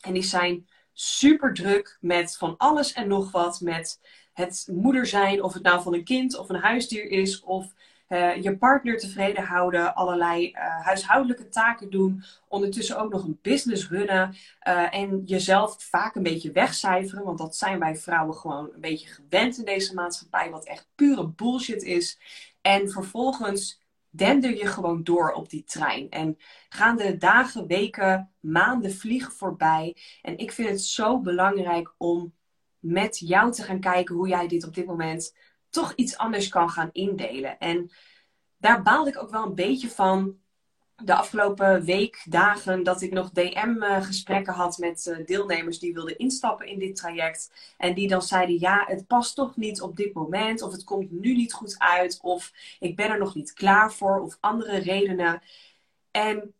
En 0.00 0.12
die 0.12 0.22
zijn 0.22 0.68
super 0.92 1.54
druk 1.54 1.98
met 2.00 2.36
van 2.36 2.54
alles 2.56 2.92
en 2.92 3.08
nog 3.08 3.30
wat. 3.30 3.60
Met 3.60 4.00
het 4.32 4.68
moeder 4.72 5.06
zijn, 5.06 5.42
of 5.42 5.52
het 5.52 5.62
nou 5.62 5.82
van 5.82 5.94
een 5.94 6.04
kind 6.04 6.38
of 6.38 6.48
een 6.48 6.60
huisdier 6.60 7.10
is, 7.10 7.40
of 7.40 7.72
uh, 8.08 8.42
je 8.42 8.56
partner 8.56 8.98
tevreden 8.98 9.44
houden, 9.44 9.94
allerlei 9.94 10.50
uh, 10.50 10.84
huishoudelijke 10.84 11.48
taken 11.48 11.90
doen, 11.90 12.24
ondertussen 12.48 12.98
ook 12.98 13.12
nog 13.12 13.24
een 13.24 13.38
business 13.42 13.88
runnen 13.88 14.34
uh, 14.68 14.94
en 14.94 15.22
jezelf 15.24 15.82
vaak 15.82 16.14
een 16.14 16.22
beetje 16.22 16.52
wegcijferen, 16.52 17.24
want 17.24 17.38
dat 17.38 17.56
zijn 17.56 17.78
wij 17.78 17.96
vrouwen 17.96 18.34
gewoon 18.34 18.70
een 18.74 18.80
beetje 18.80 19.08
gewend 19.08 19.58
in 19.58 19.64
deze 19.64 19.94
maatschappij, 19.94 20.50
wat 20.50 20.64
echt 20.64 20.88
pure 20.94 21.26
bullshit 21.28 21.82
is. 21.82 22.18
En 22.60 22.90
vervolgens 22.90 23.79
dender 24.10 24.56
je 24.56 24.66
gewoon 24.66 25.02
door 25.02 25.32
op 25.32 25.50
die 25.50 25.64
trein. 25.64 26.10
En 26.10 26.38
gaan 26.68 26.96
de 26.96 27.16
dagen, 27.16 27.66
weken, 27.66 28.32
maanden 28.40 28.94
vliegen 28.94 29.32
voorbij. 29.32 29.96
En 30.22 30.38
ik 30.38 30.52
vind 30.52 30.68
het 30.68 30.82
zo 30.82 31.20
belangrijk 31.20 31.94
om 31.96 32.34
met 32.78 33.18
jou 33.18 33.52
te 33.52 33.62
gaan 33.62 33.80
kijken 33.80 34.14
hoe 34.14 34.28
jij 34.28 34.48
dit 34.48 34.66
op 34.66 34.74
dit 34.74 34.86
moment 34.86 35.36
toch 35.68 35.92
iets 35.94 36.16
anders 36.16 36.48
kan 36.48 36.70
gaan 36.70 36.88
indelen. 36.92 37.58
En 37.58 37.90
daar 38.56 38.82
baalde 38.82 39.10
ik 39.10 39.22
ook 39.22 39.30
wel 39.30 39.44
een 39.44 39.54
beetje 39.54 39.88
van 39.88 40.38
de 41.04 41.14
afgelopen 41.14 41.84
week, 41.84 42.22
dagen, 42.24 42.82
dat 42.82 43.02
ik 43.02 43.12
nog 43.12 43.30
DM-gesprekken 43.30 44.52
had 44.52 44.78
met 44.78 45.06
eh, 45.06 45.26
deelnemers 45.26 45.78
die 45.78 45.94
wilden 45.94 46.18
instappen 46.18 46.66
in 46.66 46.78
dit 46.78 46.96
traject. 46.96 47.50
En 47.76 47.94
die 47.94 48.08
dan 48.08 48.22
zeiden: 48.22 48.58
Ja, 48.58 48.84
het 48.86 49.06
past 49.06 49.34
toch 49.34 49.56
niet 49.56 49.80
op 49.80 49.96
dit 49.96 50.14
moment, 50.14 50.62
of 50.62 50.72
het 50.72 50.84
komt 50.84 51.10
nu 51.10 51.34
niet 51.34 51.52
goed 51.52 51.78
uit, 51.78 52.18
of 52.22 52.52
ik 52.78 52.96
ben 52.96 53.10
er 53.10 53.18
nog 53.18 53.34
niet 53.34 53.52
klaar 53.52 53.92
voor, 53.92 54.20
of 54.20 54.36
andere 54.40 54.78
redenen. 54.78 55.42
En 56.10 56.54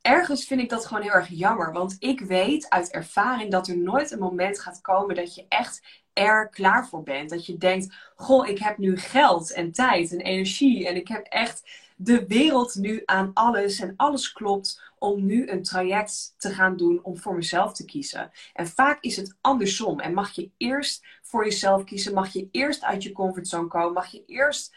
ergens 0.00 0.44
vind 0.44 0.60
ik 0.60 0.68
dat 0.68 0.86
gewoon 0.86 1.02
heel 1.02 1.12
erg 1.12 1.28
jammer, 1.28 1.72
want 1.72 1.96
ik 1.98 2.20
weet 2.20 2.70
uit 2.70 2.90
ervaring 2.90 3.50
dat 3.50 3.68
er 3.68 3.78
nooit 3.78 4.10
een 4.10 4.18
moment 4.18 4.60
gaat 4.60 4.80
komen 4.80 5.14
dat 5.14 5.34
je 5.34 5.46
echt 5.48 5.82
er 6.12 6.48
klaar 6.48 6.88
voor 6.88 7.02
bent. 7.02 7.30
Dat 7.30 7.46
je 7.46 7.56
denkt: 7.56 7.94
Goh, 8.16 8.48
ik 8.48 8.58
heb 8.58 8.78
nu 8.78 8.96
geld 8.96 9.52
en 9.52 9.72
tijd 9.72 10.12
en 10.12 10.20
energie 10.20 10.88
en 10.88 10.96
ik 10.96 11.08
heb 11.08 11.26
echt 11.26 11.86
de 12.00 12.26
wereld 12.26 12.74
nu 12.74 13.02
aan 13.04 13.30
alles 13.34 13.80
en 13.80 13.94
alles 13.96 14.32
klopt 14.32 14.82
om 14.98 15.26
nu 15.26 15.48
een 15.48 15.62
traject 15.62 16.34
te 16.36 16.50
gaan 16.50 16.76
doen 16.76 17.02
om 17.02 17.18
voor 17.18 17.34
mezelf 17.34 17.72
te 17.72 17.84
kiezen. 17.84 18.30
En 18.52 18.66
vaak 18.66 18.98
is 19.00 19.16
het 19.16 19.36
andersom. 19.40 20.00
En 20.00 20.14
mag 20.14 20.30
je 20.30 20.50
eerst 20.56 21.06
voor 21.22 21.44
jezelf 21.44 21.84
kiezen, 21.84 22.14
mag 22.14 22.32
je 22.32 22.48
eerst 22.50 22.82
uit 22.82 23.02
je 23.02 23.12
comfortzone 23.12 23.68
komen, 23.68 23.92
mag 23.92 24.06
je 24.06 24.24
eerst 24.26 24.76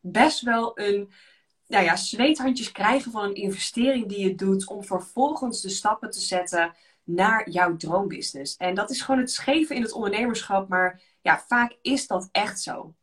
best 0.00 0.40
wel 0.40 0.78
een 0.78 1.10
nou 1.66 1.84
ja, 1.84 1.96
zweethandjes 1.96 2.72
krijgen 2.72 3.12
van 3.12 3.24
een 3.24 3.34
investering 3.34 4.08
die 4.08 4.20
je 4.20 4.34
doet 4.34 4.66
om 4.68 4.84
vervolgens 4.84 5.60
de 5.60 5.68
stappen 5.68 6.10
te 6.10 6.20
zetten 6.20 6.74
naar 7.04 7.50
jouw 7.50 7.76
droombusiness. 7.76 8.56
En 8.56 8.74
dat 8.74 8.90
is 8.90 9.02
gewoon 9.02 9.20
het 9.20 9.30
scheve 9.30 9.74
in 9.74 9.82
het 9.82 9.92
ondernemerschap, 9.92 10.68
maar 10.68 11.02
ja, 11.20 11.44
vaak 11.46 11.76
is 11.82 12.06
dat 12.06 12.28
echt 12.32 12.60
zo. 12.60 12.94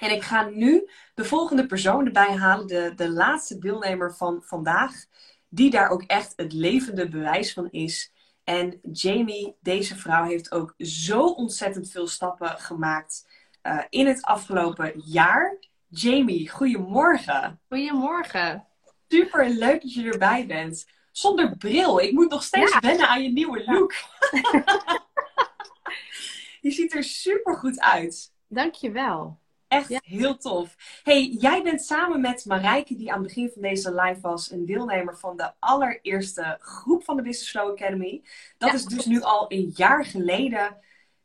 En 0.00 0.10
ik 0.10 0.22
ga 0.22 0.48
nu 0.48 0.90
de 1.14 1.24
volgende 1.24 1.66
persoon 1.66 2.06
erbij 2.06 2.36
halen, 2.36 2.66
de, 2.66 2.92
de 2.96 3.10
laatste 3.10 3.58
deelnemer 3.58 4.14
van 4.14 4.42
vandaag, 4.42 4.92
die 5.48 5.70
daar 5.70 5.88
ook 5.88 6.02
echt 6.02 6.32
het 6.36 6.52
levende 6.52 7.08
bewijs 7.08 7.52
van 7.52 7.70
is. 7.70 8.12
En 8.44 8.78
Jamie, 8.92 9.56
deze 9.60 9.96
vrouw, 9.96 10.24
heeft 10.24 10.52
ook 10.52 10.74
zo 10.78 11.26
ontzettend 11.26 11.90
veel 11.90 12.06
stappen 12.06 12.58
gemaakt 12.58 13.28
uh, 13.62 13.82
in 13.88 14.06
het 14.06 14.22
afgelopen 14.22 14.92
jaar. 15.04 15.58
Jamie, 15.88 16.50
goedemorgen. 16.50 17.60
Goedemorgen. 17.68 18.66
Super 19.08 19.48
leuk 19.48 19.82
dat 19.82 19.94
je 19.94 20.10
erbij 20.10 20.46
bent. 20.46 20.86
Zonder 21.12 21.56
bril. 21.56 22.00
Ik 22.00 22.12
moet 22.12 22.30
nog 22.30 22.42
steeds 22.42 22.72
ja. 22.72 22.80
wennen 22.80 23.08
aan 23.08 23.22
je 23.22 23.32
nieuwe 23.32 23.64
look. 23.64 23.92
je 26.60 26.70
ziet 26.70 26.94
er 26.94 27.04
super 27.04 27.56
goed 27.56 27.80
uit. 27.80 28.32
Dankjewel. 28.48 29.39
Echt 29.70 30.00
heel 30.04 30.36
tof. 30.36 30.76
Hey, 31.02 31.26
jij 31.26 31.62
bent 31.62 31.82
samen 31.82 32.20
met 32.20 32.44
Marijke, 32.44 32.96
die 32.96 33.12
aan 33.12 33.18
het 33.18 33.26
begin 33.26 33.50
van 33.52 33.62
deze 33.62 33.94
live 33.94 34.20
was, 34.20 34.50
een 34.50 34.66
deelnemer 34.66 35.18
van 35.18 35.36
de 35.36 35.52
allereerste 35.58 36.58
groep 36.60 37.04
van 37.04 37.16
de 37.16 37.22
Business 37.22 37.50
Flow 37.50 37.70
Academy. 37.70 38.22
Dat 38.58 38.74
is 38.74 38.84
dus 38.84 39.06
nu 39.06 39.20
al 39.20 39.44
een 39.48 39.72
jaar 39.74 40.04
geleden. 40.04 40.76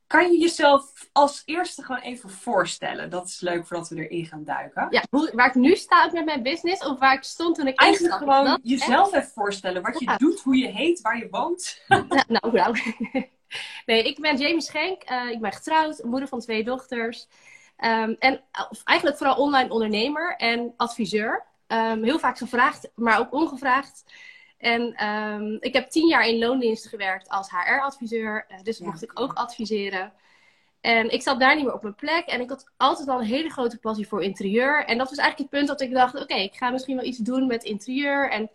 Kan 0.07 0.31
je 0.31 0.39
jezelf 0.39 1.09
als 1.11 1.41
eerste 1.45 1.83
gewoon 1.83 2.01
even 2.01 2.29
voorstellen? 2.29 3.09
Dat 3.09 3.27
is 3.27 3.39
leuk 3.39 3.67
voordat 3.67 3.89
we 3.89 4.07
erin 4.07 4.25
gaan 4.25 4.43
duiken. 4.43 4.87
Ja, 4.89 5.03
waar 5.09 5.47
ik 5.47 5.55
nu 5.55 5.75
sta 5.75 6.09
met 6.13 6.25
mijn 6.25 6.43
business 6.43 6.85
of 6.85 6.99
waar 6.99 7.13
ik 7.13 7.23
stond 7.23 7.55
toen 7.55 7.67
ik 7.67 7.79
Eigenlijk 7.79 8.15
gewoon 8.15 8.59
jezelf 8.63 9.13
even 9.13 9.31
voorstellen. 9.33 9.81
Wat 9.81 9.99
je 9.99 10.13
doet, 10.17 10.41
hoe 10.41 10.57
je 10.57 10.67
heet, 10.67 11.01
waar 11.01 11.17
je 11.17 11.27
woont. 11.29 11.81
nou, 12.27 12.51
nou. 12.51 12.77
Nee, 13.85 14.03
ik 14.03 14.19
ben 14.19 14.37
Jamie 14.37 14.61
Schenk. 14.61 15.09
Uh, 15.09 15.29
ik 15.29 15.39
ben 15.39 15.53
getrouwd, 15.53 16.03
moeder 16.03 16.27
van 16.27 16.39
twee 16.39 16.63
dochters. 16.63 17.27
Um, 17.77 18.15
en 18.19 18.43
eigenlijk 18.83 19.17
vooral 19.17 19.35
online 19.35 19.69
ondernemer 19.69 20.35
en 20.35 20.73
adviseur. 20.77 21.45
Um, 21.67 22.03
heel 22.03 22.19
vaak 22.19 22.37
gevraagd, 22.37 22.89
maar 22.95 23.19
ook 23.19 23.33
ongevraagd. 23.33 24.03
En 24.57 25.07
um, 25.07 25.57
ik 25.59 25.73
heb 25.73 25.89
tien 25.89 26.07
jaar 26.07 26.27
in 26.27 26.37
loondienst 26.37 26.87
gewerkt 26.87 27.29
als 27.29 27.49
HR-adviseur. 27.49 28.45
Uh, 28.51 28.57
dus 28.63 28.79
mocht 28.79 29.03
ik 29.03 29.19
ook 29.19 29.33
adviseren. 29.33 30.13
En 30.81 31.11
ik 31.11 31.21
zat 31.21 31.39
daar 31.39 31.55
niet 31.55 31.65
meer 31.65 31.73
op 31.73 31.81
mijn 31.81 31.95
plek. 31.95 32.25
En 32.25 32.41
ik 32.41 32.49
had 32.49 32.71
altijd 32.77 33.07
al 33.07 33.19
een 33.19 33.25
hele 33.25 33.49
grote 33.49 33.77
passie 33.77 34.07
voor 34.07 34.23
interieur. 34.23 34.85
En 34.85 34.97
dat 34.97 35.09
was 35.09 35.17
eigenlijk 35.17 35.51
het 35.51 35.59
punt 35.59 35.67
dat 35.67 35.87
ik 35.87 35.93
dacht: 35.93 36.21
oké, 36.21 36.35
ik 36.35 36.55
ga 36.55 36.69
misschien 36.69 36.95
wel 36.95 37.05
iets 37.05 37.17
doen 37.17 37.47
met 37.47 37.63
interieur. 37.63 38.29
En 38.29 38.49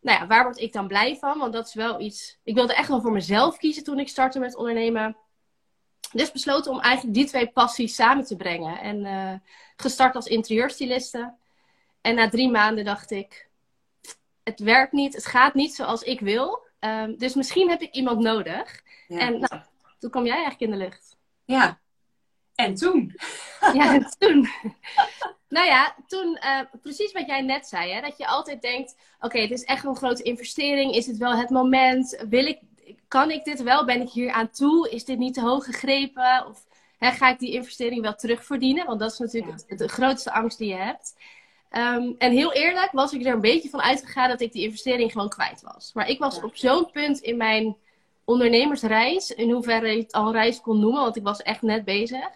nou 0.00 0.18
ja, 0.20 0.26
waar 0.26 0.44
word 0.44 0.58
ik 0.58 0.72
dan 0.72 0.88
blij 0.88 1.16
van? 1.16 1.38
Want 1.38 1.52
dat 1.52 1.66
is 1.66 1.74
wel 1.74 2.00
iets. 2.00 2.38
Ik 2.44 2.54
wilde 2.54 2.74
echt 2.74 2.88
wel 2.88 3.00
voor 3.00 3.12
mezelf 3.12 3.56
kiezen 3.56 3.84
toen 3.84 3.98
ik 3.98 4.08
startte 4.08 4.38
met 4.38 4.56
ondernemen. 4.56 5.16
Dus 6.12 6.32
besloten 6.32 6.72
om 6.72 6.80
eigenlijk 6.80 7.14
die 7.14 7.26
twee 7.26 7.46
passies 7.46 7.94
samen 7.94 8.24
te 8.24 8.36
brengen. 8.36 8.80
En 8.80 9.04
uh, 9.04 9.32
gestart 9.76 10.14
als 10.14 10.26
interieurstyliste. 10.26 11.34
En 12.00 12.14
na 12.14 12.28
drie 12.28 12.50
maanden 12.50 12.84
dacht 12.84 13.10
ik, 13.10 13.48
het 14.42 14.60
werkt 14.60 14.92
niet, 14.92 15.14
het 15.14 15.26
gaat 15.26 15.54
niet 15.54 15.74
zoals 15.74 16.02
ik 16.02 16.20
wil. 16.20 16.62
Um, 16.80 17.18
dus 17.18 17.34
misschien 17.34 17.70
heb 17.70 17.80
ik 17.80 17.94
iemand 17.94 18.20
nodig. 18.20 18.82
En 19.08 19.40
nou, 19.40 19.62
toen 19.98 20.10
kwam 20.10 20.24
jij 20.24 20.34
eigenlijk 20.34 20.72
in 20.72 20.78
de 20.78 20.84
lucht. 20.84 21.16
Ja, 21.44 21.80
en 22.54 22.74
toen? 22.74 23.14
ja, 23.78 23.94
en 23.94 24.06
toen. 24.18 24.48
nou 25.48 25.66
ja, 25.66 25.96
toen 26.06 26.38
uh, 26.44 26.60
precies 26.82 27.12
wat 27.12 27.26
jij 27.26 27.40
net 27.40 27.66
zei. 27.66 27.92
Hè? 27.92 28.00
Dat 28.00 28.18
je 28.18 28.26
altijd 28.26 28.62
denkt, 28.62 28.96
oké, 29.20 29.38
het 29.38 29.50
is 29.50 29.64
echt 29.64 29.84
een 29.84 29.96
grote 29.96 30.22
investering. 30.22 30.94
Is 30.94 31.06
het 31.06 31.16
wel 31.16 31.36
het 31.36 31.50
moment? 31.50 32.24
Wil 32.28 32.46
ik 32.46 32.58
kan 33.08 33.30
ik 33.30 33.44
dit 33.44 33.62
wel? 33.62 33.84
Ben 33.84 34.00
ik 34.00 34.10
hier 34.10 34.30
aan 34.30 34.50
toe? 34.50 34.90
Is 34.90 35.04
dit 35.04 35.18
niet 35.18 35.34
te 35.34 35.40
hoog 35.40 35.64
gegrepen? 35.64 36.46
Of 36.46 36.66
hè, 36.98 37.10
ga 37.10 37.28
ik 37.30 37.38
die 37.38 37.52
investering 37.52 38.02
wel 38.02 38.14
terugverdienen? 38.14 38.86
Want 38.86 39.00
dat 39.00 39.12
is 39.12 39.18
natuurlijk 39.18 39.78
de 39.78 39.88
grootste 39.88 40.32
angst 40.32 40.58
die 40.58 40.68
je 40.68 40.74
hebt. 40.74 41.14
Ehm, 41.72 42.12
en 42.18 42.32
heel 42.32 42.52
eerlijk 42.52 42.92
was 42.92 43.12
ik 43.12 43.24
er 43.24 43.32
een 43.32 43.40
beetje 43.40 43.68
van 43.68 43.82
uitgegaan 43.82 44.28
dat 44.28 44.40
ik 44.40 44.52
die 44.52 44.62
investering 44.62 45.12
gewoon 45.12 45.28
kwijt 45.28 45.62
was. 45.62 45.90
Maar 45.94 46.08
ik 46.08 46.18
was 46.18 46.42
op 46.42 46.56
zo'n 46.56 46.90
punt 46.90 47.18
in 47.18 47.36
mijn 47.36 47.76
ondernemersreis, 48.24 49.30
in 49.30 49.50
hoeverre 49.50 49.88
je 49.88 50.02
het 50.02 50.12
al 50.12 50.32
reis 50.32 50.60
kon 50.60 50.80
noemen, 50.80 51.02
want 51.02 51.16
ik 51.16 51.22
was 51.22 51.42
echt 51.42 51.62
net 51.62 51.84
bezig, 51.84 52.30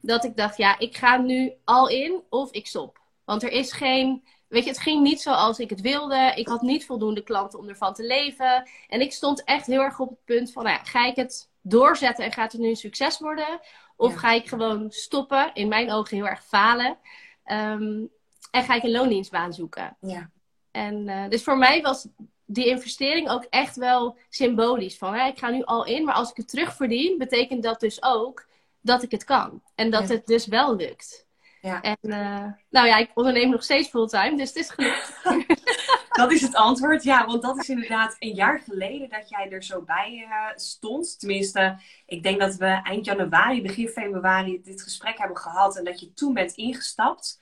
dat 0.00 0.24
ik 0.24 0.36
dacht, 0.36 0.56
ja, 0.56 0.78
ik 0.78 0.96
ga 0.96 1.16
nu 1.16 1.52
al 1.64 1.88
in 1.88 2.22
of 2.28 2.52
ik 2.52 2.66
stop. 2.66 3.00
Want 3.24 3.42
er 3.42 3.50
is 3.50 3.72
geen, 3.72 4.24
weet 4.50 4.64
je, 4.64 4.70
het 4.70 4.80
ging 4.80 5.02
niet 5.02 5.20
zoals 5.20 5.58
ik 5.58 5.70
het 5.70 5.80
wilde. 5.80 6.32
Ik 6.34 6.48
had 6.48 6.62
niet 6.62 6.86
voldoende 6.86 7.22
klanten 7.22 7.58
om 7.58 7.68
ervan 7.68 7.94
te 7.94 8.06
leven. 8.06 8.68
En 8.88 9.00
ik 9.00 9.12
stond 9.12 9.44
echt 9.44 9.66
heel 9.66 9.80
erg 9.80 10.00
op 10.00 10.08
het 10.08 10.24
punt 10.24 10.52
van, 10.52 10.64
nou 10.64 10.76
ja, 10.76 10.84
ga 10.84 11.06
ik 11.06 11.16
het 11.16 11.50
doorzetten 11.60 12.24
en 12.24 12.32
gaat 12.32 12.52
het 12.52 12.60
nu 12.60 12.68
een 12.68 12.76
succes 12.76 13.18
worden? 13.18 13.60
Of 13.96 14.14
ga 14.14 14.32
ik 14.32 14.48
gewoon 14.48 14.90
stoppen, 14.90 15.50
in 15.54 15.68
mijn 15.68 15.92
ogen 15.92 16.16
heel 16.16 16.28
erg 16.28 16.44
falen? 16.44 16.98
Ehm, 17.44 18.04
en 18.50 18.64
ga 18.64 18.74
ik 18.74 18.82
een 18.82 18.90
loondienstbaan 18.90 19.52
zoeken? 19.52 19.96
Ja. 20.00 20.30
En 20.70 21.08
uh, 21.08 21.28
dus 21.28 21.42
voor 21.42 21.58
mij 21.58 21.82
was 21.82 22.08
die 22.44 22.66
investering 22.66 23.30
ook 23.30 23.46
echt 23.50 23.76
wel 23.76 24.18
symbolisch. 24.28 24.98
Van 24.98 25.14
hè, 25.14 25.26
ik 25.26 25.38
ga 25.38 25.50
nu 25.50 25.62
al 25.64 25.84
in, 25.86 26.04
maar 26.04 26.14
als 26.14 26.30
ik 26.30 26.36
het 26.36 26.48
terugverdien, 26.48 27.18
betekent 27.18 27.62
dat 27.62 27.80
dus 27.80 28.02
ook 28.02 28.46
dat 28.80 29.02
ik 29.02 29.10
het 29.10 29.24
kan. 29.24 29.62
En 29.74 29.90
dat 29.90 30.08
het 30.08 30.26
dus 30.26 30.46
wel 30.46 30.76
lukt. 30.76 31.28
Ja. 31.60 31.80
En 31.82 31.98
uh, 32.02 32.46
nou 32.70 32.86
ja, 32.86 32.96
ik 32.96 33.10
onderneem 33.14 33.50
nog 33.50 33.62
steeds 33.62 33.88
fulltime, 33.88 34.36
dus 34.36 34.48
het 34.48 34.56
is 34.56 34.70
gelukt. 34.70 35.20
dat 36.20 36.32
is 36.32 36.40
het 36.40 36.54
antwoord, 36.54 37.02
ja. 37.02 37.26
Want 37.26 37.42
dat 37.42 37.58
is 37.58 37.68
inderdaad 37.68 38.16
een 38.18 38.34
jaar 38.34 38.60
geleden 38.60 39.08
dat 39.08 39.28
jij 39.28 39.50
er 39.50 39.62
zo 39.62 39.82
bij 39.82 40.26
uh, 40.28 40.46
stond. 40.54 41.18
Tenminste, 41.18 41.78
ik 42.06 42.22
denk 42.22 42.40
dat 42.40 42.56
we 42.56 42.80
eind 42.82 43.04
januari, 43.04 43.62
begin 43.62 43.88
februari 43.88 44.60
dit 44.62 44.82
gesprek 44.82 45.18
hebben 45.18 45.36
gehad. 45.36 45.76
En 45.76 45.84
dat 45.84 46.00
je 46.00 46.12
toen 46.12 46.34
bent 46.34 46.52
ingestapt. 46.52 47.40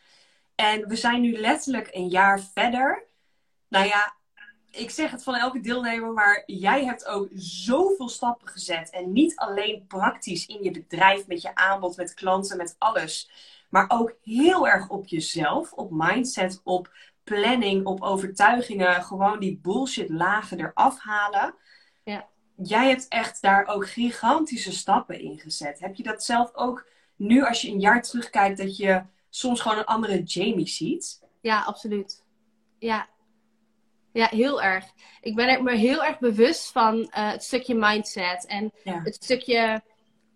En 0.54 0.88
we 0.88 0.96
zijn 0.96 1.20
nu 1.20 1.32
letterlijk 1.40 1.88
een 1.92 2.08
jaar 2.08 2.40
verder. 2.40 3.06
Nou 3.68 3.86
ja, 3.86 4.17
ik 4.70 4.90
zeg 4.90 5.10
het 5.10 5.22
van 5.22 5.34
elke 5.34 5.60
deelnemer, 5.60 6.12
maar 6.12 6.42
jij 6.46 6.84
hebt 6.84 7.06
ook 7.06 7.28
zoveel 7.34 8.08
stappen 8.08 8.48
gezet. 8.48 8.90
En 8.90 9.12
niet 9.12 9.36
alleen 9.36 9.84
praktisch 9.86 10.46
in 10.46 10.62
je 10.62 10.70
bedrijf, 10.70 11.26
met 11.26 11.42
je 11.42 11.54
aanbod, 11.54 11.96
met 11.96 12.14
klanten, 12.14 12.56
met 12.56 12.76
alles. 12.78 13.30
Maar 13.70 13.84
ook 13.88 14.14
heel 14.22 14.68
erg 14.68 14.88
op 14.88 15.06
jezelf, 15.06 15.72
op 15.72 15.90
mindset, 15.90 16.60
op 16.64 16.92
planning, 17.24 17.86
op 17.86 18.02
overtuigingen. 18.02 19.02
Gewoon 19.02 19.38
die 19.38 19.58
bullshit 19.62 20.08
lagen 20.08 20.60
eraf 20.60 20.98
halen. 20.98 21.54
Ja. 22.04 22.28
Jij 22.56 22.88
hebt 22.88 23.08
echt 23.08 23.42
daar 23.42 23.66
ook 23.66 23.88
gigantische 23.88 24.72
stappen 24.72 25.20
in 25.20 25.38
gezet. 25.38 25.80
Heb 25.80 25.94
je 25.94 26.02
dat 26.02 26.24
zelf 26.24 26.54
ook 26.54 26.86
nu, 27.16 27.44
als 27.44 27.62
je 27.62 27.70
een 27.70 27.80
jaar 27.80 28.02
terugkijkt, 28.02 28.58
dat 28.58 28.76
je 28.76 29.02
soms 29.30 29.60
gewoon 29.60 29.78
een 29.78 29.84
andere 29.84 30.22
Jamie 30.22 30.68
ziet? 30.68 31.22
Ja, 31.40 31.62
absoluut. 31.62 32.24
Ja, 32.78 33.08
ja, 34.18 34.28
heel 34.30 34.62
erg. 34.62 34.84
Ik 35.20 35.34
ben 35.34 35.48
er 35.48 35.62
me 35.62 35.76
heel 35.76 36.04
erg 36.04 36.18
bewust 36.18 36.72
van 36.72 36.96
uh, 36.98 37.06
het 37.10 37.42
stukje 37.42 37.74
mindset 37.74 38.46
en 38.46 38.72
het 38.84 39.14
stukje 39.14 39.82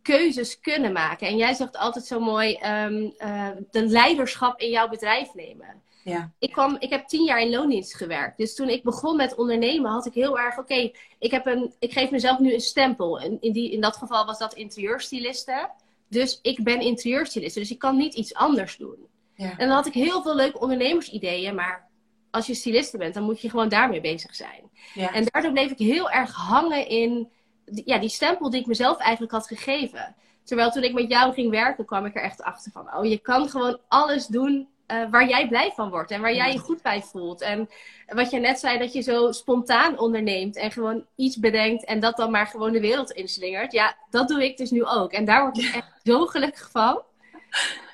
keuzes 0.03 0.61
kunnen 0.61 0.93
maken. 0.93 1.27
En 1.27 1.37
jij 1.37 1.55
zegt 1.55 1.77
altijd 1.77 2.05
zo 2.05 2.21
mooi, 2.21 2.59
um, 2.85 3.15
uh, 3.19 3.49
de 3.71 3.87
leiderschap 3.87 4.61
in 4.61 4.71
jouw 4.71 4.89
bedrijf 4.89 5.35
nemen. 5.35 5.83
Ja. 6.05 6.33
Ik, 6.39 6.53
kwam, 6.53 6.77
ik 6.79 6.91
heb 6.91 7.07
tien 7.07 7.25
jaar 7.25 7.41
in 7.41 7.51
loondienst 7.51 7.95
gewerkt. 7.95 8.37
Dus 8.37 8.55
toen 8.55 8.69
ik 8.69 8.83
begon 8.83 9.17
met 9.17 9.35
ondernemen, 9.35 9.91
had 9.91 10.07
ik 10.07 10.15
heel 10.15 10.39
erg, 10.39 10.59
oké, 10.59 10.75
ik 10.75 10.97
ik, 11.19 11.45
een, 11.45 11.75
ik 11.79 11.93
geef 11.93 12.11
mezelf 12.11 12.39
nu 12.39 12.55
een 12.55 12.61
stempel. 12.61 13.21
En 13.21 13.37
in, 13.41 13.53
die, 13.53 13.73
in 13.73 13.81
dat 13.81 13.97
geval 13.97 14.27
was 14.27 14.39
dat 14.39 14.55
interieurstyliste. 14.55 15.71
Dus 16.09 16.39
ik 16.43 16.65
ben 16.65 16.81
interieurstyliste, 16.81 17.59
dus 17.59 17.71
ik 17.71 17.79
kan 17.79 17.97
niet 17.97 18.15
iets 18.15 18.35
anders 18.35 18.77
doen. 18.77 19.07
Ja. 19.35 19.51
En 19.51 19.67
dan 19.67 19.77
had 19.77 19.87
ik 19.87 19.95
heel 19.95 20.23
veel 20.23 20.35
leuke 20.35 20.59
ondernemersideeën, 20.59 21.55
maar 21.55 21.91
als 22.33 22.47
je 22.47 22.55
styliste 22.55 22.99
bent, 22.99 23.15
dan 23.15 23.23
moet 23.23 23.41
je 23.41 23.51
gewoon 23.51 23.69
daarmee 23.69 24.01
bezig 24.01 24.35
zijn. 24.35 24.71
Ja. 24.95 25.13
En 25.13 25.25
daardoor 25.31 25.53
bleef 25.53 25.71
ik 25.71 25.79
heel 25.79 26.11
erg 26.11 26.35
hangen 26.35 26.89
in 26.89 27.31
ja, 27.65 27.99
die 27.99 28.09
stempel 28.09 28.51
die 28.51 28.61
ik 28.61 28.67
mezelf 28.67 28.99
eigenlijk 28.99 29.33
had 29.33 29.47
gegeven. 29.47 30.15
Terwijl 30.45 30.71
toen 30.71 30.83
ik 30.83 30.93
met 30.93 31.11
jou 31.11 31.33
ging 31.33 31.51
werken, 31.51 31.85
kwam 31.85 32.07
ik 32.07 32.17
er 32.17 32.23
echt 32.23 32.43
achter 32.43 32.73
van: 32.73 32.97
oh, 32.97 33.05
je 33.05 33.19
kan 33.19 33.49
gewoon 33.49 33.79
alles 33.89 34.27
doen 34.27 34.69
uh, 34.87 35.11
waar 35.11 35.29
jij 35.29 35.49
blij 35.49 35.73
van 35.75 35.91
wordt 35.91 36.11
en 36.11 36.21
waar 36.21 36.35
jij 36.35 36.53
je 36.53 36.59
goed 36.59 36.83
bij 36.83 37.03
voelt. 37.03 37.41
En 37.41 37.69
wat 38.07 38.31
je 38.31 38.39
net 38.39 38.59
zei, 38.59 38.79
dat 38.79 38.93
je 38.93 39.01
zo 39.01 39.33
spontaan 39.33 39.99
onderneemt 39.99 40.57
en 40.57 40.71
gewoon 40.71 41.07
iets 41.17 41.39
bedenkt 41.39 41.85
en 41.85 42.01
dat 42.01 42.17
dan 42.17 42.31
maar 42.31 42.47
gewoon 42.47 42.73
de 42.73 42.81
wereld 42.81 43.11
inslingert. 43.11 43.73
Ja, 43.73 43.97
dat 44.11 44.29
doe 44.29 44.45
ik 44.45 44.57
dus 44.57 44.71
nu 44.71 44.85
ook. 44.85 45.13
En 45.13 45.25
daar 45.25 45.43
word 45.43 45.59
ik 45.59 45.75
echt 45.75 46.01
zo 46.03 46.27
gelukkig 46.27 46.71
van. 46.71 47.03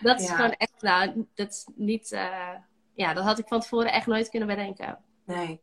Dat 0.00 0.20
is 0.20 0.30
gewoon 0.30 0.52
echt, 0.52 0.72
nou, 0.80 1.26
dat 1.34 1.48
is 1.48 1.66
niet. 1.74 2.12
Uh, 2.12 2.50
ja, 2.98 3.14
dat 3.14 3.24
had 3.24 3.38
ik 3.38 3.48
van 3.48 3.60
tevoren 3.60 3.92
echt 3.92 4.06
nooit 4.06 4.28
kunnen 4.28 4.48
bedenken. 4.48 4.98
Nee. 5.26 5.60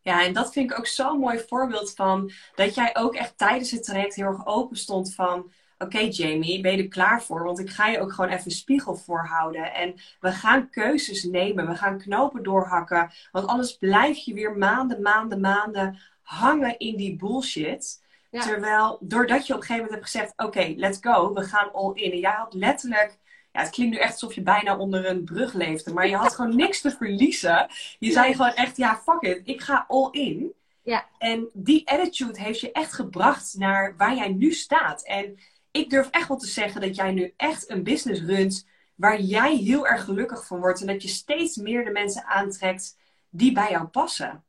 Ja, 0.00 0.24
en 0.24 0.32
dat 0.32 0.52
vind 0.52 0.70
ik 0.70 0.78
ook 0.78 0.86
zo'n 0.86 1.18
mooi 1.18 1.38
voorbeeld 1.38 1.94
van 1.94 2.30
dat 2.54 2.74
jij 2.74 2.96
ook 2.96 3.14
echt 3.14 3.38
tijdens 3.38 3.70
het 3.70 3.84
traject 3.84 4.14
heel 4.14 4.26
erg 4.26 4.46
open 4.46 4.76
stond 4.76 5.14
van 5.14 5.52
oké 5.78 5.98
Jamie, 5.98 6.60
ben 6.60 6.76
je 6.76 6.82
er 6.82 6.88
klaar 6.88 7.22
voor? 7.22 7.44
Want 7.44 7.58
ik 7.58 7.70
ga 7.70 7.86
je 7.86 8.00
ook 8.00 8.12
gewoon 8.12 8.30
even 8.30 8.50
spiegel 8.50 8.96
voorhouden. 8.96 9.74
En 9.74 9.94
we 10.20 10.32
gaan 10.32 10.70
keuzes 10.70 11.24
nemen. 11.24 11.68
We 11.68 11.74
gaan 11.74 11.98
knopen 11.98 12.42
doorhakken. 12.42 13.10
Want 13.32 13.46
anders 13.46 13.76
blijf 13.76 14.16
je 14.16 14.34
weer 14.34 14.56
maanden, 14.56 15.02
maanden, 15.02 15.40
maanden 15.40 15.98
hangen 16.22 16.78
in 16.78 16.96
die 16.96 17.16
bullshit. 17.16 18.04
Terwijl, 18.30 18.98
doordat 19.00 19.46
je 19.46 19.52
op 19.52 19.60
een 19.60 19.66
gegeven 19.66 19.84
moment 19.84 20.00
hebt 20.00 20.12
gezegd... 20.12 20.32
Oké, 20.36 20.74
let's 20.76 20.98
go. 21.00 21.32
We 21.32 21.42
gaan 21.42 21.72
all 21.72 21.92
in. 21.94 22.12
En 22.12 22.18
jij 22.18 22.32
had 22.32 22.54
letterlijk 22.54 23.18
ja, 23.56 23.62
het 23.62 23.70
klinkt 23.70 23.94
nu 23.94 24.00
echt 24.00 24.12
alsof 24.12 24.34
je 24.34 24.42
bijna 24.42 24.76
onder 24.76 25.06
een 25.06 25.24
brug 25.24 25.52
leefde. 25.52 25.92
Maar 25.92 26.08
je 26.08 26.16
had 26.16 26.34
gewoon 26.34 26.56
niks 26.56 26.80
te 26.80 26.90
verliezen. 26.90 27.66
Je 27.98 28.12
zei 28.12 28.34
gewoon 28.34 28.52
echt, 28.52 28.76
ja, 28.76 28.96
fuck 28.96 29.20
it. 29.20 29.40
Ik 29.44 29.60
ga 29.60 29.84
all 29.88 30.08
in. 30.10 30.52
Ja. 30.82 31.06
En 31.18 31.48
die 31.52 31.88
attitude 31.88 32.40
heeft 32.40 32.60
je 32.60 32.72
echt 32.72 32.92
gebracht 32.92 33.54
naar 33.58 33.96
waar 33.96 34.14
jij 34.14 34.28
nu 34.28 34.52
staat. 34.52 35.04
En 35.04 35.38
ik 35.70 35.90
durf 35.90 36.10
echt 36.10 36.28
wel 36.28 36.36
te 36.36 36.46
zeggen 36.46 36.80
dat 36.80 36.96
jij 36.96 37.12
nu 37.12 37.32
echt 37.36 37.70
een 37.70 37.82
business 37.82 38.20
runt 38.20 38.66
waar 38.94 39.20
jij 39.20 39.56
heel 39.56 39.86
erg 39.86 40.04
gelukkig 40.04 40.46
van 40.46 40.60
wordt. 40.60 40.80
En 40.80 40.86
dat 40.86 41.02
je 41.02 41.08
steeds 41.08 41.56
meer 41.56 41.84
de 41.84 41.90
mensen 41.90 42.24
aantrekt 42.24 42.96
die 43.30 43.52
bij 43.52 43.70
jou 43.70 43.86
passen. 43.86 44.44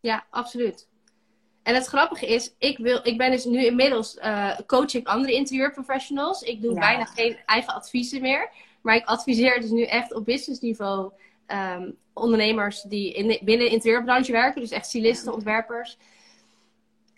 Ja, 0.00 0.26
absoluut. 0.30 0.88
En 1.62 1.74
het 1.74 1.86
grappige 1.86 2.26
is, 2.26 2.54
ik, 2.58 2.78
wil, 2.78 3.00
ik 3.02 3.18
ben 3.18 3.30
dus 3.30 3.44
nu 3.44 3.64
inmiddels 3.64 4.16
uh, 4.16 4.58
coaching 4.66 5.06
andere 5.06 5.32
interieurprofessionals. 5.32 6.42
Ik 6.42 6.62
doe 6.62 6.74
bijna 6.74 7.04
geen 7.04 7.36
eigen 7.46 7.74
adviezen 7.74 8.20
meer. 8.20 8.50
Maar 8.80 8.96
ik 8.96 9.04
adviseer 9.04 9.60
dus 9.60 9.70
nu 9.70 9.82
echt 9.82 10.14
op 10.14 10.24
businessniveau 10.24 11.12
um, 11.46 11.96
ondernemers 12.12 12.82
die 12.82 13.12
in 13.12 13.38
binnen 13.44 13.66
de 13.66 13.72
interieurbranche 13.72 14.32
werken. 14.32 14.60
Dus 14.60 14.70
echt 14.70 14.86
stylisten, 14.86 15.32
ontwerpers. 15.32 15.98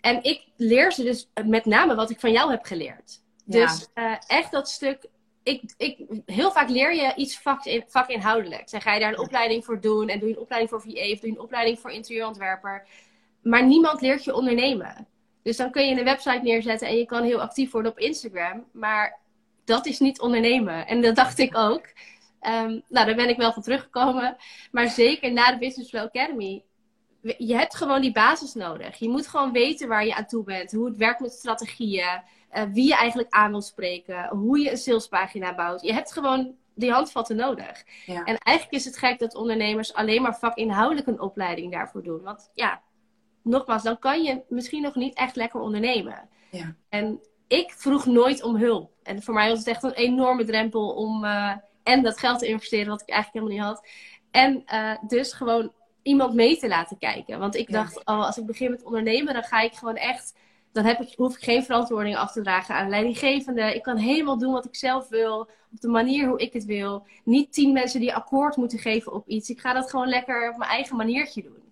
En 0.01 0.23
ik 0.23 0.47
leer 0.55 0.91
ze 0.91 1.03
dus 1.03 1.29
met 1.45 1.65
name 1.65 1.95
wat 1.95 2.09
ik 2.09 2.19
van 2.19 2.31
jou 2.31 2.51
heb 2.51 2.65
geleerd. 2.65 3.21
Dus 3.45 3.87
uh, 3.95 4.15
echt 4.27 4.51
dat 4.51 4.69
stuk 4.69 5.09
ik, 5.45 5.73
ik, 5.77 5.97
heel 6.25 6.51
vaak 6.51 6.69
leer 6.69 6.95
je 6.95 7.13
iets 7.15 7.39
vak, 7.39 7.83
vakinhoudelijk. 7.87 8.71
Dan 8.71 8.81
ga 8.81 8.93
je 8.93 8.99
daar 8.99 9.11
een 9.11 9.19
opleiding 9.19 9.65
voor 9.65 9.81
doen. 9.81 10.09
En 10.09 10.19
doe 10.19 10.29
je 10.29 10.35
een 10.35 10.41
opleiding 10.41 10.71
voor 10.71 10.81
VA 10.81 11.11
of 11.11 11.19
doe 11.19 11.29
je 11.29 11.35
een 11.35 11.39
opleiding 11.39 11.79
voor 11.79 11.91
interieurontwerper. 11.91 12.87
Maar 13.45 13.65
niemand 13.65 14.01
leert 14.01 14.23
je 14.23 14.35
ondernemen. 14.35 15.07
Dus 15.43 15.57
dan 15.57 15.71
kun 15.71 15.87
je 15.87 15.95
een 15.95 16.03
website 16.03 16.39
neerzetten 16.43 16.87
en 16.87 16.97
je 16.97 17.05
kan 17.05 17.23
heel 17.23 17.41
actief 17.41 17.71
worden 17.71 17.91
op 17.91 17.99
Instagram. 17.99 18.65
Maar 18.71 19.19
dat 19.65 19.85
is 19.85 19.99
niet 19.99 20.19
ondernemen. 20.19 20.87
En 20.87 21.01
dat 21.01 21.15
dacht 21.15 21.39
ik 21.39 21.57
ook. 21.57 21.85
Um, 22.41 22.83
nou, 22.87 23.05
daar 23.05 23.15
ben 23.15 23.29
ik 23.29 23.37
wel 23.37 23.53
van 23.53 23.61
teruggekomen. 23.61 24.37
Maar 24.71 24.89
zeker 24.89 25.31
na 25.31 25.51
de 25.51 25.57
Business 25.57 25.89
Flow 25.89 26.03
Academy. 26.03 26.63
Je 27.21 27.55
hebt 27.55 27.75
gewoon 27.75 28.01
die 28.01 28.11
basis 28.11 28.53
nodig. 28.53 28.97
Je 28.97 29.09
moet 29.09 29.27
gewoon 29.27 29.51
weten 29.51 29.87
waar 29.87 30.05
je 30.05 30.15
aan 30.15 30.25
toe 30.25 30.43
bent. 30.43 30.71
Hoe 30.71 30.85
het 30.85 30.97
werkt 30.97 31.19
met 31.19 31.31
strategieën. 31.31 32.21
Uh, 32.53 32.63
wie 32.71 32.87
je 32.87 32.95
eigenlijk 32.95 33.33
aan 33.33 33.51
wil 33.51 33.61
spreken. 33.61 34.27
Hoe 34.27 34.59
je 34.59 34.71
een 34.71 34.77
salespagina 34.77 35.55
bouwt. 35.55 35.81
Je 35.81 35.93
hebt 35.93 36.13
gewoon 36.13 36.55
die 36.73 36.91
handvatten 36.91 37.35
nodig. 37.35 37.83
Ja. 38.05 38.23
En 38.23 38.37
eigenlijk 38.37 38.77
is 38.77 38.85
het 38.85 38.97
gek 38.97 39.19
dat 39.19 39.35
ondernemers 39.35 39.93
alleen 39.93 40.21
maar 40.21 40.37
vakinhoudelijk 40.37 41.07
een 41.07 41.21
opleiding 41.21 41.71
daarvoor 41.71 42.03
doen. 42.03 42.21
Want 42.21 42.51
ja, 42.53 42.81
nogmaals, 43.45 43.83
dan 43.83 43.99
kan 43.99 44.23
je 44.23 44.41
misschien 44.49 44.81
nog 44.81 44.95
niet 44.95 45.15
echt 45.15 45.35
lekker 45.35 45.59
ondernemen. 45.59 46.29
Ja. 46.51 46.75
En 46.89 47.19
ik 47.47 47.71
vroeg 47.71 48.05
nooit 48.05 48.43
om 48.43 48.55
hulp. 48.55 48.91
En 49.03 49.21
voor 49.21 49.33
mij 49.33 49.49
was 49.49 49.59
het 49.59 49.67
echt 49.67 49.83
een 49.83 49.93
enorme 49.93 50.43
drempel 50.43 50.89
om 50.89 51.23
uh, 51.23 51.51
en 51.83 52.03
dat 52.03 52.19
geld 52.19 52.39
te 52.39 52.47
investeren, 52.47 52.87
wat 52.87 53.01
ik 53.01 53.09
eigenlijk 53.09 53.45
helemaal 53.45 53.67
niet 53.67 53.77
had. 53.77 53.87
En 54.31 54.63
uh, 54.73 54.97
dus 55.07 55.33
gewoon 55.33 55.71
iemand 56.01 56.33
mee 56.33 56.57
te 56.57 56.67
laten 56.67 56.97
kijken. 56.97 57.39
Want 57.39 57.55
ik 57.55 57.71
dacht, 57.71 58.05
oh, 58.05 58.25
als 58.25 58.37
ik 58.37 58.45
begin 58.45 58.71
met 58.71 58.83
ondernemen, 58.83 59.33
dan 59.33 59.43
ga 59.43 59.61
ik 59.61 59.73
gewoon 59.73 59.95
echt. 59.95 60.33
Dan 60.71 60.85
heb 60.85 61.01
ik, 61.01 61.13
hoef 61.15 61.35
ik 61.35 61.43
geen 61.43 61.63
verantwoording 61.63 62.17
af 62.17 62.31
te 62.31 62.41
dragen 62.41 62.75
aan 62.75 62.89
leidinggevende. 62.89 63.75
Ik 63.75 63.83
kan 63.83 63.97
helemaal 63.97 64.37
doen 64.37 64.53
wat 64.53 64.65
ik 64.65 64.75
zelf 64.75 65.09
wil. 65.09 65.39
Op 65.71 65.81
de 65.81 65.87
manier 65.87 66.27
hoe 66.27 66.39
ik 66.39 66.53
het 66.53 66.65
wil. 66.65 67.05
Niet 67.23 67.53
tien 67.53 67.73
mensen 67.73 67.99
die 67.99 68.15
akkoord 68.15 68.55
moeten 68.55 68.79
geven 68.79 69.13
op 69.13 69.27
iets. 69.27 69.49
Ik 69.49 69.59
ga 69.59 69.73
dat 69.73 69.89
gewoon 69.89 70.07
lekker 70.07 70.49
op 70.51 70.57
mijn 70.57 70.69
eigen 70.69 70.95
maniertje 70.95 71.43
doen. 71.43 71.64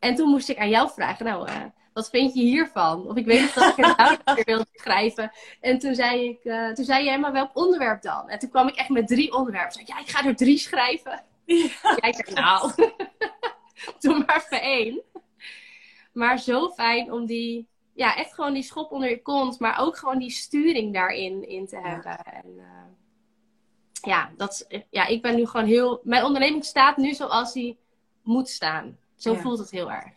En 0.00 0.14
toen 0.14 0.28
moest 0.28 0.48
ik 0.48 0.58
aan 0.58 0.68
jou 0.68 0.90
vragen, 0.90 1.24
nou, 1.24 1.48
uh, 1.48 1.64
wat 1.92 2.10
vind 2.10 2.34
je 2.34 2.42
hiervan? 2.42 3.06
Of 3.06 3.16
ik 3.16 3.26
weet 3.26 3.40
niet 3.40 3.54
dat 3.54 3.78
ik 3.78 3.84
een 3.84 3.96
audio 3.96 4.44
wilde 4.44 4.66
schrijven. 4.72 5.32
En 5.60 5.78
toen 5.78 5.94
zei, 5.94 6.28
ik, 6.28 6.44
uh, 6.44 6.72
toen 6.72 6.84
zei 6.84 7.04
jij, 7.04 7.18
maar 7.18 7.32
welk 7.32 7.56
onderwerp 7.56 8.02
dan? 8.02 8.28
En 8.28 8.38
toen 8.38 8.50
kwam 8.50 8.68
ik 8.68 8.74
echt 8.74 8.88
met 8.88 9.06
drie 9.06 9.34
onderwerpen. 9.34 9.72
Zei, 9.72 9.84
ja, 9.86 9.98
ik 9.98 10.08
ga 10.08 10.26
er 10.26 10.36
drie 10.36 10.58
schrijven. 10.58 11.22
Jij 11.44 12.12
zegt, 12.12 12.34
nou, 12.34 12.72
doe 14.00 14.18
maar 14.18 14.36
even 14.36 14.62
één. 14.62 15.02
Maar 16.12 16.38
zo 16.38 16.70
fijn 16.70 17.12
om 17.12 17.26
die, 17.26 17.68
ja, 17.94 18.16
echt 18.16 18.34
gewoon 18.34 18.54
die 18.54 18.62
schop 18.62 18.92
onder 18.92 19.08
je 19.08 19.22
kont, 19.22 19.58
maar 19.58 19.78
ook 19.78 19.96
gewoon 19.96 20.18
die 20.18 20.30
sturing 20.30 20.94
daarin 20.94 21.48
in 21.48 21.66
te 21.66 21.78
hebben. 21.78 22.18
En, 22.24 22.46
uh, 22.56 22.64
ja, 24.02 24.30
dat, 24.36 24.66
ja, 24.90 25.06
ik 25.06 25.22
ben 25.22 25.36
nu 25.36 25.46
gewoon 25.46 25.66
heel. 25.66 26.00
Mijn 26.02 26.24
onderneming 26.24 26.64
staat 26.64 26.96
nu 26.96 27.14
zoals 27.14 27.52
die 27.52 27.78
moet 28.22 28.48
staan. 28.48 28.98
Zo 29.20 29.34
voelt 29.34 29.58
het 29.58 29.70
heel 29.70 29.90
erg. 29.90 30.12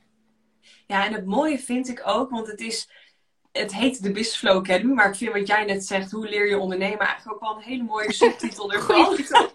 Ja, 0.88 1.06
en 1.06 1.14
het 1.14 1.26
mooie 1.26 1.60
vind 1.60 1.90
ik 1.90 2.02
ook, 2.06 2.30
want 2.30 2.48
het 2.48 2.60
is. 2.60 2.90
Het 3.52 3.74
heet 3.74 4.04
de 4.04 4.12
Business 4.12 4.38
Flow 4.38 4.58
Academy, 4.58 4.94
maar 4.94 5.10
ik 5.10 5.16
vind 5.16 5.34
wat 5.34 5.48
jij 5.48 5.66
net 5.66 5.86
zegt, 5.86 6.12
hoe 6.12 6.28
leer 6.28 6.50
je 6.50 6.58
ondernemen, 6.58 7.00
eigenlijk 7.00 7.36
ook 7.36 7.42
wel 7.42 7.56
een 7.56 7.64
hele 7.64 7.84
mooie 7.84 8.14
subtitel 8.24 8.72
ervan. 8.72 9.18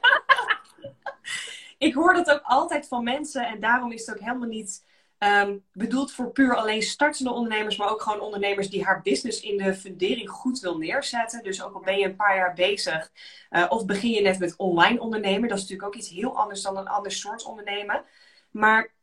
ik 1.89 1.95
hoor 1.95 2.15
dat 2.15 2.31
ook 2.31 2.43
altijd 2.43 2.89
van 2.89 3.05
mensen 3.05 3.47
en 3.47 3.61
daarom 3.61 3.93
is 3.93 4.07
het 4.07 4.17
ook 4.17 4.25
helemaal 4.25 4.49
niet 4.49 4.85
um, 5.19 5.65
bedoeld 5.73 6.13
voor 6.13 6.31
puur 6.31 6.57
alleen 6.57 6.83
startende 6.83 7.33
ondernemers, 7.33 7.77
maar 7.77 7.91
ook 7.91 8.03
gewoon 8.03 8.21
ondernemers 8.21 8.69
die 8.69 8.85
haar 8.85 9.03
business 9.03 9.41
in 9.41 9.57
de 9.57 9.75
fundering 9.75 10.31
goed 10.31 10.61
wil 10.61 10.79
neerzetten. 10.79 11.43
Dus 11.43 11.63
ook 11.63 11.75
al 11.75 11.81
ben 11.81 11.99
je 11.99 12.05
een 12.05 12.17
paar 12.17 12.37
jaar 12.37 12.55
bezig 12.55 13.11
uh, 13.51 13.67
of 13.69 13.87
begin 13.87 14.11
je 14.11 14.21
net 14.21 14.39
met 14.39 14.57
online 14.57 15.01
ondernemen, 15.01 15.49
dat 15.49 15.59
is 15.59 15.63
natuurlijk 15.63 15.89
ook 15.89 16.01
iets 16.01 16.11
heel 16.11 16.37
anders 16.37 16.63
dan 16.63 16.77
een 16.77 16.89
ander 16.89 17.13
soort 17.13 17.45
ondernemen. 17.45 18.05
Maar 18.51 18.97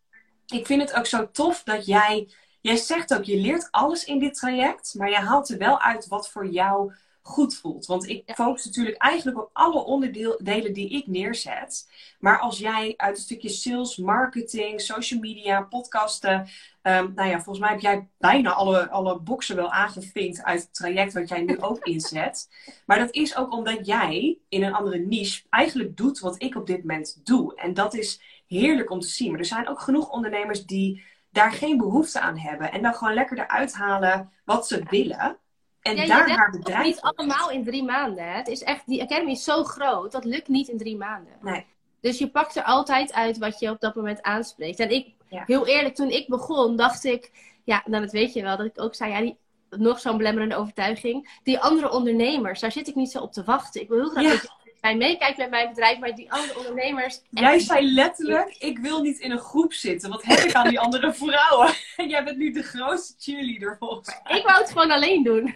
ik 0.47 0.65
vind 0.65 0.81
het 0.81 0.93
ook 0.93 1.05
zo 1.05 1.31
tof 1.31 1.63
dat 1.63 1.85
jij, 1.85 2.29
jij 2.61 2.75
zegt 2.75 3.13
ook, 3.13 3.23
je 3.23 3.37
leert 3.37 3.67
alles 3.71 4.05
in 4.05 4.19
dit 4.19 4.33
traject, 4.33 4.93
maar 4.97 5.09
je 5.09 5.15
haalt 5.15 5.49
er 5.49 5.57
wel 5.57 5.81
uit 5.81 6.07
wat 6.07 6.29
voor 6.29 6.47
jou 6.47 6.93
goed 7.25 7.55
voelt. 7.55 7.85
Want 7.85 8.07
ik 8.07 8.31
focus 8.35 8.65
natuurlijk 8.65 8.97
eigenlijk 8.97 9.37
op 9.37 9.49
alle 9.53 9.83
onderdelen 9.83 10.73
die 10.73 10.89
ik 10.89 11.07
neerzet. 11.07 11.89
Maar 12.19 12.39
als 12.39 12.59
jij 12.59 12.93
uit 12.97 13.15
een 13.15 13.21
stukje 13.21 13.49
sales, 13.49 13.97
marketing, 13.97 14.81
social 14.81 15.19
media, 15.19 15.61
podcasten. 15.61 16.47
Um, 16.81 17.11
nou 17.15 17.29
ja, 17.29 17.35
volgens 17.35 17.59
mij 17.59 17.69
heb 17.69 17.79
jij 17.79 18.07
bijna 18.17 18.53
alle, 18.53 18.89
alle 18.89 19.19
boxen 19.19 19.55
wel 19.55 19.71
aangevinkt 19.71 20.43
uit 20.43 20.61
het 20.61 20.73
traject 20.73 21.13
wat 21.13 21.29
jij 21.29 21.41
nu 21.41 21.59
ook 21.69 21.85
inzet. 21.85 22.49
Maar 22.85 22.99
dat 22.99 23.13
is 23.13 23.35
ook 23.35 23.51
omdat 23.51 23.85
jij 23.85 24.37
in 24.49 24.63
een 24.63 24.73
andere 24.73 24.97
niche 24.97 25.43
eigenlijk 25.49 25.97
doet 25.97 26.19
wat 26.19 26.41
ik 26.41 26.55
op 26.55 26.67
dit 26.67 26.79
moment 26.79 27.19
doe. 27.23 27.55
En 27.55 27.73
dat 27.73 27.93
is 27.93 28.21
heerlijk 28.59 28.89
om 28.89 28.99
te 28.99 29.07
zien. 29.07 29.31
Maar 29.31 29.39
er 29.39 29.45
zijn 29.45 29.67
ook 29.67 29.79
genoeg 29.79 30.09
ondernemers 30.09 30.65
die 30.65 31.03
daar 31.29 31.51
geen 31.51 31.77
behoefte 31.77 32.19
aan 32.19 32.37
hebben. 32.37 32.71
En 32.71 32.81
dan 32.81 32.93
gewoon 32.93 33.13
lekker 33.13 33.39
eruit 33.39 33.73
halen 33.73 34.31
wat 34.45 34.67
ze 34.67 34.83
willen. 34.89 35.37
En 35.81 35.95
ja, 35.95 36.05
daar 36.05 36.29
haar 36.29 36.51
bedrijf. 36.51 36.83
Niet 36.83 37.01
allemaal 37.01 37.51
in 37.51 37.63
drie 37.63 37.83
maanden. 37.83 38.23
Hè? 38.23 38.37
Het 38.37 38.47
is 38.47 38.63
echt, 38.63 38.85
die 38.85 39.01
Academy 39.01 39.31
is 39.31 39.43
zo 39.43 39.63
groot, 39.63 40.11
dat 40.11 40.25
lukt 40.25 40.47
niet 40.47 40.67
in 40.67 40.77
drie 40.77 40.97
maanden. 40.97 41.33
Nee. 41.41 41.65
Dus 42.01 42.17
je 42.17 42.29
pakt 42.29 42.55
er 42.55 42.63
altijd 42.63 43.13
uit 43.13 43.37
wat 43.37 43.59
je 43.59 43.69
op 43.69 43.79
dat 43.79 43.95
moment 43.95 44.21
aanspreekt. 44.21 44.79
En 44.79 44.89
ik, 44.89 45.13
heel 45.27 45.67
eerlijk, 45.67 45.95
toen 45.95 46.09
ik 46.09 46.27
begon, 46.27 46.75
dacht 46.75 47.03
ik, 47.03 47.31
ja, 47.63 47.83
nou 47.85 48.03
dat 48.03 48.11
weet 48.11 48.33
je 48.33 48.41
wel, 48.41 48.57
dat 48.57 48.65
ik 48.65 48.81
ook 48.81 48.95
zei, 48.95 49.11
ja, 49.11 49.21
die, 49.21 49.37
nog 49.69 49.99
zo'n 49.99 50.17
belemmerende 50.17 50.55
overtuiging. 50.55 51.39
Die 51.43 51.59
andere 51.59 51.91
ondernemers, 51.91 52.59
daar 52.59 52.71
zit 52.71 52.87
ik 52.87 52.95
niet 52.95 53.11
zo 53.11 53.21
op 53.21 53.33
te 53.33 53.43
wachten. 53.43 53.81
Ik 53.81 53.87
wil 53.87 53.97
heel 53.97 54.09
graag 54.09 54.41
dat 54.41 54.57
mij 54.85 54.95
meekijkt 54.95 55.37
met 55.37 55.49
mijn 55.49 55.69
bedrijf, 55.69 55.99
maar 55.99 56.15
die 56.15 56.31
andere 56.31 56.57
ondernemers. 56.57 57.21
Jij 57.29 57.59
zei 57.59 57.93
letterlijk: 57.93 58.55
ik 58.59 58.77
wil 58.77 59.01
niet 59.01 59.19
in 59.19 59.31
een 59.31 59.39
groep 59.39 59.73
zitten. 59.73 60.09
Wat 60.09 60.23
heb 60.23 60.39
ik 60.39 60.53
aan 60.53 60.67
die 60.67 60.79
andere 60.79 61.13
vrouwen? 61.13 61.73
En 61.95 62.09
jij 62.13 62.23
bent 62.23 62.37
nu 62.37 62.51
de 62.51 62.63
grootste 62.63 63.13
cheerleader 63.17 63.75
volgens 63.79 64.19
mij. 64.23 64.37
Ik 64.37 64.45
wou 64.45 64.59
het 64.59 64.71
gewoon 64.71 64.91
alleen 64.91 65.23
doen. 65.23 65.55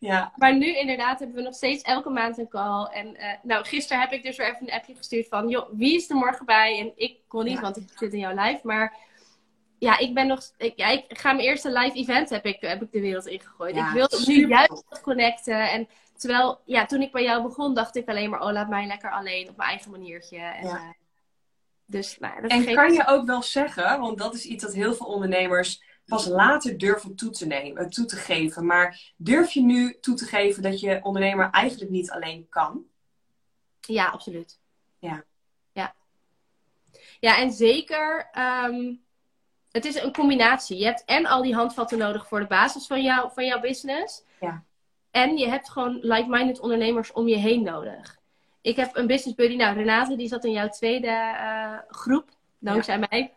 Ja. 0.00 0.32
Maar 0.36 0.56
nu 0.56 0.76
inderdaad 0.76 1.18
hebben 1.18 1.36
we 1.36 1.42
nog 1.42 1.54
steeds 1.54 1.82
elke 1.82 2.10
maand 2.10 2.38
een 2.38 2.48
call. 2.48 2.84
En 2.84 3.16
uh, 3.16 3.32
nou, 3.42 3.64
gisteren 3.64 4.00
heb 4.00 4.12
ik 4.12 4.22
dus 4.22 4.36
weer 4.36 4.46
even 4.46 4.60
een 4.60 4.74
appje 4.74 4.94
gestuurd 4.94 5.28
van, 5.28 5.48
joh, 5.48 5.68
wie 5.72 5.96
is 5.96 6.10
er 6.10 6.16
morgen 6.16 6.46
bij? 6.46 6.78
En 6.78 6.92
ik 6.96 7.18
kon 7.28 7.44
niet, 7.44 7.60
want 7.60 7.76
ik 7.76 7.84
zit 7.96 8.12
in 8.12 8.18
jouw 8.18 8.44
live. 8.44 8.60
Maar 8.62 8.96
ja, 9.78 9.98
ik 9.98 10.14
ben 10.14 10.26
nog. 10.26 10.40
Ik, 10.56 10.72
ja, 10.76 10.88
ik 10.88 11.18
ga 11.18 11.32
mijn 11.32 11.48
eerste 11.48 11.72
live 11.72 11.96
event 11.96 12.30
heb 12.30 12.44
ik, 12.44 12.60
heb 12.60 12.82
ik 12.82 12.92
de 12.92 13.00
wereld 13.00 13.26
ingegooid. 13.26 13.76
ik 13.76 13.90
wil 13.92 14.08
nu 14.26 14.48
juist 14.48 15.00
connecten. 15.02 15.70
En 15.70 15.88
Terwijl, 16.18 16.60
ja, 16.64 16.86
toen 16.86 17.02
ik 17.02 17.12
bij 17.12 17.22
jou 17.22 17.42
begon, 17.42 17.74
dacht 17.74 17.96
ik 17.96 18.08
alleen 18.08 18.30
maar, 18.30 18.40
oh, 18.40 18.52
laat 18.52 18.68
mij 18.68 18.86
lekker 18.86 19.10
alleen 19.10 19.48
op 19.48 19.56
mijn 19.56 19.68
eigen 19.68 19.90
maniertje. 19.90 20.38
En, 20.38 20.66
ja. 20.66 20.76
uh, 20.76 20.90
dus, 21.84 22.18
nou, 22.18 22.42
dat 22.42 22.50
en 22.50 22.74
kan 22.74 22.92
je 22.92 23.06
ook 23.06 23.26
wel 23.26 23.42
zeggen, 23.42 24.00
want 24.00 24.18
dat 24.18 24.34
is 24.34 24.44
iets 24.44 24.64
dat 24.64 24.74
heel 24.74 24.94
veel 24.94 25.06
ondernemers 25.06 25.82
pas 26.04 26.26
later 26.26 26.78
durven 26.78 27.16
toe 27.16 27.30
te 27.30 27.46
nemen, 27.46 27.90
toe 27.90 28.04
te 28.04 28.16
geven. 28.16 28.66
Maar 28.66 29.12
durf 29.16 29.50
je 29.50 29.62
nu 29.62 29.96
toe 30.00 30.14
te 30.14 30.24
geven 30.24 30.62
dat 30.62 30.80
je 30.80 31.00
ondernemer 31.02 31.50
eigenlijk 31.50 31.90
niet 31.90 32.10
alleen 32.10 32.46
kan? 32.48 32.84
Ja, 33.80 34.06
absoluut. 34.06 34.60
Ja. 34.98 35.24
Ja, 35.72 35.94
ja 37.20 37.38
en 37.38 37.52
zeker, 37.52 38.30
um, 38.38 39.04
het 39.70 39.84
is 39.84 40.02
een 40.02 40.12
combinatie. 40.12 40.78
Je 40.78 40.84
hebt 40.84 41.04
en 41.04 41.26
al 41.26 41.42
die 41.42 41.54
handvatten 41.54 41.98
nodig 41.98 42.28
voor 42.28 42.40
de 42.40 42.46
basis 42.46 42.86
van, 42.86 43.02
jou, 43.02 43.30
van 43.32 43.46
jouw 43.46 43.60
business. 43.60 44.24
Ja. 44.40 44.64
En 45.10 45.36
je 45.36 45.48
hebt 45.48 45.70
gewoon 45.70 45.98
like-minded 46.00 46.60
ondernemers 46.60 47.12
om 47.12 47.28
je 47.28 47.36
heen 47.36 47.62
nodig. 47.62 48.18
Ik 48.60 48.76
heb 48.76 48.96
een 48.96 49.06
business 49.06 49.36
buddy, 49.36 49.56
nou 49.56 49.76
Renate, 49.76 50.16
die 50.16 50.28
zat 50.28 50.44
in 50.44 50.52
jouw 50.52 50.68
tweede 50.68 51.06
uh, 51.06 51.78
groep, 51.88 52.28
dankzij 52.58 52.98
mij. 52.98 53.32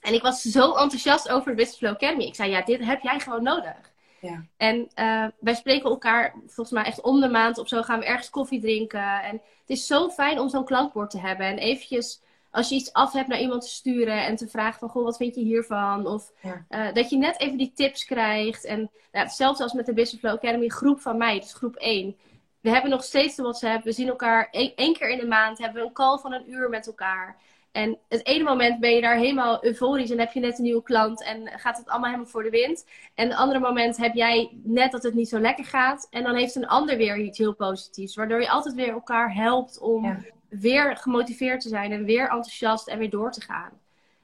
En 0.00 0.14
ik 0.14 0.22
was 0.22 0.42
zo 0.42 0.74
enthousiast 0.74 1.28
over 1.28 1.50
de 1.50 1.56
Business 1.56 1.78
Flow 1.78 1.92
Academy. 1.94 2.24
Ik 2.24 2.34
zei, 2.34 2.50
ja, 2.50 2.62
dit 2.62 2.84
heb 2.84 3.02
jij 3.02 3.20
gewoon 3.20 3.42
nodig. 3.42 3.92
Ja. 4.20 4.44
En 4.56 4.76
uh, 4.78 5.26
wij 5.40 5.54
spreken 5.54 5.90
elkaar 5.90 6.34
volgens 6.46 6.70
mij 6.70 6.84
echt 6.84 7.00
om 7.00 7.20
de 7.20 7.28
maand 7.28 7.58
of 7.58 7.68
zo 7.68 7.82
gaan 7.82 7.98
we 7.98 8.04
ergens 8.04 8.30
koffie 8.30 8.60
drinken. 8.60 9.22
En 9.22 9.32
het 9.32 9.70
is 9.78 9.86
zo 9.86 10.08
fijn 10.08 10.38
om 10.38 10.48
zo'n 10.48 10.64
klankbord 10.64 11.10
te 11.10 11.20
hebben. 11.20 11.46
En 11.46 11.58
eventjes 11.58 12.20
als 12.50 12.68
je 12.68 12.74
iets 12.74 12.92
af 12.92 13.12
hebt 13.12 13.28
naar 13.28 13.40
iemand 13.40 13.62
te 13.62 13.68
sturen 13.68 14.24
en 14.26 14.36
te 14.36 14.48
vragen 14.48 14.78
van, 14.78 14.88
goh, 14.88 15.04
wat 15.04 15.16
vind 15.16 15.34
je 15.34 15.40
hiervan? 15.40 16.06
Of 16.06 16.32
uh, 16.68 16.92
dat 16.92 17.10
je 17.10 17.16
net 17.16 17.40
even 17.40 17.58
die 17.58 17.72
tips 17.74 18.04
krijgt. 18.04 18.64
En 18.64 18.78
nou, 19.12 19.24
hetzelfde 19.24 19.62
als 19.62 19.72
met 19.72 19.86
de 19.86 19.94
Business 19.94 20.20
Flow 20.20 20.34
Academy, 20.34 20.68
groep 20.68 21.00
van 21.00 21.16
mij, 21.16 21.40
dus 21.40 21.54
groep 21.54 21.76
1. 21.76 22.16
We 22.60 22.70
hebben 22.70 22.90
nog 22.90 23.04
steeds 23.04 23.34
de 23.34 23.42
WhatsApp. 23.42 23.84
We 23.84 23.92
zien 23.92 24.08
elkaar 24.08 24.48
één 24.50 24.94
keer 24.94 25.10
in 25.10 25.18
de 25.18 25.26
maand. 25.26 25.58
Hebben 25.58 25.82
we 25.82 25.88
een 25.88 25.94
call 25.94 26.18
van 26.18 26.32
een 26.32 26.50
uur 26.50 26.68
met 26.68 26.86
elkaar. 26.86 27.36
En 27.72 27.98
het 28.08 28.26
ene 28.26 28.44
moment 28.44 28.80
ben 28.80 28.90
je 28.90 29.00
daar 29.00 29.16
helemaal 29.16 29.64
euforisch 29.64 30.10
en 30.10 30.18
heb 30.18 30.32
je 30.32 30.40
net 30.40 30.58
een 30.58 30.64
nieuwe 30.64 30.82
klant 30.82 31.24
en 31.24 31.48
gaat 31.48 31.76
het 31.76 31.88
allemaal 31.88 32.10
helemaal 32.10 32.30
voor 32.30 32.42
de 32.42 32.50
wind. 32.50 32.86
En 33.14 33.28
het 33.28 33.38
andere 33.38 33.58
moment 33.58 33.96
heb 33.96 34.14
jij 34.14 34.50
net 34.62 34.92
dat 34.92 35.02
het 35.02 35.14
niet 35.14 35.28
zo 35.28 35.38
lekker 35.38 35.64
gaat. 35.64 36.06
En 36.10 36.22
dan 36.22 36.34
heeft 36.34 36.54
een 36.54 36.68
ander 36.68 36.96
weer 36.96 37.18
iets 37.18 37.38
heel 37.38 37.54
positiefs. 37.54 38.14
Waardoor 38.14 38.40
je 38.40 38.50
altijd 38.50 38.74
weer 38.74 38.92
elkaar 38.92 39.34
helpt 39.34 39.78
om 39.78 40.24
weer 40.50 40.96
gemotiveerd 40.96 41.60
te 41.60 41.68
zijn 41.68 41.92
en 41.92 42.04
weer 42.04 42.22
enthousiast 42.22 42.88
en 42.88 42.98
weer 42.98 43.10
door 43.10 43.32
te 43.32 43.40
gaan. 43.40 43.70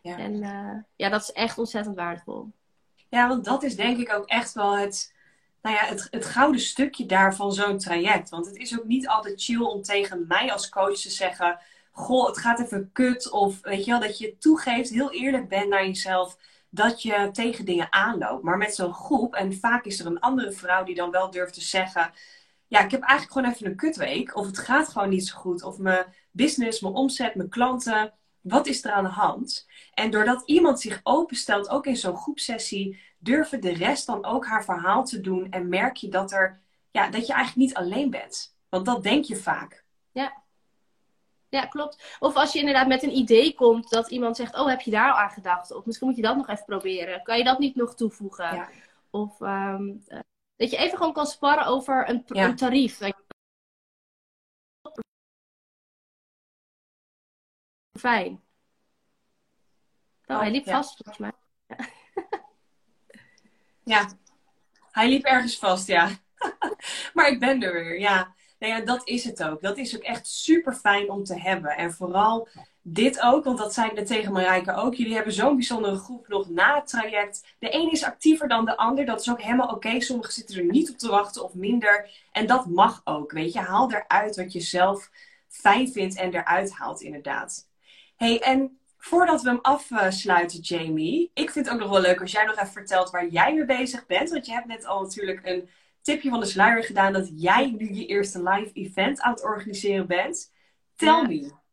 Ja. 0.01 0.19
En 0.19 0.35
uh, 0.35 0.83
ja, 0.97 1.09
dat 1.09 1.21
is 1.21 1.33
echt 1.33 1.59
ontzettend 1.59 1.97
waardevol. 1.97 2.51
Ja, 3.09 3.29
want 3.29 3.45
dat 3.45 3.63
is 3.63 3.77
denk 3.77 3.99
ik 3.99 4.13
ook 4.13 4.27
echt 4.27 4.53
wel 4.53 4.77
het, 4.77 5.15
nou 5.63 5.75
ja, 5.75 5.85
het, 5.85 6.09
het 6.11 6.25
gouden 6.25 6.61
stukje 6.61 7.07
daar 7.07 7.35
van 7.35 7.53
zo'n 7.53 7.79
traject. 7.79 8.29
Want 8.29 8.47
het 8.47 8.57
is 8.57 8.79
ook 8.79 8.85
niet 8.85 9.09
altijd 9.09 9.43
chill 9.43 9.61
om 9.61 9.83
tegen 9.83 10.25
mij 10.29 10.53
als 10.53 10.69
coach 10.69 10.99
te 10.99 11.11
zeggen: 11.11 11.59
Goh, 11.91 12.27
het 12.27 12.39
gaat 12.39 12.61
even 12.61 12.91
kut. 12.93 13.31
Of 13.31 13.61
weet 13.63 13.85
je 13.85 13.91
wel, 13.91 14.01
dat 14.01 14.19
je 14.19 14.39
toegeeft, 14.39 14.91
heel 14.91 15.13
eerlijk 15.13 15.49
bent 15.49 15.69
naar 15.69 15.87
jezelf. 15.87 16.37
Dat 16.69 17.03
je 17.03 17.29
tegen 17.33 17.65
dingen 17.65 17.93
aanloopt. 17.93 18.43
Maar 18.43 18.57
met 18.57 18.75
zo'n 18.75 18.95
groep, 18.95 19.35
en 19.35 19.55
vaak 19.55 19.85
is 19.85 20.01
er 20.01 20.07
een 20.07 20.21
andere 20.21 20.53
vrouw 20.53 20.85
die 20.85 20.95
dan 20.95 21.11
wel 21.11 21.31
durft 21.31 21.55
te 21.55 21.61
zeggen: 21.61 22.13
ja, 22.69 22.81
ik 22.81 22.91
heb 22.91 23.01
eigenlijk 23.01 23.33
gewoon 23.33 23.51
even 23.51 23.67
een 23.67 23.77
kutweek. 23.77 24.37
Of 24.37 24.47
het 24.47 24.59
gaat 24.59 24.89
gewoon 24.89 25.09
niet 25.09 25.27
zo 25.27 25.39
goed. 25.39 25.63
Of 25.63 25.79
mijn 25.79 26.05
business, 26.31 26.81
mijn 26.81 26.95
omzet, 26.95 27.35
mijn 27.35 27.49
klanten. 27.49 28.13
Wat 28.41 28.67
is 28.67 28.85
er 28.85 28.91
aan 28.91 29.05
de 29.05 29.11
hand? 29.11 29.69
En 29.93 30.11
doordat 30.11 30.43
iemand 30.47 30.81
zich 30.81 31.01
openstelt, 31.03 31.69
ook 31.69 31.87
in 31.87 31.97
zo'n 31.97 32.17
groepsessie, 32.17 33.01
durven 33.19 33.61
de 33.61 33.73
rest 33.73 34.07
dan 34.07 34.25
ook 34.25 34.47
haar 34.47 34.65
verhaal 34.65 35.05
te 35.05 35.21
doen. 35.21 35.51
En 35.51 35.69
merk 35.69 35.97
je 35.97 36.09
dat, 36.09 36.33
er, 36.33 36.61
ja, 36.91 37.11
dat 37.11 37.27
je 37.27 37.33
eigenlijk 37.33 37.69
niet 37.69 37.77
alleen 37.77 38.11
bent. 38.11 38.57
Want 38.69 38.87
dat 38.87 39.03
denk 39.03 39.25
je 39.25 39.37
vaak. 39.37 39.85
Ja. 40.13 40.45
Ja, 41.49 41.67
klopt. 41.67 42.17
Of 42.19 42.35
als 42.35 42.53
je 42.53 42.59
inderdaad 42.59 42.87
met 42.87 43.03
een 43.03 43.17
idee 43.17 43.55
komt 43.55 43.91
dat 43.91 44.11
iemand 44.11 44.37
zegt: 44.37 44.59
Oh, 44.59 44.69
heb 44.69 44.81
je 44.81 44.91
daar 44.91 45.13
al 45.13 45.19
aan 45.19 45.31
gedacht? 45.31 45.73
Of 45.73 45.85
misschien 45.85 46.07
moet 46.07 46.17
je 46.17 46.23
dat 46.23 46.37
nog 46.37 46.49
even 46.49 46.65
proberen. 46.65 47.23
Kan 47.23 47.39
je 47.39 47.45
dat 47.45 47.59
niet 47.59 47.77
nog 47.77 47.95
toevoegen? 47.95 48.55
Ja. 48.55 48.69
Of 49.11 49.41
um, 49.41 50.05
dat 50.57 50.71
je 50.71 50.77
even 50.77 50.97
gewoon 50.97 51.13
kan 51.13 51.27
sparren 51.27 51.67
over 51.67 52.09
een, 52.09 52.23
een 52.27 52.57
tarief. 52.57 52.99
Fijn. 57.93 58.45
Oh, 60.27 60.39
hij 60.39 60.51
liep 60.51 60.65
vast 60.65 60.97
volgens 60.97 61.19
mij. 61.19 61.33
Ja. 61.67 61.89
ja. 63.95 64.09
hij 64.91 65.09
liep 65.09 65.25
ergens 65.25 65.59
vast, 65.59 65.87
ja. 65.87 66.11
maar 67.15 67.29
ik 67.29 67.41
ben 67.41 67.63
er 67.63 67.73
weer, 67.73 68.01
ja. 68.01 68.35
Nou 68.59 68.73
ja, 68.73 68.81
dat 68.81 69.09
is 69.09 69.25
het 69.25 69.43
ook. 69.43 69.63
Dat 69.63 69.77
is 69.77 69.97
ook 69.97 70.03
echt 70.03 70.27
super 70.27 70.75
fijn 70.75 71.11
om 71.11 71.25
te 71.25 71.41
hebben. 71.41 71.77
En 71.77 71.93
vooral 71.93 72.49
dit 72.89 73.21
ook, 73.21 73.45
want 73.45 73.59
dat 73.59 73.75
zei 73.75 73.89
ik 73.89 73.95
net 73.95 74.07
tegen 74.07 74.33
Marijke 74.33 74.75
ook. 74.75 74.95
Jullie 74.95 75.15
hebben 75.15 75.33
zo'n 75.33 75.55
bijzondere 75.55 75.97
groep 75.97 76.29
nog 76.29 76.49
na 76.49 76.75
het 76.75 76.89
traject. 76.89 77.45
De 77.59 77.75
een 77.75 77.91
is 77.91 78.05
actiever 78.05 78.49
dan 78.49 78.65
de 78.65 78.77
ander. 78.77 79.05
Dat 79.05 79.21
is 79.21 79.31
ook 79.31 79.43
helemaal 79.43 79.69
oké. 79.69 80.01
Sommigen 80.01 80.33
zitten 80.33 80.57
er 80.57 80.65
niet 80.65 80.91
op 80.91 80.99
te 80.99 81.09
wachten 81.09 81.45
of 81.45 81.55
minder. 81.55 82.11
En 82.33 82.47
dat 82.47 82.67
mag 82.67 83.01
ook, 83.05 83.33
weet 83.33 83.53
je. 83.53 83.59
Haal 83.59 83.93
eruit 83.93 84.37
wat 84.37 84.53
je 84.53 84.61
zelf 84.61 85.11
fijn 85.49 85.93
vindt 85.93 86.17
en 86.17 86.35
eruit 86.35 86.73
haalt, 86.73 87.01
inderdaad. 87.01 87.69
hey, 88.17 88.41
en 88.41 88.79
voordat 88.99 89.43
we 89.43 89.49
hem 89.49 89.59
afsluiten, 89.63 90.61
Jamie, 90.61 91.31
ik 91.35 91.51
vind 91.51 91.65
het 91.67 91.75
ook 91.75 91.81
nog 91.81 91.91
wel 91.91 92.01
leuk 92.01 92.21
als 92.21 92.33
jij 92.33 92.45
nog 92.45 92.55
even 92.55 92.73
vertelt 92.73 93.11
waar 93.11 93.29
jij 93.29 93.55
mee 93.55 93.65
bezig 93.65 94.07
bent. 94.07 94.31
Want 94.31 94.47
je 94.47 94.53
hebt 94.53 94.67
net 94.67 94.87
al 94.87 95.03
natuurlijk 95.03 95.41
een 95.43 95.69
tipje 96.03 96.31
van 96.31 96.41
de 96.41 96.47
sluier 96.47 96.85
gedaan 96.85 97.13
dat 97.13 97.31
jij 97.35 97.71
nu 97.71 97.95
je 97.95 98.07
eerste 98.07 98.43
live 98.43 98.73
event 98.73 99.21
aan 99.21 99.33
het 99.33 99.45
organiseren 99.45 100.07
bent. 100.07 100.53
Tell 100.97 101.27
me. 101.27 101.65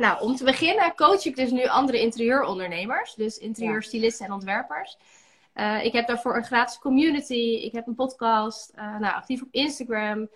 Nou, 0.00 0.20
om 0.20 0.36
te 0.36 0.44
beginnen 0.44 0.94
coach 0.96 1.24
ik 1.24 1.36
dus 1.36 1.50
nu 1.50 1.66
andere 1.66 2.00
interieurondernemers. 2.00 3.14
Dus 3.14 3.38
interieurstylisten 3.38 4.26
en 4.26 4.32
ontwerpers. 4.32 4.96
Uh, 5.54 5.84
ik 5.84 5.92
heb 5.92 6.06
daarvoor 6.06 6.36
een 6.36 6.44
gratis 6.44 6.78
community. 6.78 7.60
Ik 7.64 7.72
heb 7.72 7.86
een 7.86 7.94
podcast. 7.94 8.72
Uh, 8.76 8.98
nou, 8.98 9.14
actief 9.14 9.42
op 9.42 9.48
Instagram. 9.50 10.28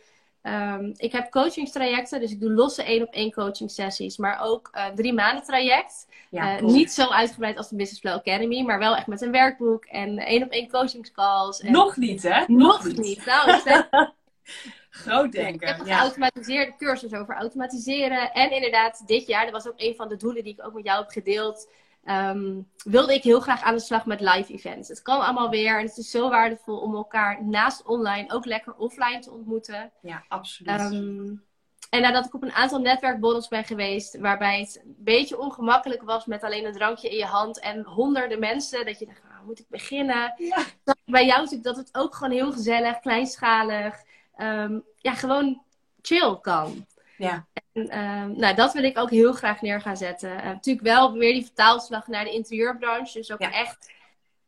Um, 0.42 0.92
ik 0.96 1.12
heb 1.12 1.30
coachingstrajecten, 1.30 2.20
dus 2.20 2.30
ik 2.30 2.40
doe 2.40 2.50
losse 2.50 2.82
één 2.82 3.02
op 3.02 3.12
één 3.12 3.32
coaching 3.32 3.70
sessies, 3.70 4.16
maar 4.16 4.40
ook 4.42 4.70
uh, 4.74 4.86
drie 4.86 5.12
maanden 5.12 5.44
traject. 5.44 6.06
Ja, 6.30 6.60
niet 6.60 6.92
zo 6.92 7.08
uitgebreid 7.08 7.56
als 7.56 7.68
de 7.68 7.76
Business 7.76 8.00
Flow 8.00 8.14
Academy, 8.14 8.62
maar 8.62 8.78
wel 8.78 8.96
echt 8.96 9.06
met 9.06 9.22
een 9.22 9.30
werkboek 9.30 9.84
en 9.84 10.18
één 10.18 10.42
op 10.42 10.50
één 10.50 10.68
coachingscalls. 10.68 11.60
En... 11.60 11.72
Nog 11.72 11.96
niet, 11.96 12.22
hè? 12.22 12.44
Nog, 12.46 12.84
niet. 12.84 12.98
niet. 12.98 13.26
Nou, 13.26 13.46
dus 13.46 13.84
Groot 14.94 15.32
denken. 15.32 15.54
ik 15.54 15.60
heb 15.60 15.78
een 15.78 15.86
geautomatiseerde 15.86 16.74
cursus 16.76 17.14
over 17.14 17.34
automatiseren. 17.34 18.32
En 18.32 18.50
inderdaad, 18.50 19.02
dit 19.06 19.26
jaar, 19.26 19.44
dat 19.44 19.52
was 19.52 19.68
ook 19.68 19.80
een 19.80 19.94
van 19.94 20.08
de 20.08 20.16
doelen 20.16 20.44
die 20.44 20.52
ik 20.52 20.66
ook 20.66 20.74
met 20.74 20.84
jou 20.84 21.00
heb 21.00 21.10
gedeeld. 21.10 21.70
Um, 22.04 22.68
wilde 22.84 23.14
ik 23.14 23.22
heel 23.22 23.40
graag 23.40 23.62
aan 23.62 23.74
de 23.74 23.80
slag 23.80 24.06
met 24.06 24.20
live 24.20 24.52
events. 24.52 24.88
Het 24.88 25.02
kan 25.02 25.20
allemaal 25.20 25.50
weer 25.50 25.78
en 25.78 25.86
het 25.86 25.96
is 25.96 26.10
zo 26.10 26.30
waardevol 26.30 26.78
om 26.78 26.94
elkaar 26.94 27.44
naast 27.44 27.82
online 27.82 28.32
ook 28.32 28.44
lekker 28.44 28.74
offline 28.74 29.18
te 29.18 29.30
ontmoeten. 29.30 29.92
Ja, 30.00 30.24
absoluut. 30.28 30.80
Um, 30.80 31.44
en 31.90 32.00
nadat 32.00 32.26
ik 32.26 32.34
op 32.34 32.42
een 32.42 32.52
aantal 32.52 32.80
netwerkborrels 32.80 33.48
ben 33.48 33.64
geweest, 33.64 34.18
waarbij 34.18 34.60
het 34.60 34.80
een 34.84 34.96
beetje 34.98 35.38
ongemakkelijk 35.38 36.02
was 36.02 36.26
met 36.26 36.42
alleen 36.42 36.64
een 36.64 36.72
drankje 36.72 37.10
in 37.10 37.16
je 37.16 37.24
hand 37.24 37.60
en 37.60 37.84
honderden 37.84 38.38
mensen, 38.38 38.86
dat 38.86 38.98
je 38.98 39.06
dacht, 39.06 39.22
nou, 39.28 39.44
moet 39.46 39.58
ik 39.58 39.68
beginnen? 39.68 40.34
Ja. 40.36 40.64
Bij 41.04 41.26
jou 41.26 41.38
natuurlijk 41.38 41.64
dat 41.64 41.76
het 41.76 41.88
ook 41.92 42.14
gewoon 42.14 42.32
heel 42.32 42.52
gezellig, 42.52 43.00
kleinschalig, 43.00 44.02
um, 44.38 44.84
ja, 44.96 45.14
gewoon 45.14 45.62
chill 46.02 46.38
kan. 46.40 46.86
Ja. 47.16 47.46
En, 47.72 47.86
uh, 47.86 48.36
nou, 48.36 48.54
dat 48.54 48.72
wil 48.72 48.82
ik 48.82 48.98
ook 48.98 49.10
heel 49.10 49.32
graag 49.32 49.62
neer 49.62 49.80
gaan 49.80 49.96
zetten. 49.96 50.30
Uh, 50.30 50.44
natuurlijk 50.44 50.86
wel 50.86 51.12
weer 51.12 51.32
die 51.32 51.44
vertaalslag 51.44 52.06
naar 52.06 52.24
de 52.24 52.30
interieurbranche. 52.32 53.18
Dus 53.18 53.32
ook 53.32 53.38
echt 53.38 53.92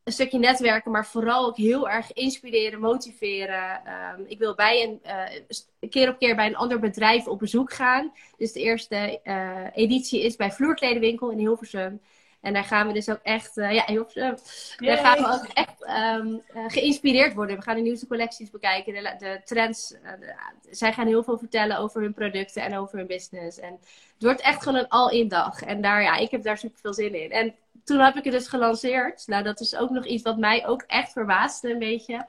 een 0.05 0.12
stukje 0.12 0.39
netwerken, 0.39 0.91
maar 0.91 1.07
vooral 1.07 1.47
ook 1.47 1.57
heel 1.57 1.89
erg 1.89 2.12
inspireren, 2.12 2.80
motiveren. 2.80 3.82
Um, 4.18 4.24
ik 4.26 4.39
wil 4.39 4.55
bij 4.55 4.82
een, 4.82 5.01
uh, 5.05 5.91
keer 5.91 6.09
op 6.09 6.18
keer 6.18 6.37
bij 6.37 6.47
een 6.47 6.57
ander 6.57 6.78
bedrijf 6.78 7.26
op 7.26 7.39
bezoek 7.39 7.72
gaan. 7.72 8.12
Dus 8.37 8.53
de 8.53 8.61
eerste 8.61 9.20
uh, 9.24 9.66
editie 9.74 10.22
is 10.22 10.37
bij 10.37 10.53
Vloerkledenwinkel 10.53 11.30
in 11.30 11.39
Hilversum. 11.39 12.01
En 12.41 12.53
daar 12.53 12.64
gaan 12.64 12.87
we 12.87 12.93
dus 12.93 13.09
ook 13.09 13.20
echt, 13.22 13.57
uh, 13.57 13.72
ja, 13.72 13.82
heel, 13.87 14.07
uh, 14.14 14.30
daar 14.76 14.99
gaan 14.99 15.18
we 15.18 15.32
ook 15.32 15.51
echt 15.53 15.89
um, 15.89 16.43
uh, 16.55 16.64
geïnspireerd 16.68 17.34
worden. 17.34 17.57
We 17.57 17.62
gaan 17.62 17.76
de 17.76 17.82
nieuwste 17.82 18.07
collecties 18.07 18.51
bekijken, 18.51 18.95
de, 18.95 19.14
de 19.18 19.41
trends. 19.45 19.89
De, 19.89 20.34
zij 20.70 20.93
gaan 20.93 21.07
heel 21.07 21.22
veel 21.22 21.39
vertellen 21.39 21.78
over 21.78 22.01
hun 22.01 22.14
producten 22.14 22.62
en 22.62 22.76
over 22.76 22.99
hun 22.99 23.07
business. 23.07 23.59
En 23.59 23.72
het 23.72 24.22
wordt 24.22 24.41
echt 24.41 24.62
gewoon 24.62 24.78
een 24.78 24.89
all-in 24.89 25.28
dag. 25.28 25.62
En 25.62 25.80
daar, 25.80 26.03
ja, 26.03 26.16
ik 26.16 26.30
heb 26.30 26.43
daar 26.43 26.59
super 26.59 26.80
veel 26.80 26.95
zin 26.95 27.22
in. 27.22 27.30
En 27.30 27.55
toen 27.84 27.99
heb 27.99 28.16
ik 28.16 28.24
het 28.24 28.32
dus 28.32 28.49
gelanceerd. 28.49 29.26
Nou, 29.26 29.43
dat 29.43 29.61
is 29.61 29.76
ook 29.76 29.91
nog 29.91 30.05
iets 30.05 30.22
wat 30.22 30.39
mij 30.39 30.66
ook 30.66 30.82
echt 30.87 31.12
verbaasde 31.12 31.70
een 31.70 31.78
beetje. 31.78 32.26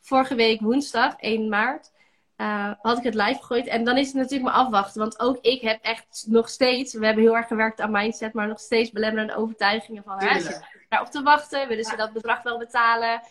Vorige 0.00 0.34
week 0.34 0.60
woensdag, 0.60 1.16
1 1.16 1.48
maart 1.48 1.91
uh, 2.42 2.70
had 2.80 2.98
ik 2.98 3.04
het 3.04 3.14
live 3.14 3.40
gegooid. 3.40 3.66
En 3.66 3.84
dan 3.84 3.96
is 3.96 4.06
het 4.06 4.16
natuurlijk 4.16 4.42
maar 4.42 4.64
afwachten. 4.64 5.00
Want 5.00 5.20
ook 5.20 5.38
ik 5.40 5.60
heb 5.60 5.82
echt 5.82 6.24
nog 6.28 6.48
steeds, 6.48 6.94
we 6.94 7.06
hebben 7.06 7.24
heel 7.24 7.36
erg 7.36 7.46
gewerkt 7.46 7.80
aan 7.80 7.90
mindset, 7.90 8.32
maar 8.32 8.48
nog 8.48 8.60
steeds 8.60 8.90
belemmerende 8.90 9.36
overtuigingen 9.36 10.02
van 10.02 10.20
haar. 10.20 10.68
Daarop 10.88 11.10
te 11.10 11.22
wachten, 11.22 11.68
willen 11.68 11.84
ze 11.84 11.96
dat 11.96 12.12
bedrag 12.12 12.42
wel 12.42 12.58
betalen? 12.58 13.22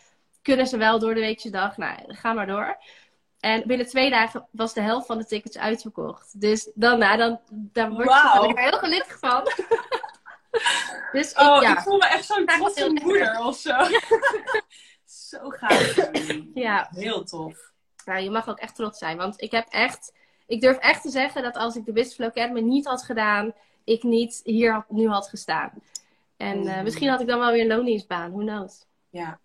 Kunnen 0.41 0.67
ze 0.67 0.77
wel 0.77 0.99
door 0.99 1.13
de 1.13 1.19
weekse 1.19 1.49
dag? 1.49 1.77
Nou, 1.77 1.95
ga 2.07 2.33
maar 2.33 2.47
door. 2.47 2.77
En 3.39 3.63
binnen 3.67 3.87
twee 3.87 4.09
dagen 4.09 4.47
was 4.51 4.73
de 4.73 4.81
helft 4.81 5.05
van 5.05 5.17
de 5.17 5.25
tickets 5.25 5.57
uitverkocht. 5.57 6.41
Dus 6.41 6.71
dan, 6.73 6.99
nou, 6.99 7.17
dan, 7.17 7.39
dan 7.49 7.93
word 7.93 8.07
je 8.07 8.53
er 8.55 8.63
heel 8.63 8.79
gelukkig 8.79 9.19
van. 9.19 9.43
dus 11.11 11.31
ik, 11.31 11.39
oh, 11.39 11.61
ja. 11.61 11.71
ik 11.71 11.79
voel 11.79 11.97
me 11.97 12.07
echt 12.07 12.25
zo'n 12.25 12.45
trotse 12.45 12.99
moeder 13.03 13.39
of 13.39 13.57
zo. 13.57 13.75
zo 15.29 15.49
gaaf. 15.49 16.09
Ja. 16.53 16.87
Heel 16.91 17.23
tof 17.23 17.70
nou, 18.05 18.21
je 18.21 18.29
mag 18.29 18.49
ook 18.49 18.59
echt 18.59 18.75
trots 18.75 18.97
zijn. 18.97 19.17
Want 19.17 19.41
ik 19.41 19.51
heb 19.51 19.67
echt, 19.69 20.13
ik 20.47 20.61
durf 20.61 20.77
echt 20.77 21.01
te 21.01 21.09
zeggen 21.09 21.43
dat 21.43 21.55
als 21.55 21.75
ik 21.75 21.85
de 21.85 21.91
Business 21.91 22.15
Flow 22.15 22.29
Academy 22.29 22.59
niet 22.59 22.85
had 22.85 23.03
gedaan, 23.03 23.53
ik 23.83 24.03
niet 24.03 24.41
hier 24.43 24.73
had, 24.73 24.89
nu 24.89 25.07
had 25.07 25.27
gestaan. 25.27 25.71
En 26.37 26.63
uh, 26.63 26.81
misschien 26.81 27.09
had 27.09 27.21
ik 27.21 27.27
dan 27.27 27.39
wel 27.39 27.51
weer 27.51 27.61
een 27.61 27.67
loondienstbaan, 27.67 28.31
who 28.31 28.39
knows. 28.39 28.85
Ja, 29.09 29.39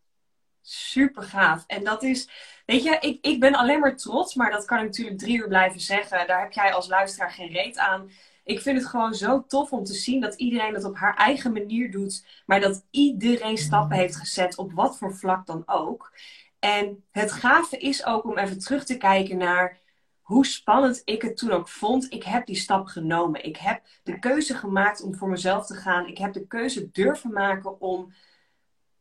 super 0.63 1.23
gaaf. 1.23 1.65
En 1.67 1.85
dat 1.85 2.03
is, 2.03 2.29
weet 2.67 2.83
je, 2.83 2.97
ik, 3.01 3.19
ik 3.21 3.41
ben 3.41 3.55
alleen 3.55 3.81
maar 3.81 3.97
trots, 3.97 4.35
maar 4.35 4.51
dat 4.51 4.65
kan 4.65 4.79
ik 4.79 4.85
natuurlijk 4.85 5.19
drie 5.19 5.39
uur 5.39 5.49
blijven 5.49 5.81
zeggen. 5.81 6.27
Daar 6.27 6.41
heb 6.41 6.53
jij 6.53 6.73
als 6.73 6.89
luisteraar 6.89 7.31
geen 7.31 7.53
reet 7.53 7.79
aan. 7.79 8.11
Ik 8.45 8.61
vind 8.61 8.79
het 8.79 8.87
gewoon 8.87 9.15
zo 9.15 9.45
tof 9.47 9.73
om 9.73 9.85
te 9.85 9.95
zien 9.95 10.21
dat 10.21 10.35
iedereen 10.35 10.75
het 10.75 10.85
op 10.85 10.97
haar 10.97 11.17
eigen 11.17 11.53
manier 11.53 11.91
doet, 11.91 12.27
maar 12.47 12.61
dat 12.61 12.85
iedereen 12.91 13.59
stappen 13.59 13.97
heeft 13.97 14.17
gezet 14.17 14.57
op 14.57 14.73
wat 14.73 14.99
voor 14.99 15.15
vlak 15.15 15.47
dan 15.47 15.63
ook. 15.67 16.13
En 16.67 17.05
het 17.11 17.33
gave 17.33 17.79
is 17.79 18.05
ook 18.07 18.25
om 18.25 18.39
even 18.39 18.59
terug 18.59 18.85
te 18.85 18.97
kijken 18.97 19.37
naar 19.37 19.81
hoe 20.21 20.47
spannend 20.47 21.03
ik 21.05 21.23
het 21.23 21.37
toen 21.37 21.51
ook 21.51 21.69
vond. 21.69 22.13
Ik 22.13 22.23
heb 22.23 22.47
die 22.47 22.57
stap 22.57 22.87
genomen. 22.87 23.45
Ik 23.45 23.57
heb 23.57 23.83
de 24.03 24.19
keuze 24.19 24.55
gemaakt 24.55 25.03
om 25.03 25.15
voor 25.15 25.29
mezelf 25.29 25.67
te 25.67 25.75
gaan. 25.75 26.07
Ik 26.07 26.19
heb 26.19 26.33
de 26.33 26.47
keuze 26.47 26.91
durven 26.91 27.33
maken 27.33 27.81
om 27.81 28.13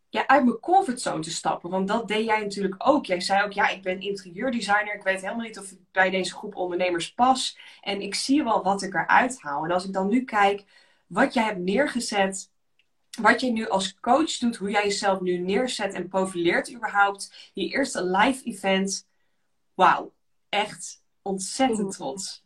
ja, 0.09 0.27
uit 0.27 0.43
mijn 0.45 0.59
comfortzone 0.59 1.21
te 1.21 1.31
stappen. 1.31 1.69
Want 1.69 1.87
dat 1.87 2.07
deed 2.07 2.25
jij 2.25 2.39
natuurlijk 2.39 2.75
ook. 2.77 3.05
Jij 3.05 3.21
zei 3.21 3.43
ook, 3.43 3.51
ja, 3.51 3.69
ik 3.69 3.81
ben 3.81 4.01
interieurdesigner. 4.01 4.95
Ik 4.95 5.03
weet 5.03 5.21
helemaal 5.21 5.45
niet 5.45 5.59
of 5.59 5.71
ik 5.71 5.79
bij 5.91 6.09
deze 6.09 6.33
groep 6.35 6.55
ondernemers 6.55 7.13
pas. 7.13 7.57
En 7.81 8.01
ik 8.01 8.15
zie 8.15 8.43
wel 8.43 8.63
wat 8.63 8.81
ik 8.81 8.93
eruit 8.93 9.41
haal. 9.41 9.63
En 9.63 9.71
als 9.71 9.85
ik 9.85 9.93
dan 9.93 10.07
nu 10.07 10.23
kijk 10.23 10.63
wat 11.07 11.33
jij 11.33 11.43
hebt 11.43 11.59
neergezet 11.59 12.53
wat 13.15 13.41
je 13.41 13.51
nu 13.51 13.67
als 13.67 13.99
coach 13.99 14.37
doet, 14.37 14.55
hoe 14.55 14.69
jij 14.69 14.83
jezelf 14.83 15.21
nu 15.21 15.37
neerzet 15.37 15.93
en 15.93 16.07
profileert 16.07 16.73
überhaupt. 16.73 17.51
Je 17.53 17.67
eerste 17.67 18.05
live 18.05 18.43
event. 18.43 19.07
Wauw, 19.73 20.13
echt 20.49 21.03
ontzettend 21.21 21.91
trots. 21.91 22.43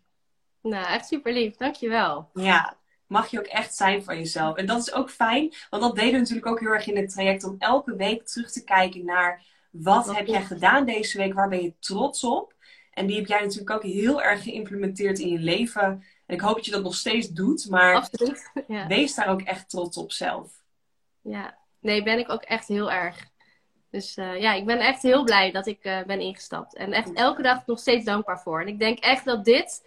Nou, 0.61 0.85
echt 0.85 1.07
super 1.07 1.33
lief. 1.33 1.55
Dankjewel. 1.55 2.29
Ja, 2.33 2.77
mag 3.07 3.31
je 3.31 3.39
ook 3.39 3.45
echt 3.45 3.75
zijn 3.75 4.03
van 4.03 4.17
jezelf. 4.17 4.55
En 4.57 4.65
dat 4.65 4.79
is 4.79 4.93
ook 4.93 5.09
fijn, 5.09 5.53
want 5.69 5.83
dat 5.83 5.95
deden 5.95 6.11
we 6.11 6.17
natuurlijk 6.17 6.47
ook 6.47 6.59
heel 6.59 6.73
erg 6.73 6.87
in 6.87 6.97
het 6.97 7.09
traject. 7.09 7.43
Om 7.43 7.55
elke 7.59 7.95
week 7.95 8.25
terug 8.27 8.51
te 8.51 8.63
kijken 8.63 9.05
naar 9.05 9.45
wat 9.71 10.15
heb 10.15 10.27
jij 10.27 10.43
gedaan 10.43 10.85
deze 10.85 11.17
week? 11.17 11.33
Waar 11.33 11.49
ben 11.49 11.61
je 11.61 11.73
trots 11.79 12.23
op? 12.23 12.55
En 12.91 13.07
die 13.07 13.15
heb 13.15 13.27
jij 13.27 13.41
natuurlijk 13.41 13.69
ook 13.69 13.83
heel 13.83 14.21
erg 14.21 14.43
geïmplementeerd 14.43 15.19
in 15.19 15.29
je 15.29 15.39
leven. 15.39 16.03
En 16.25 16.35
ik 16.35 16.41
hoop 16.41 16.55
dat 16.55 16.65
je 16.65 16.71
dat 16.71 16.83
nog 16.83 16.95
steeds 16.95 17.29
doet, 17.29 17.69
maar 17.69 17.95
Absoluut, 17.95 18.51
ja. 18.67 18.87
wees 18.87 19.15
daar 19.15 19.27
ook 19.27 19.41
echt 19.41 19.69
trots 19.69 19.97
op 19.97 20.11
zelf. 20.11 20.58
Ja, 21.21 21.57
nee, 21.79 22.03
ben 22.03 22.19
ik 22.19 22.29
ook 22.29 22.41
echt 22.41 22.67
heel 22.67 22.91
erg. 22.91 23.27
Dus 23.89 24.17
uh, 24.17 24.39
ja, 24.41 24.53
ik 24.53 24.65
ben 24.65 24.79
echt 24.79 25.01
heel 25.01 25.23
blij 25.23 25.51
dat 25.51 25.67
ik 25.67 25.85
uh, 25.85 26.03
ben 26.03 26.19
ingestapt. 26.19 26.75
En 26.75 26.93
echt 26.93 27.13
elke 27.13 27.41
dag 27.41 27.65
nog 27.65 27.79
steeds 27.79 28.05
dankbaar 28.05 28.39
voor. 28.41 28.61
En 28.61 28.67
ik 28.67 28.79
denk 28.79 28.99
echt 28.99 29.25
dat 29.25 29.45
dit, 29.45 29.85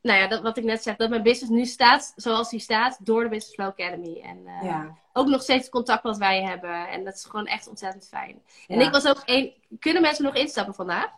nou 0.00 0.18
ja, 0.18 0.26
dat, 0.26 0.42
wat 0.42 0.56
ik 0.56 0.64
net 0.64 0.82
zeg, 0.82 0.96
dat 0.96 1.10
mijn 1.10 1.22
business 1.22 1.52
nu 1.52 1.64
staat 1.64 2.12
zoals 2.16 2.50
die 2.50 2.60
staat 2.60 3.06
door 3.06 3.22
de 3.22 3.28
Business 3.28 3.54
Flow 3.54 3.68
Academy. 3.68 4.20
En 4.22 4.38
uh, 4.46 4.62
ja. 4.62 4.96
ook 5.12 5.26
nog 5.26 5.42
steeds 5.42 5.62
het 5.62 5.72
contact 5.72 6.02
wat 6.02 6.16
wij 6.16 6.42
hebben. 6.42 6.88
En 6.88 7.04
dat 7.04 7.14
is 7.14 7.24
gewoon 7.24 7.46
echt 7.46 7.68
ontzettend 7.68 8.08
fijn. 8.08 8.42
En 8.66 8.80
ik 8.80 8.90
was 8.90 9.06
ook 9.06 9.22
één. 9.24 9.52
Kunnen 9.78 10.02
mensen 10.02 10.24
nog 10.24 10.34
instappen 10.34 10.74
vandaag? 10.74 11.10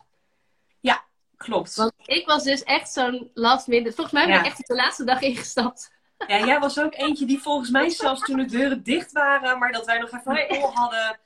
Ja, 0.79 1.03
klopt. 1.37 1.75
Want 1.75 1.93
ik 2.05 2.25
was 2.25 2.43
dus 2.43 2.63
echt 2.63 2.91
zo'n 2.91 3.31
last 3.33 3.67
minute. 3.67 3.95
Volgens 3.95 4.15
mij 4.15 4.27
ben 4.27 4.39
ik 4.39 4.45
echt 4.45 4.67
de 4.67 4.75
laatste 4.75 5.03
dag 5.03 5.21
ingestapt. 5.31 5.91
Ja, 6.27 6.45
jij 6.45 6.59
was 6.59 6.79
ook 6.79 6.95
eentje 6.95 7.25
die 7.25 7.39
volgens 7.39 7.69
mij 7.69 7.89
zelfs 7.89 8.21
toen 8.21 8.37
de 8.37 8.45
deuren 8.45 8.83
dicht 8.83 9.11
waren, 9.11 9.59
maar 9.59 9.71
dat 9.71 9.85
wij 9.85 9.99
nog 9.99 10.11
even 10.11 10.39
een 10.39 10.47
call 10.47 10.71
hadden. 10.73 11.19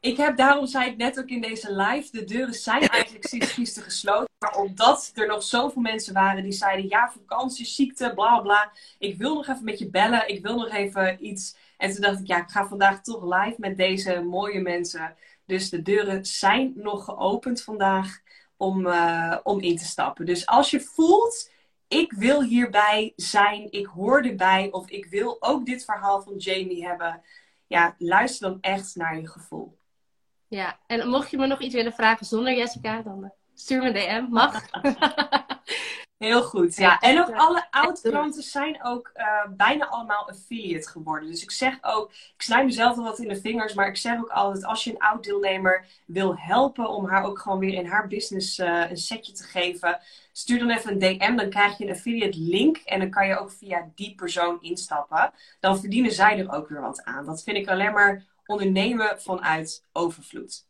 Ik 0.00 0.16
heb, 0.16 0.36
daarom 0.36 0.66
zei 0.66 0.90
ik 0.90 0.96
net 0.96 1.18
ook 1.18 1.28
in 1.28 1.40
deze 1.40 1.74
live, 1.74 2.08
de 2.10 2.24
deuren 2.24 2.54
zijn 2.54 2.88
eigenlijk 2.88 3.26
sinds 3.26 3.52
gisteren 3.52 3.88
gesloten. 3.88 4.28
Maar 4.38 4.56
omdat 4.56 5.10
er 5.14 5.26
nog 5.26 5.42
zoveel 5.42 5.82
mensen 5.82 6.14
waren 6.14 6.42
die 6.42 6.52
zeiden, 6.52 6.88
ja, 6.88 7.12
vakantie, 7.12 7.66
ziekte, 7.66 8.12
bla 8.14 8.38
bla. 8.38 8.72
Ik 8.98 9.18
wil 9.18 9.34
nog 9.34 9.48
even 9.48 9.64
met 9.64 9.78
je 9.78 9.90
bellen, 9.90 10.28
ik 10.28 10.42
wil 10.42 10.56
nog 10.56 10.70
even 10.70 11.26
iets. 11.26 11.56
En 11.76 11.92
toen 11.92 12.00
dacht 12.00 12.20
ik, 12.20 12.26
ja, 12.26 12.38
ik 12.38 12.50
ga 12.50 12.66
vandaag 12.66 13.02
toch 13.02 13.22
live 13.22 13.54
met 13.56 13.76
deze 13.76 14.22
mooie 14.22 14.60
mensen. 14.60 15.16
Dus 15.46 15.70
de 15.70 15.82
deuren 15.82 16.24
zijn 16.24 16.72
nog 16.76 17.04
geopend 17.04 17.62
vandaag 17.62 18.20
om, 18.56 18.86
uh, 18.86 19.36
om 19.42 19.60
in 19.60 19.76
te 19.76 19.84
stappen. 19.84 20.26
Dus 20.26 20.46
als 20.46 20.70
je 20.70 20.80
voelt, 20.80 21.50
ik 21.92 22.12
wil 22.12 22.42
hierbij 22.42 23.12
zijn, 23.16 23.72
ik 23.72 23.86
hoor 23.86 24.22
erbij 24.22 24.68
of 24.70 24.90
ik 24.90 25.06
wil 25.06 25.36
ook 25.40 25.66
dit 25.66 25.84
verhaal 25.84 26.22
van 26.22 26.36
Jamie 26.36 26.86
hebben. 26.86 27.22
Ja, 27.66 27.94
luister 27.98 28.48
dan 28.50 28.58
echt 28.60 28.96
naar 28.96 29.20
je 29.20 29.28
gevoel. 29.28 29.78
Ja, 30.48 30.78
en 30.86 31.08
mocht 31.08 31.30
je 31.30 31.36
me 31.36 31.46
nog 31.46 31.60
iets 31.60 31.74
willen 31.74 31.92
vragen 31.92 32.26
zonder 32.26 32.56
Jessica, 32.56 33.02
dan 33.02 33.24
eh, 33.24 33.30
stuur 33.54 33.82
me 33.82 33.86
een 33.86 34.24
DM. 34.24 34.32
Mag. 34.32 34.64
Heel 36.22 36.42
goed, 36.42 36.76
ja. 36.76 36.98
En 36.98 37.20
ook 37.20 37.34
alle 37.34 37.66
oud-klanten 37.70 38.42
zijn 38.42 38.84
ook 38.84 39.10
uh, 39.16 39.24
bijna 39.56 39.86
allemaal 39.86 40.28
affiliate 40.28 40.88
geworden. 40.88 41.30
Dus 41.30 41.42
ik 41.42 41.50
zeg 41.50 41.78
ook, 41.80 42.10
ik 42.12 42.42
snij 42.42 42.64
mezelf 42.64 42.96
al 42.96 43.02
wat 43.04 43.18
in 43.18 43.28
de 43.28 43.40
vingers, 43.40 43.74
maar 43.74 43.88
ik 43.88 43.96
zeg 43.96 44.18
ook 44.18 44.28
altijd, 44.28 44.64
als 44.64 44.84
je 44.84 44.90
een 44.90 44.98
oud-deelnemer 44.98 45.84
wil 46.06 46.36
helpen 46.36 46.88
om 46.88 47.06
haar 47.06 47.24
ook 47.24 47.38
gewoon 47.38 47.58
weer 47.58 47.74
in 47.74 47.86
haar 47.86 48.08
business 48.08 48.58
uh, 48.58 48.90
een 48.90 48.96
setje 48.96 49.32
te 49.32 49.42
geven, 49.42 50.00
stuur 50.32 50.58
dan 50.58 50.70
even 50.70 50.92
een 50.92 51.18
DM, 51.18 51.36
dan 51.36 51.50
krijg 51.50 51.78
je 51.78 51.84
een 51.84 51.94
affiliate 51.94 52.38
link 52.38 52.76
en 52.76 52.98
dan 52.98 53.10
kan 53.10 53.26
je 53.26 53.38
ook 53.38 53.50
via 53.50 53.90
die 53.94 54.14
persoon 54.14 54.58
instappen. 54.60 55.32
Dan 55.60 55.80
verdienen 55.80 56.12
zij 56.12 56.38
er 56.38 56.52
ook 56.52 56.68
weer 56.68 56.80
wat 56.80 57.04
aan. 57.04 57.26
Dat 57.26 57.42
vind 57.42 57.56
ik 57.56 57.68
alleen 57.68 57.92
maar 57.92 58.24
ondernemen 58.46 59.20
vanuit 59.20 59.84
overvloed. 59.92 60.66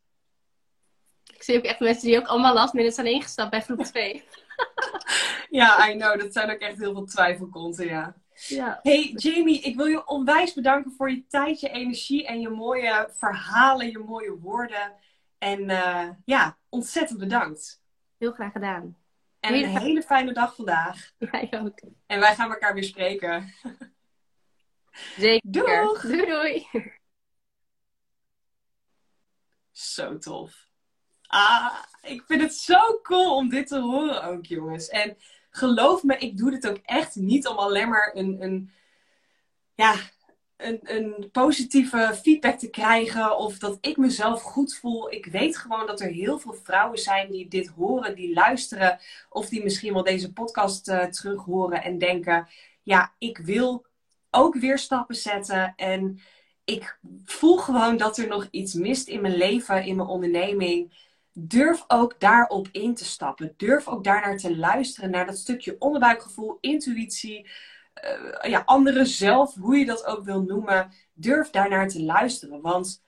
Ik 1.34 1.42
zie 1.42 1.56
ook 1.56 1.64
echt 1.64 1.80
mensen 1.80 2.06
die 2.06 2.18
ook 2.18 2.26
allemaal 2.26 2.54
last 2.54 2.72
minute 2.72 2.94
zijn 2.94 3.06
ingestapt 3.06 3.50
bij 3.50 3.60
groep 3.60 3.84
2. 3.84 4.24
Ja, 5.50 5.88
I 5.88 5.96
know. 5.96 6.20
Dat 6.20 6.32
zijn 6.32 6.50
ook 6.50 6.58
echt 6.58 6.78
heel 6.78 6.92
veel 6.92 7.04
twijfelkonten, 7.04 7.86
ja. 7.86 8.14
ja. 8.34 8.78
Hey 8.82 9.12
Jamie, 9.16 9.60
ik 9.60 9.76
wil 9.76 9.86
je 9.86 10.06
onwijs 10.06 10.54
bedanken 10.54 10.92
voor 10.92 11.10
je 11.10 11.26
tijd, 11.26 11.60
je 11.60 11.68
energie 11.68 12.26
en 12.26 12.40
je 12.40 12.48
mooie 12.48 13.08
verhalen, 13.12 13.90
je 13.90 13.98
mooie 13.98 14.38
woorden. 14.38 14.92
En 15.38 15.60
uh, 15.60 16.08
ja, 16.24 16.58
ontzettend 16.68 17.18
bedankt. 17.18 17.82
Heel 18.18 18.32
graag 18.32 18.52
gedaan. 18.52 18.96
En 19.40 19.54
een 19.54 19.78
hele 19.78 20.02
fijne 20.02 20.32
dag 20.32 20.54
vandaag. 20.54 21.12
Jij 21.18 21.48
ook. 21.50 21.80
En 22.06 22.20
wij 22.20 22.34
gaan 22.34 22.50
elkaar 22.50 22.74
weer 22.74 22.84
spreken. 22.84 23.54
Zeker. 25.16 25.50
Doeg! 25.52 26.00
Doei 26.00 26.26
doei! 26.26 26.68
Zo 29.70 30.18
tof. 30.18 30.70
Ah, 31.34 31.74
ik 32.02 32.22
vind 32.26 32.42
het 32.42 32.54
zo 32.54 33.00
cool 33.02 33.36
om 33.36 33.48
dit 33.48 33.66
te 33.66 33.80
horen 33.80 34.22
ook, 34.22 34.46
jongens. 34.46 34.88
En 34.88 35.16
geloof 35.50 36.02
me, 36.02 36.16
ik 36.18 36.36
doe 36.36 36.50
dit 36.50 36.68
ook 36.68 36.78
echt 36.84 37.14
niet 37.14 37.46
om 37.46 37.56
alleen 37.56 37.88
maar 37.88 38.10
een, 38.14 38.42
een, 38.42 38.70
ja, 39.74 39.94
een, 40.56 40.80
een 40.82 41.30
positieve 41.30 42.18
feedback 42.22 42.58
te 42.58 42.70
krijgen 42.70 43.36
of 43.38 43.58
dat 43.58 43.78
ik 43.80 43.96
mezelf 43.96 44.42
goed 44.42 44.74
voel. 44.74 45.12
Ik 45.12 45.26
weet 45.26 45.56
gewoon 45.56 45.86
dat 45.86 46.00
er 46.00 46.08
heel 46.08 46.38
veel 46.38 46.54
vrouwen 46.54 46.98
zijn 46.98 47.30
die 47.30 47.48
dit 47.48 47.68
horen, 47.68 48.14
die 48.14 48.34
luisteren 48.34 48.98
of 49.28 49.48
die 49.48 49.62
misschien 49.62 49.92
wel 49.92 50.04
deze 50.04 50.32
podcast 50.32 50.88
uh, 50.88 51.04
terug 51.04 51.44
horen 51.44 51.82
en 51.82 51.98
denken: 51.98 52.48
ja, 52.82 53.14
ik 53.18 53.38
wil 53.38 53.86
ook 54.30 54.54
weer 54.54 54.78
stappen 54.78 55.16
zetten 55.16 55.72
en 55.76 56.20
ik 56.64 56.98
voel 57.24 57.56
gewoon 57.56 57.96
dat 57.96 58.18
er 58.18 58.28
nog 58.28 58.48
iets 58.50 58.74
mist 58.74 59.08
in 59.08 59.20
mijn 59.20 59.36
leven, 59.36 59.84
in 59.84 59.96
mijn 59.96 60.08
onderneming 60.08 61.10
durf 61.32 61.84
ook 61.86 62.20
daarop 62.20 62.68
in 62.72 62.94
te 62.94 63.04
stappen. 63.04 63.54
Durf 63.56 63.88
ook 63.88 64.04
daarnaar 64.04 64.36
te 64.36 64.56
luisteren, 64.56 65.10
naar 65.10 65.26
dat 65.26 65.38
stukje 65.38 65.76
onderbuikgevoel, 65.78 66.58
intuïtie, 66.60 67.50
uh, 68.04 68.50
ja, 68.50 68.62
anderen 68.64 69.06
zelf, 69.06 69.54
hoe 69.54 69.76
je 69.76 69.84
dat 69.84 70.04
ook 70.04 70.24
wil 70.24 70.42
noemen. 70.42 70.92
Durf 71.12 71.50
daarnaar 71.50 71.88
te 71.88 72.02
luisteren. 72.02 72.60
Want 72.60 73.02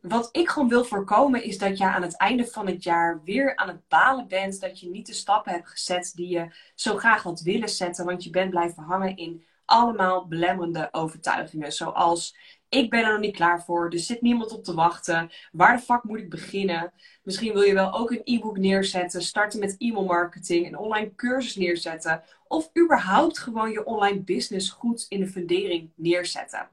wat 0.00 0.28
ik 0.32 0.48
gewoon 0.48 0.68
wil 0.68 0.84
voorkomen 0.84 1.42
is 1.42 1.58
dat 1.58 1.78
je 1.78 1.84
aan 1.84 2.02
het 2.02 2.16
einde 2.16 2.46
van 2.46 2.66
het 2.66 2.82
jaar 2.82 3.22
weer 3.24 3.56
aan 3.56 3.68
het 3.68 3.88
balen 3.88 4.28
bent. 4.28 4.60
Dat 4.60 4.80
je 4.80 4.90
niet 4.90 5.06
de 5.06 5.12
stappen 5.12 5.52
hebt 5.52 5.68
gezet 5.68 6.12
die 6.14 6.28
je 6.28 6.54
zo 6.74 6.96
graag 6.96 7.22
had 7.22 7.40
willen 7.40 7.68
zetten. 7.68 8.04
Want 8.04 8.24
je 8.24 8.30
bent 8.30 8.50
blijven 8.50 8.82
hangen 8.82 9.16
in 9.16 9.44
allemaal 9.66 10.26
belemmerende 10.26 10.88
overtuigingen. 10.92 11.72
Zoals 11.72 12.36
ik 12.68 12.90
ben 12.90 13.04
er 13.04 13.12
nog 13.12 13.20
niet 13.20 13.36
klaar 13.36 13.64
voor. 13.64 13.90
Er 13.90 13.98
zit 13.98 14.20
niemand 14.20 14.52
op 14.52 14.64
te 14.64 14.74
wachten. 14.74 15.30
Waar 15.52 15.76
de 15.76 15.82
fuck 15.82 16.02
moet 16.02 16.18
ik 16.18 16.30
beginnen? 16.30 16.92
Misschien 17.22 17.52
wil 17.52 17.62
je 17.62 17.74
wel 17.74 17.94
ook 17.94 18.10
een 18.10 18.20
e-book 18.24 18.58
neerzetten. 18.58 19.22
Starten 19.22 19.60
met 19.60 19.76
e-mail 19.78 20.04
marketing. 20.04 20.66
Een 20.66 20.78
online 20.78 21.14
cursus 21.14 21.56
neerzetten. 21.56 22.22
Of 22.48 22.70
überhaupt 22.78 23.38
gewoon 23.38 23.70
je 23.70 23.84
online 23.84 24.20
business 24.20 24.70
goed 24.70 25.06
in 25.08 25.20
de 25.20 25.28
fundering 25.28 25.92
neerzetten. 25.94 26.68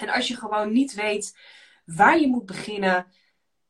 En 0.00 0.08
als 0.08 0.28
je 0.28 0.36
gewoon 0.36 0.72
niet 0.72 0.94
weet 0.94 1.36
waar 1.84 2.20
je 2.20 2.28
moet 2.28 2.46
beginnen. 2.46 3.06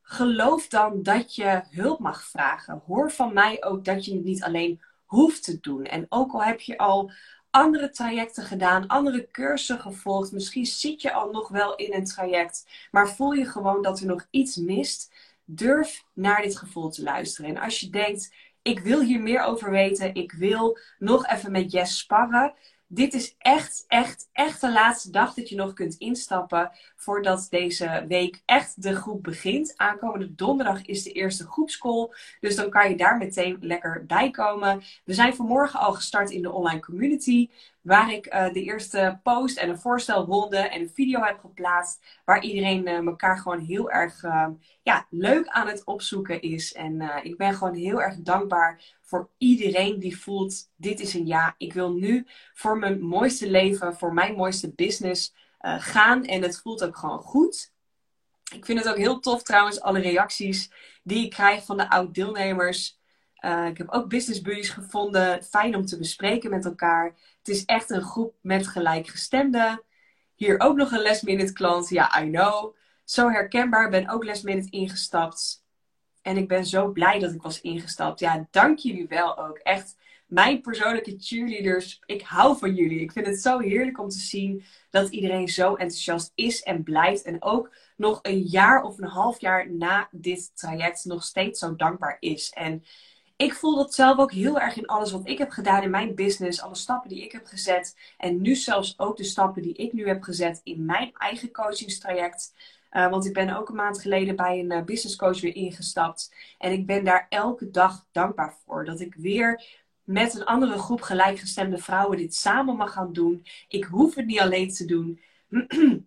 Geloof 0.02 0.68
dan 0.68 1.02
dat 1.02 1.34
je 1.34 1.62
hulp 1.70 1.98
mag 1.98 2.24
vragen. 2.24 2.82
Hoor 2.86 3.10
van 3.10 3.32
mij 3.32 3.64
ook 3.64 3.84
dat 3.84 4.04
je 4.04 4.14
het 4.14 4.24
niet 4.24 4.42
alleen 4.42 4.82
hoeft 5.04 5.44
te 5.44 5.60
doen. 5.60 5.84
En 5.84 6.06
ook 6.08 6.32
al 6.32 6.42
heb 6.42 6.60
je 6.60 6.78
al 6.78 7.12
andere 7.56 7.90
trajecten 7.90 8.44
gedaan, 8.44 8.86
andere 8.86 9.28
cursussen 9.30 9.80
gevolgd. 9.80 10.32
Misschien 10.32 10.66
zit 10.66 11.02
je 11.02 11.12
al 11.12 11.30
nog 11.30 11.48
wel 11.48 11.74
in 11.74 11.94
een 11.94 12.04
traject, 12.04 12.66
maar 12.90 13.08
voel 13.08 13.32
je 13.32 13.46
gewoon 13.46 13.82
dat 13.82 14.00
er 14.00 14.06
nog 14.06 14.26
iets 14.30 14.56
mist. 14.56 15.12
Durf 15.44 16.04
naar 16.12 16.42
dit 16.42 16.56
gevoel 16.56 16.90
te 16.90 17.02
luisteren. 17.02 17.50
En 17.50 17.62
als 17.62 17.80
je 17.80 17.90
denkt, 17.90 18.34
ik 18.62 18.78
wil 18.78 19.00
hier 19.00 19.20
meer 19.20 19.42
over 19.42 19.70
weten, 19.70 20.14
ik 20.14 20.32
wil 20.32 20.78
nog 20.98 21.26
even 21.26 21.52
met 21.52 21.72
Jess 21.72 21.98
sparren 21.98 22.54
dit 22.86 23.14
is 23.14 23.34
echt, 23.38 23.84
echt, 23.88 24.28
echt 24.32 24.60
de 24.60 24.72
laatste 24.72 25.10
dag 25.10 25.34
dat 25.34 25.48
je 25.48 25.56
nog 25.56 25.72
kunt 25.72 25.94
instappen 25.94 26.70
voordat 26.96 27.46
deze 27.50 28.04
week 28.08 28.42
echt 28.44 28.82
de 28.82 28.94
groep 28.94 29.22
begint. 29.22 29.72
Aankomende 29.76 30.34
donderdag 30.34 30.84
is 30.84 31.02
de 31.02 31.12
eerste 31.12 31.46
groepscall. 31.46 32.08
Dus 32.40 32.56
dan 32.56 32.70
kan 32.70 32.88
je 32.88 32.96
daar 32.96 33.16
meteen 33.16 33.56
lekker 33.60 34.04
bij 34.06 34.30
komen. 34.30 34.82
We 35.04 35.14
zijn 35.14 35.34
vanmorgen 35.34 35.80
al 35.80 35.92
gestart 35.92 36.30
in 36.30 36.42
de 36.42 36.52
online 36.52 36.80
community. 36.80 37.48
Waar 37.86 38.12
ik 38.12 38.34
uh, 38.34 38.52
de 38.52 38.62
eerste 38.62 39.20
post 39.22 39.58
en 39.58 39.68
een 39.68 39.78
voorstelronde 39.78 40.56
en 40.56 40.80
een 40.80 40.90
video 40.94 41.22
heb 41.22 41.38
geplaatst. 41.38 42.20
Waar 42.24 42.42
iedereen 42.42 42.88
uh, 42.88 43.06
elkaar 43.06 43.38
gewoon 43.38 43.60
heel 43.60 43.90
erg 43.90 44.22
uh, 44.22 44.46
ja, 44.82 45.06
leuk 45.10 45.46
aan 45.48 45.66
het 45.66 45.84
opzoeken 45.84 46.40
is. 46.40 46.72
En 46.72 47.20
ik 47.22 47.36
ben 47.36 47.54
gewoon 47.54 47.74
heel 47.74 48.02
erg 48.02 48.16
dankbaar 48.16 48.98
voor 49.02 49.30
iedereen 49.38 49.98
die 49.98 50.18
voelt: 50.18 50.70
dit 50.76 51.00
is 51.00 51.14
een 51.14 51.26
ja. 51.26 51.54
Ik 51.58 51.72
wil 51.72 51.92
nu 51.92 52.26
voor 52.54 52.78
mijn 52.78 53.00
mooiste 53.00 53.50
leven, 53.50 53.96
voor 53.96 54.14
mijn 54.14 54.34
mooiste 54.34 54.72
business 54.74 55.34
gaan. 55.78 56.24
En 56.24 56.42
het 56.42 56.60
voelt 56.60 56.84
ook 56.84 56.96
gewoon 56.96 57.20
goed. 57.20 57.72
Ik 58.54 58.64
vind 58.64 58.78
het 58.78 58.88
ook 58.88 58.96
heel 58.96 59.20
tof 59.20 59.42
trouwens, 59.42 59.80
alle 59.80 60.00
reacties 60.00 60.72
die 61.02 61.24
ik 61.24 61.30
krijg 61.30 61.64
van 61.64 61.76
de 61.76 61.90
oud-deelnemers. 61.90 62.98
ik 63.68 63.78
heb 63.78 63.90
ook 63.90 64.08
business 64.08 64.40
buddies 64.40 64.68
gevonden. 64.68 65.44
Fijn 65.44 65.76
om 65.76 65.86
te 65.86 65.98
bespreken 65.98 66.50
met 66.50 66.64
elkaar. 66.64 67.14
Het 67.46 67.54
is 67.54 67.64
echt 67.64 67.90
een 67.90 68.02
groep 68.02 68.34
met 68.40 68.66
gelijkgestemden. 68.66 69.82
Hier 70.34 70.60
ook 70.60 70.76
nog 70.76 70.92
een 70.92 71.02
last 71.02 71.52
klant. 71.52 71.88
Ja, 71.88 72.22
I 72.22 72.30
know. 72.30 72.76
Zo 73.04 73.28
herkenbaar. 73.28 73.90
Ben 73.90 74.08
ook 74.08 74.24
last 74.24 74.44
ingestapt. 74.44 75.64
En 76.22 76.36
ik 76.36 76.48
ben 76.48 76.66
zo 76.66 76.88
blij 76.92 77.18
dat 77.18 77.32
ik 77.32 77.42
was 77.42 77.60
ingestapt. 77.60 78.20
Ja, 78.20 78.46
dank 78.50 78.78
jullie 78.78 79.08
wel 79.08 79.38
ook. 79.38 79.58
Echt 79.58 79.96
mijn 80.26 80.60
persoonlijke 80.60 81.14
cheerleaders. 81.18 82.02
Ik 82.06 82.22
hou 82.22 82.58
van 82.58 82.74
jullie. 82.74 83.00
Ik 83.00 83.12
vind 83.12 83.26
het 83.26 83.40
zo 83.40 83.58
heerlijk 83.58 84.00
om 84.00 84.08
te 84.08 84.18
zien 84.18 84.64
dat 84.90 85.10
iedereen 85.10 85.48
zo 85.48 85.74
enthousiast 85.74 86.32
is 86.34 86.62
en 86.62 86.82
blijft. 86.82 87.22
En 87.22 87.42
ook 87.42 87.74
nog 87.96 88.18
een 88.22 88.42
jaar 88.42 88.82
of 88.82 88.98
een 88.98 89.08
half 89.08 89.40
jaar 89.40 89.70
na 89.70 90.08
dit 90.10 90.56
traject 90.56 91.04
nog 91.04 91.24
steeds 91.24 91.58
zo 91.58 91.76
dankbaar 91.76 92.16
is. 92.20 92.50
En 92.50 92.84
ik 93.36 93.54
voel 93.54 93.76
dat 93.76 93.94
zelf 93.94 94.18
ook 94.18 94.32
heel 94.32 94.60
erg 94.60 94.76
in 94.76 94.86
alles 94.86 95.10
wat 95.10 95.28
ik 95.28 95.38
heb 95.38 95.50
gedaan 95.50 95.82
in 95.82 95.90
mijn 95.90 96.14
business. 96.14 96.60
Alle 96.60 96.74
stappen 96.74 97.08
die 97.08 97.24
ik 97.24 97.32
heb 97.32 97.46
gezet. 97.46 97.96
En 98.18 98.40
nu 98.40 98.54
zelfs 98.54 98.98
ook 98.98 99.16
de 99.16 99.24
stappen 99.24 99.62
die 99.62 99.74
ik 99.74 99.92
nu 99.92 100.06
heb 100.06 100.22
gezet 100.22 100.60
in 100.64 100.84
mijn 100.84 101.12
eigen 101.14 101.52
coachingstraject. 101.52 102.54
Uh, 102.92 103.10
want 103.10 103.26
ik 103.26 103.32
ben 103.32 103.56
ook 103.56 103.68
een 103.68 103.74
maand 103.74 104.00
geleden 104.00 104.36
bij 104.36 104.58
een 104.58 104.72
uh, 104.72 104.82
business 104.82 105.16
coach 105.16 105.40
weer 105.40 105.54
ingestapt. 105.54 106.34
En 106.58 106.72
ik 106.72 106.86
ben 106.86 107.04
daar 107.04 107.26
elke 107.28 107.70
dag 107.70 108.06
dankbaar 108.12 108.54
voor. 108.64 108.84
Dat 108.84 109.00
ik 109.00 109.14
weer 109.14 109.64
met 110.04 110.34
een 110.34 110.44
andere 110.44 110.78
groep 110.78 111.00
gelijkgestemde 111.00 111.78
vrouwen 111.78 112.16
dit 112.16 112.34
samen 112.34 112.76
mag 112.76 112.92
gaan 112.92 113.12
doen. 113.12 113.46
Ik 113.68 113.84
hoef 113.84 114.14
het 114.14 114.26
niet 114.26 114.40
alleen 114.40 114.72
te 114.72 114.84
doen. 114.84 115.20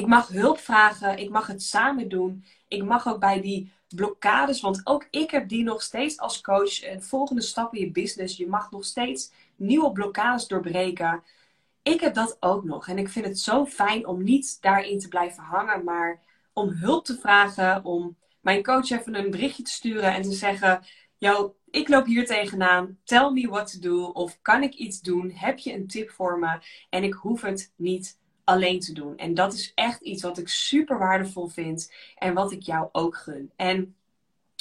ik 0.00 0.06
mag 0.06 0.28
hulp 0.28 0.58
vragen. 0.58 1.18
Ik 1.18 1.30
mag 1.30 1.46
het 1.46 1.62
samen 1.62 2.08
doen. 2.08 2.44
Ik 2.68 2.84
mag 2.84 3.08
ook 3.08 3.20
bij 3.20 3.40
die 3.40 3.72
blokkades. 3.94 4.60
Want 4.60 4.80
ook 4.84 5.06
ik 5.10 5.30
heb 5.30 5.48
die 5.48 5.62
nog 5.62 5.82
steeds 5.82 6.18
als 6.18 6.40
coach. 6.40 6.84
Een 6.84 7.02
volgende 7.02 7.42
stap 7.42 7.74
in 7.74 7.80
je 7.80 7.90
business. 7.90 8.36
Je 8.36 8.46
mag 8.46 8.70
nog 8.70 8.84
steeds 8.84 9.32
nieuwe 9.56 9.92
blokkades 9.92 10.46
doorbreken. 10.46 11.22
Ik 11.82 12.00
heb 12.00 12.14
dat 12.14 12.36
ook 12.40 12.64
nog. 12.64 12.88
En 12.88 12.98
ik 12.98 13.08
vind 13.08 13.24
het 13.24 13.38
zo 13.38 13.66
fijn 13.66 14.06
om 14.06 14.22
niet 14.22 14.58
daarin 14.60 14.98
te 14.98 15.08
blijven 15.08 15.42
hangen. 15.42 15.84
Maar 15.84 16.20
om 16.52 16.68
hulp 16.68 17.04
te 17.04 17.18
vragen. 17.18 17.84
Om 17.84 18.16
mijn 18.40 18.62
coach 18.62 18.90
even 18.90 19.14
een 19.14 19.30
berichtje 19.30 19.62
te 19.62 19.70
sturen. 19.70 20.14
En 20.14 20.22
te 20.22 20.32
zeggen. 20.32 20.84
Yo, 21.18 21.56
ik 21.70 21.88
loop 21.88 22.06
hier 22.06 22.26
tegenaan. 22.26 22.98
Tell 23.04 23.30
me 23.30 23.48
what 23.48 23.72
to 23.72 23.78
do. 23.78 24.04
Of 24.04 24.38
kan 24.42 24.62
ik 24.62 24.74
iets 24.74 25.00
doen? 25.00 25.30
Heb 25.30 25.58
je 25.58 25.72
een 25.72 25.86
tip 25.86 26.10
voor 26.10 26.38
me? 26.38 26.58
En 26.90 27.04
ik 27.04 27.14
hoef 27.14 27.40
het 27.40 27.72
niet 27.76 28.20
alleen 28.52 28.80
te 28.80 28.92
doen. 28.92 29.16
En 29.16 29.34
dat 29.34 29.52
is 29.52 29.72
echt 29.74 30.00
iets 30.00 30.22
wat 30.22 30.38
ik 30.38 30.48
super 30.48 30.98
waardevol 30.98 31.46
vind 31.46 31.92
en 32.16 32.34
wat 32.34 32.52
ik 32.52 32.62
jou 32.62 32.88
ook 32.92 33.16
gun. 33.16 33.52
En 33.56 33.96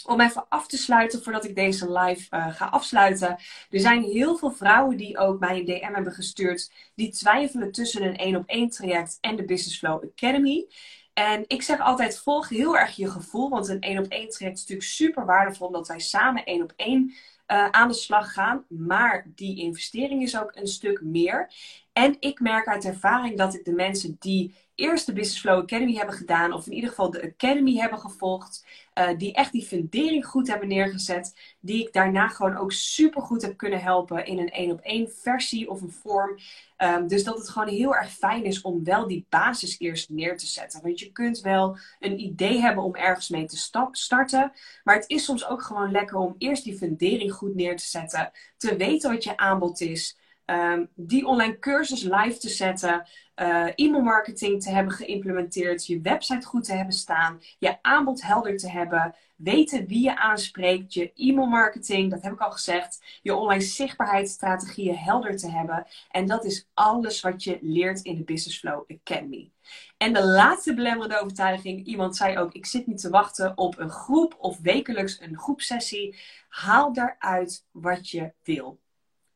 om 0.05 0.21
even 0.21 0.45
af 0.49 0.67
te 0.67 0.77
sluiten 0.77 1.23
voordat 1.23 1.45
ik 1.45 1.55
deze 1.55 1.91
live 1.91 2.35
uh, 2.35 2.55
ga 2.55 2.65
afsluiten. 2.65 3.29
Er 3.69 3.79
zijn 3.79 4.03
heel 4.03 4.37
veel 4.37 4.51
vrouwen 4.51 4.97
die 4.97 5.17
ook 5.17 5.39
mij 5.39 5.59
een 5.59 5.65
DM 5.65 5.93
hebben 5.93 6.13
gestuurd. 6.13 6.71
Die 6.95 7.09
twijfelen 7.09 7.71
tussen 7.71 8.03
een 8.03 8.17
1 8.17 8.35
op 8.35 8.43
1 8.45 8.69
traject 8.69 9.17
en 9.21 9.35
de 9.35 9.45
Business 9.45 9.77
Flow 9.77 10.03
Academy. 10.03 10.67
En 11.13 11.43
ik 11.47 11.61
zeg 11.61 11.79
altijd, 11.79 12.19
volg 12.19 12.49
heel 12.49 12.77
erg 12.77 12.95
je 12.95 13.09
gevoel. 13.09 13.49
Want 13.49 13.67
een 13.67 13.79
1 13.79 13.97
op 13.97 14.05
1 14.07 14.29
traject 14.29 14.55
is 14.55 14.61
natuurlijk 14.61 14.87
super 14.87 15.25
waardevol. 15.25 15.67
Omdat 15.67 15.87
wij 15.87 15.99
samen 15.99 16.43
1 16.43 16.61
op 16.61 16.73
1 16.75 17.13
uh, 17.51 17.69
aan 17.69 17.87
de 17.87 17.93
slag 17.93 18.33
gaan. 18.33 18.65
Maar 18.67 19.25
die 19.35 19.59
investering 19.59 20.21
is 20.21 20.39
ook 20.39 20.51
een 20.55 20.67
stuk 20.67 21.01
meer. 21.01 21.53
En 22.01 22.15
ik 22.19 22.39
merk 22.39 22.67
uit 22.67 22.85
ervaring 22.85 23.37
dat 23.37 23.53
ik 23.53 23.65
de 23.65 23.73
mensen 23.73 24.15
die 24.19 24.55
eerst 24.75 25.05
de 25.05 25.13
Business 25.13 25.39
Flow 25.39 25.61
Academy 25.61 25.93
hebben 25.93 26.15
gedaan, 26.15 26.53
of 26.53 26.65
in 26.65 26.73
ieder 26.73 26.89
geval 26.89 27.11
de 27.11 27.23
Academy 27.23 27.75
hebben 27.75 27.99
gevolgd, 27.99 28.65
uh, 28.99 29.09
die 29.17 29.33
echt 29.33 29.51
die 29.51 29.65
fundering 29.65 30.25
goed 30.25 30.47
hebben 30.47 30.67
neergezet, 30.67 31.55
die 31.59 31.85
ik 31.85 31.93
daarna 31.93 32.27
gewoon 32.27 32.57
ook 32.57 32.71
super 32.71 33.21
goed 33.21 33.41
heb 33.41 33.57
kunnen 33.57 33.81
helpen 33.81 34.25
in 34.25 34.39
een 34.39 34.49
één 34.49 34.71
op 34.71 34.79
één 34.79 35.11
versie 35.11 35.69
of 35.69 35.81
een 35.81 35.91
vorm. 35.91 36.39
Um, 36.77 37.07
dus 37.07 37.23
dat 37.23 37.37
het 37.37 37.49
gewoon 37.49 37.67
heel 37.67 37.95
erg 37.95 38.11
fijn 38.11 38.43
is 38.43 38.61
om 38.61 38.83
wel 38.83 39.07
die 39.07 39.25
basis 39.29 39.79
eerst 39.79 40.09
neer 40.09 40.37
te 40.37 40.47
zetten. 40.47 40.81
Want 40.81 40.99
je 40.99 41.11
kunt 41.11 41.41
wel 41.41 41.77
een 41.99 42.19
idee 42.19 42.59
hebben 42.59 42.83
om 42.83 42.95
ergens 42.95 43.29
mee 43.29 43.45
te 43.45 43.57
starten, 43.91 44.51
maar 44.83 44.95
het 44.95 45.09
is 45.09 45.23
soms 45.23 45.47
ook 45.47 45.61
gewoon 45.61 45.91
lekker 45.91 46.17
om 46.17 46.35
eerst 46.37 46.63
die 46.63 46.77
fundering 46.77 47.33
goed 47.33 47.55
neer 47.55 47.77
te 47.77 47.85
zetten, 47.85 48.31
te 48.57 48.75
weten 48.75 49.11
wat 49.11 49.23
je 49.23 49.37
aanbod 49.37 49.81
is. 49.81 50.19
Um, 50.51 50.89
die 50.95 51.25
online 51.25 51.59
cursus 51.59 52.03
live 52.03 52.37
te 52.37 52.49
zetten, 52.49 53.07
uh, 53.35 53.67
e-mailmarketing 53.75 54.61
te 54.61 54.69
hebben 54.69 54.93
geïmplementeerd, 54.93 55.85
je 55.85 56.01
website 56.01 56.45
goed 56.45 56.63
te 56.63 56.73
hebben 56.73 56.93
staan, 56.93 57.41
je 57.59 57.77
aanbod 57.81 58.21
helder 58.21 58.57
te 58.57 58.69
hebben, 58.69 59.15
weten 59.35 59.87
wie 59.87 60.03
je 60.03 60.17
aanspreekt, 60.17 60.93
je 60.93 61.11
e-mailmarketing, 61.15 62.11
dat 62.11 62.21
heb 62.21 62.33
ik 62.33 62.39
al 62.39 62.51
gezegd, 62.51 63.19
je 63.21 63.35
online 63.35 63.61
zichtbaarheidsstrategieën 63.61 64.95
helder 64.95 65.37
te 65.37 65.51
hebben. 65.51 65.87
En 66.09 66.25
dat 66.25 66.45
is 66.45 66.69
alles 66.73 67.21
wat 67.21 67.43
je 67.43 67.57
leert 67.61 68.01
in 68.01 68.15
de 68.15 68.23
Business 68.23 68.59
Flow 68.59 68.83
Academy. 68.87 69.51
En 69.97 70.13
de 70.13 70.25
laatste 70.25 70.73
belemmerende 70.73 71.19
overtuiging, 71.19 71.85
iemand 71.85 72.15
zei 72.15 72.37
ook, 72.37 72.53
ik 72.53 72.65
zit 72.65 72.87
niet 72.87 73.01
te 73.01 73.09
wachten 73.09 73.57
op 73.57 73.79
een 73.79 73.89
groep 73.89 74.35
of 74.39 74.59
wekelijks 74.59 75.19
een 75.21 75.37
groepsessie. 75.37 76.15
Haal 76.49 76.93
daaruit 76.93 77.65
wat 77.71 78.09
je 78.09 78.33
wil. 78.43 78.80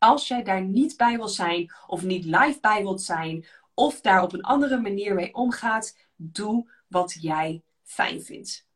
Als 0.06 0.28
jij 0.28 0.44
daar 0.44 0.62
niet 0.62 0.98
bij 0.98 1.18
wil 1.18 1.28
zijn 1.28 1.74
of 1.88 2.04
niet 2.04 2.26
live 2.26 2.58
bij 2.62 2.82
wilt 2.82 3.02
zijn 3.02 3.46
of 3.74 4.02
daar 4.02 4.24
op 4.24 4.34
een 4.34 4.44
andere 4.44 4.82
manier 4.82 5.14
mee 5.14 5.34
omgaat, 5.34 5.98
doe 6.16 6.72
wat 6.88 7.18
jij 7.20 7.64
fijn 7.84 8.22
vindt. 8.22 8.68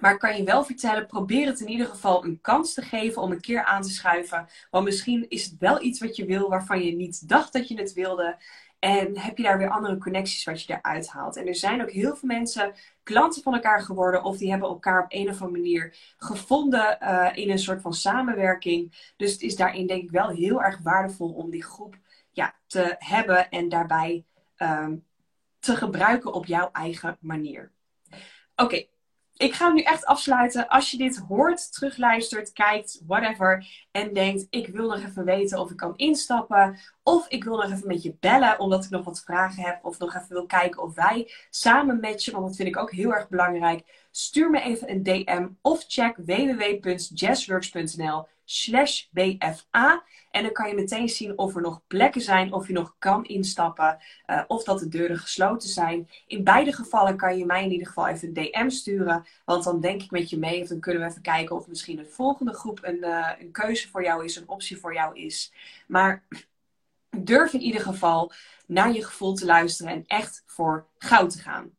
Maar 0.00 0.12
ik 0.12 0.18
kan 0.18 0.36
je 0.36 0.44
wel 0.44 0.64
vertellen, 0.64 1.06
probeer 1.06 1.46
het 1.46 1.60
in 1.60 1.68
ieder 1.68 1.86
geval 1.86 2.24
een 2.24 2.40
kans 2.40 2.74
te 2.74 2.82
geven 2.82 3.22
om 3.22 3.32
een 3.32 3.40
keer 3.40 3.64
aan 3.64 3.82
te 3.82 3.90
schuiven. 3.90 4.48
Want 4.70 4.84
misschien 4.84 5.28
is 5.28 5.44
het 5.44 5.54
wel 5.58 5.82
iets 5.82 6.00
wat 6.00 6.16
je 6.16 6.24
wil 6.24 6.48
waarvan 6.48 6.84
je 6.84 6.92
niet 6.92 7.28
dacht 7.28 7.52
dat 7.52 7.68
je 7.68 7.78
het 7.78 7.92
wilde. 7.92 8.36
En 8.84 9.18
heb 9.18 9.36
je 9.36 9.42
daar 9.42 9.58
weer 9.58 9.70
andere 9.70 9.98
connecties 9.98 10.44
wat 10.44 10.62
je 10.62 10.72
eruit 10.72 11.08
haalt. 11.08 11.36
En 11.36 11.46
er 11.46 11.54
zijn 11.54 11.82
ook 11.82 11.90
heel 11.90 12.16
veel 12.16 12.28
mensen 12.28 12.74
klanten 13.02 13.42
van 13.42 13.54
elkaar 13.54 13.82
geworden. 13.82 14.24
Of 14.24 14.36
die 14.36 14.50
hebben 14.50 14.68
elkaar 14.68 15.02
op 15.02 15.12
een 15.12 15.28
of 15.28 15.42
andere 15.42 15.60
manier 15.60 15.96
gevonden 16.18 16.98
uh, 17.02 17.30
in 17.32 17.50
een 17.50 17.58
soort 17.58 17.80
van 17.80 17.94
samenwerking. 17.94 19.12
Dus 19.16 19.32
het 19.32 19.42
is 19.42 19.56
daarin 19.56 19.86
denk 19.86 20.02
ik 20.02 20.10
wel 20.10 20.28
heel 20.28 20.62
erg 20.62 20.78
waardevol 20.82 21.32
om 21.32 21.50
die 21.50 21.64
groep 21.64 21.98
ja, 22.30 22.54
te 22.66 22.94
hebben 22.98 23.50
en 23.50 23.68
daarbij 23.68 24.24
um, 24.58 25.04
te 25.58 25.76
gebruiken 25.76 26.32
op 26.32 26.46
jouw 26.46 26.70
eigen 26.72 27.16
manier. 27.20 27.70
Oké, 28.56 28.86
ik 29.36 29.54
ga 29.54 29.66
hem 29.66 29.74
nu 29.74 29.82
echt 29.82 30.04
afsluiten. 30.04 30.68
Als 30.68 30.90
je 30.90 30.96
dit 30.96 31.16
hoort, 31.16 31.72
terugluistert, 31.72 32.52
kijkt, 32.52 33.02
whatever. 33.06 33.66
En 33.90 34.12
denkt, 34.12 34.46
ik 34.50 34.68
wil 34.68 34.88
nog 34.88 35.04
even 35.04 35.24
weten 35.24 35.58
of 35.58 35.70
ik 35.70 35.76
kan 35.76 35.92
instappen. 35.96 36.78
Of 37.02 37.28
ik 37.28 37.44
wil 37.44 37.56
nog 37.56 37.70
even 37.70 37.88
met 37.88 38.02
je 38.02 38.16
bellen, 38.20 38.58
omdat 38.58 38.84
ik 38.84 38.90
nog 38.90 39.04
wat 39.04 39.22
vragen 39.22 39.62
heb. 39.62 39.84
Of 39.84 39.98
nog 39.98 40.14
even 40.14 40.28
wil 40.28 40.46
kijken 40.46 40.82
of 40.82 40.94
wij 40.94 41.32
samen 41.50 42.00
matchen. 42.00 42.32
Want 42.32 42.46
dat 42.46 42.56
vind 42.56 42.68
ik 42.68 42.76
ook 42.76 42.92
heel 42.92 43.14
erg 43.14 43.28
belangrijk. 43.28 44.03
Stuur 44.16 44.50
me 44.50 44.60
even 44.60 44.90
een 44.90 45.02
DM 45.02 45.48
of 45.60 45.84
check 45.88 46.16
www.jazzworks.nl 46.16 48.26
slash 48.44 49.02
BFA. 49.10 50.04
En 50.30 50.42
dan 50.42 50.52
kan 50.52 50.68
je 50.68 50.74
meteen 50.74 51.08
zien 51.08 51.38
of 51.38 51.56
er 51.56 51.62
nog 51.62 51.82
plekken 51.86 52.20
zijn, 52.20 52.52
of 52.52 52.66
je 52.66 52.72
nog 52.72 52.96
kan 52.98 53.24
instappen, 53.24 53.98
uh, 54.26 54.42
of 54.46 54.64
dat 54.64 54.78
de 54.78 54.88
deuren 54.88 55.18
gesloten 55.18 55.68
zijn. 55.68 56.08
In 56.26 56.44
beide 56.44 56.72
gevallen 56.72 57.16
kan 57.16 57.38
je 57.38 57.46
mij 57.46 57.64
in 57.64 57.70
ieder 57.70 57.86
geval 57.86 58.08
even 58.08 58.28
een 58.28 58.34
DM 58.34 58.68
sturen, 58.68 59.26
want 59.44 59.64
dan 59.64 59.80
denk 59.80 60.02
ik 60.02 60.10
met 60.10 60.30
je 60.30 60.38
mee 60.38 60.62
of 60.62 60.68
dan 60.68 60.80
kunnen 60.80 61.02
we 61.02 61.08
even 61.08 61.22
kijken 61.22 61.56
of 61.56 61.66
misschien 61.66 61.96
de 61.96 62.06
volgende 62.06 62.52
groep 62.52 62.78
een, 62.82 62.98
uh, 63.00 63.30
een 63.38 63.50
keuze 63.50 63.88
voor 63.88 64.02
jou 64.02 64.24
is, 64.24 64.36
een 64.36 64.48
optie 64.48 64.76
voor 64.76 64.94
jou 64.94 65.18
is. 65.18 65.52
Maar 65.86 66.24
durf 67.16 67.52
in 67.52 67.60
ieder 67.60 67.80
geval 67.80 68.32
naar 68.66 68.92
je 68.92 69.04
gevoel 69.04 69.34
te 69.34 69.44
luisteren 69.44 69.92
en 69.92 70.04
echt 70.06 70.42
voor 70.46 70.86
goud 70.98 71.30
te 71.30 71.38
gaan. 71.38 71.72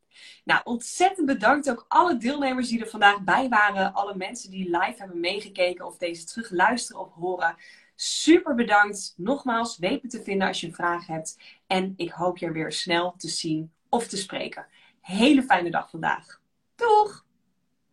Nou, 0.43 0.61
ontzettend 0.63 1.26
bedankt 1.26 1.70
ook 1.70 1.86
alle 1.88 2.18
deelnemers 2.18 2.70
die 2.70 2.82
er 2.82 2.89
vandaag 2.89 3.22
bij 3.22 3.49
waren. 3.49 3.93
Alle 3.93 4.16
mensen 4.16 4.51
die 4.51 4.70
live 4.70 4.95
hebben 4.97 5.20
meegekeken 5.20 5.86
of 5.86 5.97
deze 5.97 6.26
terug 6.26 6.51
luisteren 6.51 7.01
of 7.01 7.13
horen. 7.13 7.55
Super 7.95 8.55
bedankt. 8.55 9.13
Nogmaals, 9.18 9.78
weet 9.78 10.09
te 10.09 10.24
vinden 10.24 10.47
als 10.47 10.61
je 10.61 10.68
een 10.68 10.74
vraag 10.74 11.07
hebt. 11.07 11.38
En 11.68 11.93
ik 11.95 12.09
hoop 12.09 12.38
je 12.38 12.51
weer 12.51 12.72
snel 12.72 13.13
te 13.18 13.28
zien 13.28 13.72
of 13.89 14.07
te 14.07 14.18
spreken. 14.18 14.68
Hele 15.01 15.43
fijne 15.43 15.72
dag 15.72 15.89
vandaag. 15.89 16.41
Doeg! 16.76 17.24